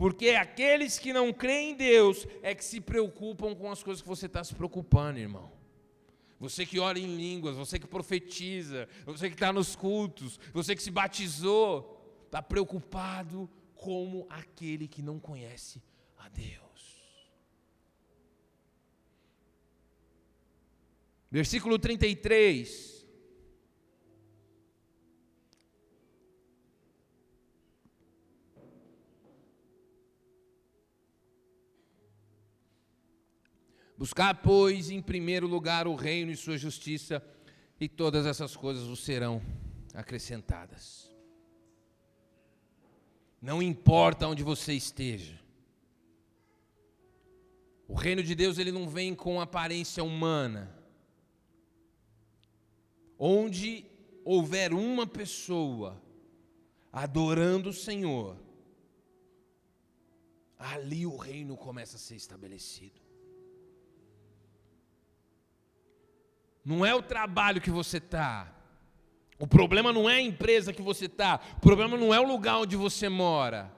Porque 0.00 0.30
aqueles 0.30 0.98
que 0.98 1.12
não 1.12 1.30
creem 1.30 1.72
em 1.72 1.74
Deus 1.74 2.26
é 2.40 2.54
que 2.54 2.64
se 2.64 2.80
preocupam 2.80 3.54
com 3.54 3.70
as 3.70 3.82
coisas 3.82 4.00
que 4.00 4.08
você 4.08 4.24
está 4.24 4.42
se 4.42 4.54
preocupando, 4.54 5.18
irmão. 5.18 5.52
Você 6.38 6.64
que 6.64 6.80
ora 6.80 6.98
em 6.98 7.18
línguas, 7.18 7.54
você 7.54 7.78
que 7.78 7.86
profetiza, 7.86 8.88
você 9.04 9.28
que 9.28 9.34
está 9.34 9.52
nos 9.52 9.76
cultos, 9.76 10.40
você 10.54 10.74
que 10.74 10.82
se 10.82 10.90
batizou, 10.90 12.02
está 12.24 12.40
preocupado 12.40 13.46
como 13.74 14.26
aquele 14.30 14.88
que 14.88 15.02
não 15.02 15.20
conhece 15.20 15.82
a 16.16 16.30
Deus. 16.30 16.98
Versículo 21.30 21.78
33. 21.78 22.99
Buscar, 34.00 34.40
pois, 34.40 34.88
em 34.88 35.02
primeiro 35.02 35.46
lugar 35.46 35.86
o 35.86 35.94
reino 35.94 36.32
e 36.32 36.36
sua 36.36 36.56
justiça, 36.56 37.22
e 37.78 37.86
todas 37.86 38.24
essas 38.24 38.56
coisas 38.56 38.86
vos 38.86 39.00
serão 39.00 39.42
acrescentadas. 39.92 41.14
Não 43.42 43.62
importa 43.62 44.26
onde 44.26 44.42
você 44.42 44.72
esteja. 44.72 45.38
O 47.86 47.92
reino 47.92 48.22
de 48.22 48.34
Deus 48.34 48.56
ele 48.56 48.72
não 48.72 48.88
vem 48.88 49.14
com 49.14 49.38
aparência 49.38 50.02
humana. 50.02 50.74
Onde 53.18 53.84
houver 54.24 54.72
uma 54.72 55.06
pessoa 55.06 56.02
adorando 56.90 57.68
o 57.68 57.74
Senhor, 57.74 58.34
ali 60.58 61.04
o 61.04 61.18
reino 61.18 61.54
começa 61.54 61.96
a 61.96 62.00
ser 62.00 62.16
estabelecido. 62.16 63.09
Não 66.64 66.84
é 66.84 66.94
o 66.94 67.02
trabalho 67.02 67.60
que 67.60 67.70
você 67.70 67.96
está. 67.96 68.52
O 69.38 69.46
problema 69.46 69.92
não 69.92 70.08
é 70.08 70.16
a 70.16 70.20
empresa 70.20 70.72
que 70.72 70.82
você 70.82 71.06
está. 71.06 71.40
O 71.56 71.60
problema 71.60 71.96
não 71.96 72.12
é 72.12 72.20
o 72.20 72.26
lugar 72.26 72.58
onde 72.58 72.76
você 72.76 73.08
mora. 73.08 73.72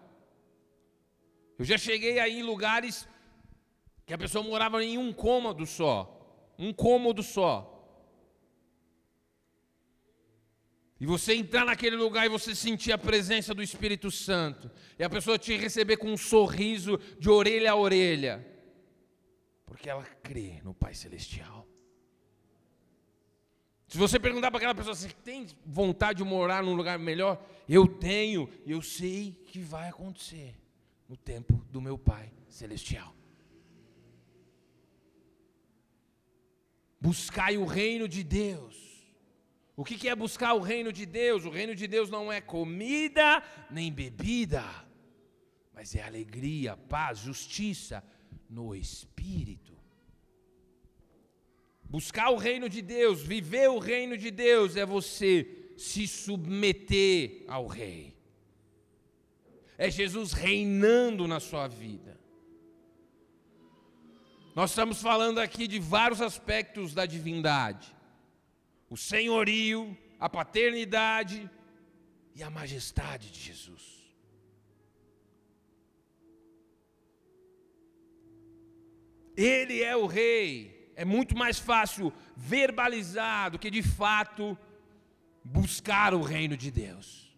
Eu 1.58 1.64
já 1.64 1.78
cheguei 1.78 2.18
aí 2.18 2.40
em 2.40 2.42
lugares 2.42 3.08
que 4.04 4.12
a 4.12 4.18
pessoa 4.18 4.44
morava 4.44 4.82
em 4.82 4.98
um 4.98 5.12
cômodo 5.12 5.64
só. 5.64 6.52
Um 6.58 6.72
cômodo 6.72 7.22
só. 7.22 7.68
E 11.00 11.06
você 11.06 11.34
entrar 11.34 11.64
naquele 11.64 11.96
lugar 11.96 12.26
e 12.26 12.28
você 12.28 12.54
sentir 12.54 12.92
a 12.92 12.98
presença 12.98 13.54
do 13.54 13.62
Espírito 13.62 14.10
Santo. 14.10 14.70
E 14.98 15.04
a 15.04 15.10
pessoa 15.10 15.38
te 15.38 15.56
receber 15.56 15.96
com 15.96 16.08
um 16.08 16.16
sorriso 16.16 16.98
de 17.18 17.30
orelha 17.30 17.72
a 17.72 17.76
orelha. 17.76 18.46
Porque 19.64 19.88
ela 19.88 20.04
crê 20.22 20.60
no 20.62 20.74
Pai 20.74 20.94
Celestial. 20.94 21.71
Se 23.92 23.98
você 23.98 24.18
perguntar 24.18 24.50
para 24.50 24.56
aquela 24.56 24.74
pessoa, 24.74 24.94
você 24.94 25.10
tem 25.22 25.46
vontade 25.66 26.16
de 26.16 26.24
morar 26.24 26.62
num 26.62 26.72
lugar 26.72 26.98
melhor? 26.98 27.38
Eu 27.68 27.86
tenho, 27.86 28.48
eu 28.66 28.80
sei 28.80 29.32
que 29.48 29.60
vai 29.60 29.90
acontecer 29.90 30.58
no 31.06 31.14
tempo 31.14 31.62
do 31.70 31.78
meu 31.78 31.98
Pai 31.98 32.32
Celestial. 32.48 33.14
Buscai 36.98 37.58
o 37.58 37.66
reino 37.66 38.08
de 38.08 38.22
Deus. 38.22 38.74
O 39.76 39.84
que 39.84 40.08
é 40.08 40.16
buscar 40.16 40.54
o 40.54 40.60
reino 40.60 40.90
de 40.90 41.04
Deus? 41.04 41.44
O 41.44 41.50
reino 41.50 41.74
de 41.74 41.86
Deus 41.86 42.08
não 42.08 42.32
é 42.32 42.40
comida 42.40 43.42
nem 43.70 43.92
bebida, 43.92 44.64
mas 45.74 45.94
é 45.94 46.02
alegria, 46.02 46.78
paz, 46.78 47.18
justiça 47.18 48.02
no 48.48 48.74
Espírito. 48.74 49.71
Buscar 51.92 52.30
o 52.30 52.38
reino 52.38 52.70
de 52.70 52.80
Deus, 52.80 53.20
viver 53.20 53.68
o 53.68 53.78
reino 53.78 54.16
de 54.16 54.30
Deus, 54.30 54.76
é 54.78 54.86
você 54.86 55.46
se 55.76 56.08
submeter 56.08 57.44
ao 57.46 57.66
Rei. 57.66 58.16
É 59.76 59.90
Jesus 59.90 60.32
reinando 60.32 61.28
na 61.28 61.38
sua 61.38 61.68
vida. 61.68 62.18
Nós 64.54 64.70
estamos 64.70 65.02
falando 65.02 65.38
aqui 65.38 65.68
de 65.68 65.78
vários 65.78 66.22
aspectos 66.22 66.94
da 66.94 67.04
divindade: 67.04 67.94
o 68.88 68.96
senhorio, 68.96 69.94
a 70.18 70.30
paternidade 70.30 71.50
e 72.34 72.42
a 72.42 72.48
majestade 72.48 73.30
de 73.30 73.38
Jesus. 73.38 74.00
Ele 79.36 79.82
é 79.82 79.94
o 79.94 80.06
Rei 80.06 80.71
é 80.94 81.04
muito 81.04 81.36
mais 81.36 81.58
fácil 81.58 82.12
verbalizar 82.36 83.50
do 83.50 83.58
que 83.58 83.70
de 83.70 83.82
fato 83.82 84.56
buscar 85.44 86.14
o 86.14 86.22
reino 86.22 86.56
de 86.56 86.70
Deus. 86.70 87.36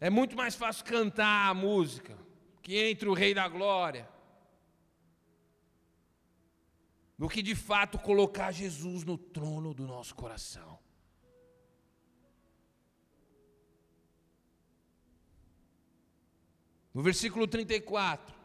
É 0.00 0.10
muito 0.10 0.36
mais 0.36 0.54
fácil 0.54 0.84
cantar 0.84 1.48
a 1.48 1.54
música 1.54 2.18
que 2.62 2.76
entre 2.76 3.08
o 3.08 3.14
Rei 3.14 3.32
da 3.32 3.48
Glória 3.48 4.08
do 7.16 7.28
que 7.28 7.40
de 7.42 7.54
fato 7.54 7.98
colocar 7.98 8.50
Jesus 8.50 9.04
no 9.04 9.16
trono 9.16 9.72
do 9.72 9.86
nosso 9.86 10.14
coração. 10.14 10.78
No 16.92 17.02
versículo 17.02 17.46
34. 17.46 18.43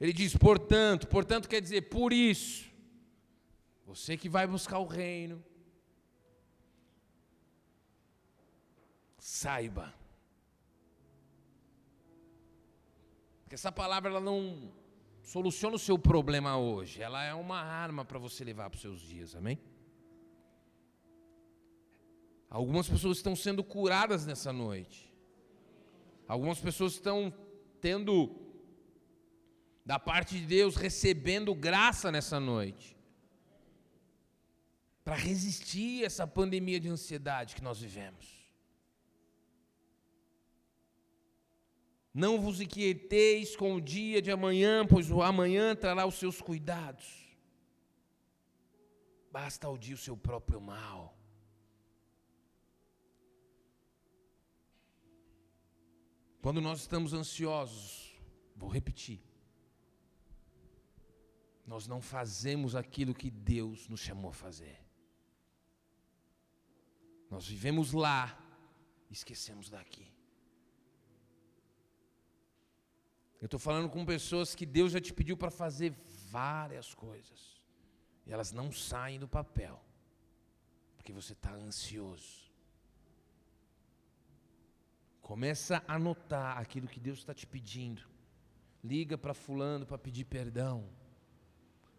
Ele 0.00 0.12
diz, 0.12 0.36
portanto, 0.36 1.06
portanto 1.06 1.48
quer 1.48 1.60
dizer, 1.60 1.82
por 1.82 2.12
isso, 2.12 2.70
você 3.86 4.16
que 4.16 4.28
vai 4.28 4.46
buscar 4.46 4.78
o 4.78 4.86
reino, 4.86 5.42
saiba. 9.18 9.94
que 13.54 13.56
essa 13.56 13.70
palavra 13.70 14.10
ela 14.10 14.20
não 14.20 14.72
soluciona 15.22 15.76
o 15.76 15.78
seu 15.78 15.96
problema 15.96 16.58
hoje, 16.58 17.00
ela 17.00 17.22
é 17.22 17.32
uma 17.32 17.60
arma 17.60 18.04
para 18.04 18.18
você 18.18 18.42
levar 18.42 18.68
para 18.68 18.74
os 18.74 18.82
seus 18.82 19.00
dias, 19.00 19.36
amém? 19.36 19.60
Algumas 22.50 22.88
pessoas 22.88 23.18
estão 23.18 23.36
sendo 23.36 23.62
curadas 23.62 24.26
nessa 24.26 24.52
noite. 24.52 25.14
Algumas 26.26 26.58
pessoas 26.58 26.94
estão 26.94 27.32
tendo 27.80 28.43
da 29.84 29.98
parte 29.98 30.38
de 30.38 30.46
Deus 30.46 30.76
recebendo 30.76 31.54
graça 31.54 32.10
nessa 32.10 32.40
noite 32.40 32.96
para 35.04 35.14
resistir 35.14 36.02
a 36.02 36.06
essa 36.06 36.26
pandemia 36.26 36.80
de 36.80 36.88
ansiedade 36.88 37.54
que 37.54 37.62
nós 37.62 37.80
vivemos. 37.80 38.44
Não 42.14 42.40
vos 42.40 42.60
inquieteis 42.60 43.54
com 43.56 43.74
o 43.74 43.80
dia 43.80 44.22
de 44.22 44.30
amanhã, 44.30 44.86
pois 44.86 45.10
o 45.10 45.20
amanhã 45.20 45.74
trará 45.74 46.06
os 46.06 46.14
seus 46.14 46.40
cuidados. 46.40 47.06
Basta 49.30 49.66
ao 49.66 49.76
dia 49.76 49.96
o 49.96 49.98
seu 49.98 50.16
próprio 50.16 50.60
mal. 50.60 51.18
Quando 56.40 56.60
nós 56.60 56.80
estamos 56.80 57.12
ansiosos, 57.12 58.16
vou 58.54 58.68
repetir, 58.70 59.20
nós 61.66 61.86
não 61.86 62.00
fazemos 62.00 62.76
aquilo 62.76 63.14
que 63.14 63.30
Deus 63.30 63.88
nos 63.88 64.00
chamou 64.00 64.30
a 64.30 64.34
fazer. 64.34 64.78
Nós 67.30 67.46
vivemos 67.46 67.92
lá, 67.92 68.38
esquecemos 69.10 69.70
daqui. 69.70 70.06
Eu 73.40 73.46
estou 73.46 73.58
falando 73.58 73.90
com 73.90 74.04
pessoas 74.04 74.54
que 74.54 74.64
Deus 74.64 74.92
já 74.92 75.00
te 75.00 75.12
pediu 75.12 75.36
para 75.36 75.50
fazer 75.50 75.92
várias 76.30 76.94
coisas, 76.94 77.60
e 78.26 78.32
elas 78.32 78.52
não 78.52 78.70
saem 78.72 79.18
do 79.18 79.28
papel, 79.28 79.82
porque 80.96 81.12
você 81.12 81.32
está 81.32 81.52
ansioso. 81.52 82.44
Começa 85.20 85.82
a 85.88 85.94
anotar 85.94 86.58
aquilo 86.58 86.88
que 86.88 87.00
Deus 87.00 87.18
está 87.18 87.32
te 87.32 87.46
pedindo. 87.46 88.02
Liga 88.82 89.16
para 89.16 89.32
fulano 89.32 89.86
para 89.86 89.96
pedir 89.96 90.24
perdão 90.24 90.86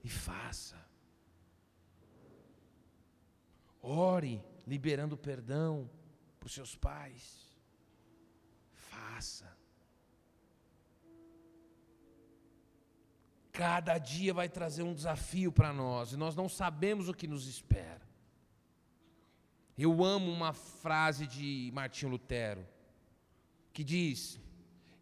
e 0.06 0.10
faça. 0.10 0.80
Ore 3.82 4.40
liberando 4.68 5.18
perdão 5.18 5.90
para 6.40 6.46
os 6.46 6.54
seus 6.54 6.76
pais. 6.76 7.58
Faça. 8.72 9.52
Cada 13.52 13.98
dia 13.98 14.32
vai 14.32 14.48
trazer 14.48 14.84
um 14.84 14.94
desafio 14.94 15.52
para 15.52 15.74
nós 15.74 16.12
e 16.12 16.18
nós 16.18 16.36
não 16.36 16.48
sabemos 16.48 17.10
o 17.10 17.14
que 17.14 17.28
nos 17.28 17.48
espera. 17.48 18.06
Eu 19.76 20.04
amo 20.04 20.32
uma 20.32 20.54
frase 20.54 21.26
de 21.26 21.72
Martinho 21.74 22.12
Lutero 22.12 22.66
que 23.74 23.84
diz: 23.84 24.40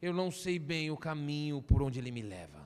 Eu 0.01 0.13
não 0.13 0.31
sei 0.31 0.57
bem 0.57 0.89
o 0.91 0.97
caminho 0.97 1.61
por 1.61 1.81
onde 1.81 1.99
ele 1.99 2.11
me 2.11 2.21
leva 2.21 2.62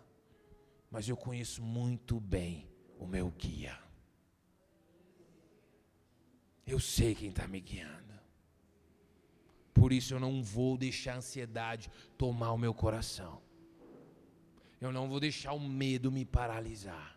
mas 0.98 1.08
eu 1.08 1.16
conheço 1.16 1.62
muito 1.62 2.20
bem 2.20 2.68
o 2.98 3.06
meu 3.06 3.30
guia. 3.30 3.78
Eu 6.66 6.80
sei 6.80 7.14
quem 7.14 7.30
está 7.30 7.48
me 7.48 7.62
guiando. 7.62 8.16
Por 9.76 9.94
isso 9.94 10.16
eu 10.16 10.20
não 10.20 10.42
vou 10.42 10.76
deixar 10.76 11.14
a 11.14 11.18
ansiedade 11.18 11.92
tomar 12.18 12.52
o 12.52 12.58
meu 12.58 12.74
coração. 12.74 13.40
Eu 14.82 14.92
não 14.92 15.08
vou 15.08 15.20
deixar 15.20 15.54
o 15.54 15.60
medo 15.60 16.12
me 16.12 16.26
paralisar. 16.26 17.16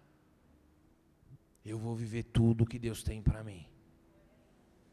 Eu 1.64 1.78
vou 1.78 1.96
viver 1.96 2.24
tudo 2.24 2.66
que 2.66 2.78
Deus 2.78 3.02
tem 3.02 3.22
para 3.22 3.42
mim. 3.42 3.66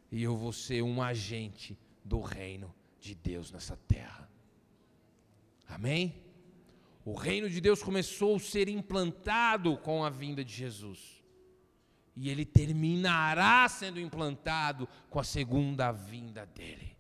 E 0.10 0.24
eu 0.24 0.38
vou 0.38 0.54
ser 0.54 0.82
um 0.82 1.04
agente 1.04 1.78
do 2.06 2.22
reino 2.22 2.74
de 3.02 3.14
Deus 3.14 3.52
nessa 3.52 3.76
terra. 3.76 4.32
Amém? 5.68 6.27
O 7.08 7.14
reino 7.14 7.50
de 7.50 7.62
Deus 7.62 7.82
começou 7.82 8.36
a 8.36 8.40
ser 8.40 8.68
implantado 8.68 9.78
com 9.78 10.04
a 10.04 10.10
vinda 10.10 10.44
de 10.44 10.54
Jesus. 10.54 11.24
E 12.14 12.30
ele 12.30 12.44
terminará 12.44 13.66
sendo 13.70 13.98
implantado 13.98 14.90
com 15.10 15.18
a 15.18 15.24
segunda 15.24 15.90
vinda 15.90 16.46
dele. 16.46 16.98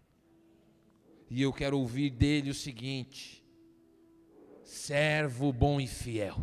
E 1.30 1.41
eu 1.41 1.51
quero 1.51 1.78
ouvir 1.78 2.10
dele 2.10 2.49
o 2.49 2.53
seguinte: 2.53 3.45
servo 4.64 5.51
bom 5.51 5.82
e 5.82 5.88
fiel. 5.88 6.38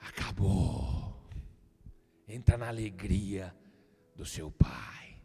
Acabou. 0.00 1.22
Entra 2.26 2.56
na 2.56 2.68
alegria 2.68 3.54
do 4.16 4.24
seu 4.24 4.50
Pai. 4.50 5.20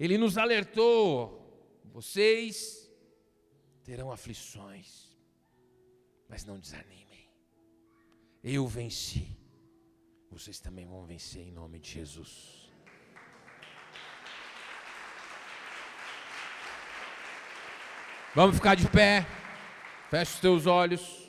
Ele 0.00 0.16
nos 0.16 0.38
alertou, 0.38 1.84
vocês 1.92 2.85
terão 3.86 4.10
aflições, 4.10 5.16
mas 6.28 6.44
não 6.44 6.58
desanimem. 6.58 7.30
Eu 8.42 8.66
venci, 8.66 9.38
vocês 10.28 10.58
também 10.58 10.84
vão 10.84 11.06
vencer 11.06 11.42
em 11.46 11.52
nome 11.52 11.78
de 11.78 11.90
Jesus. 11.90 12.68
Vamos 18.34 18.56
ficar 18.56 18.74
de 18.74 18.88
pé, 18.88 19.24
feche 20.10 20.34
os 20.34 20.40
teus 20.40 20.66
olhos. 20.66 21.25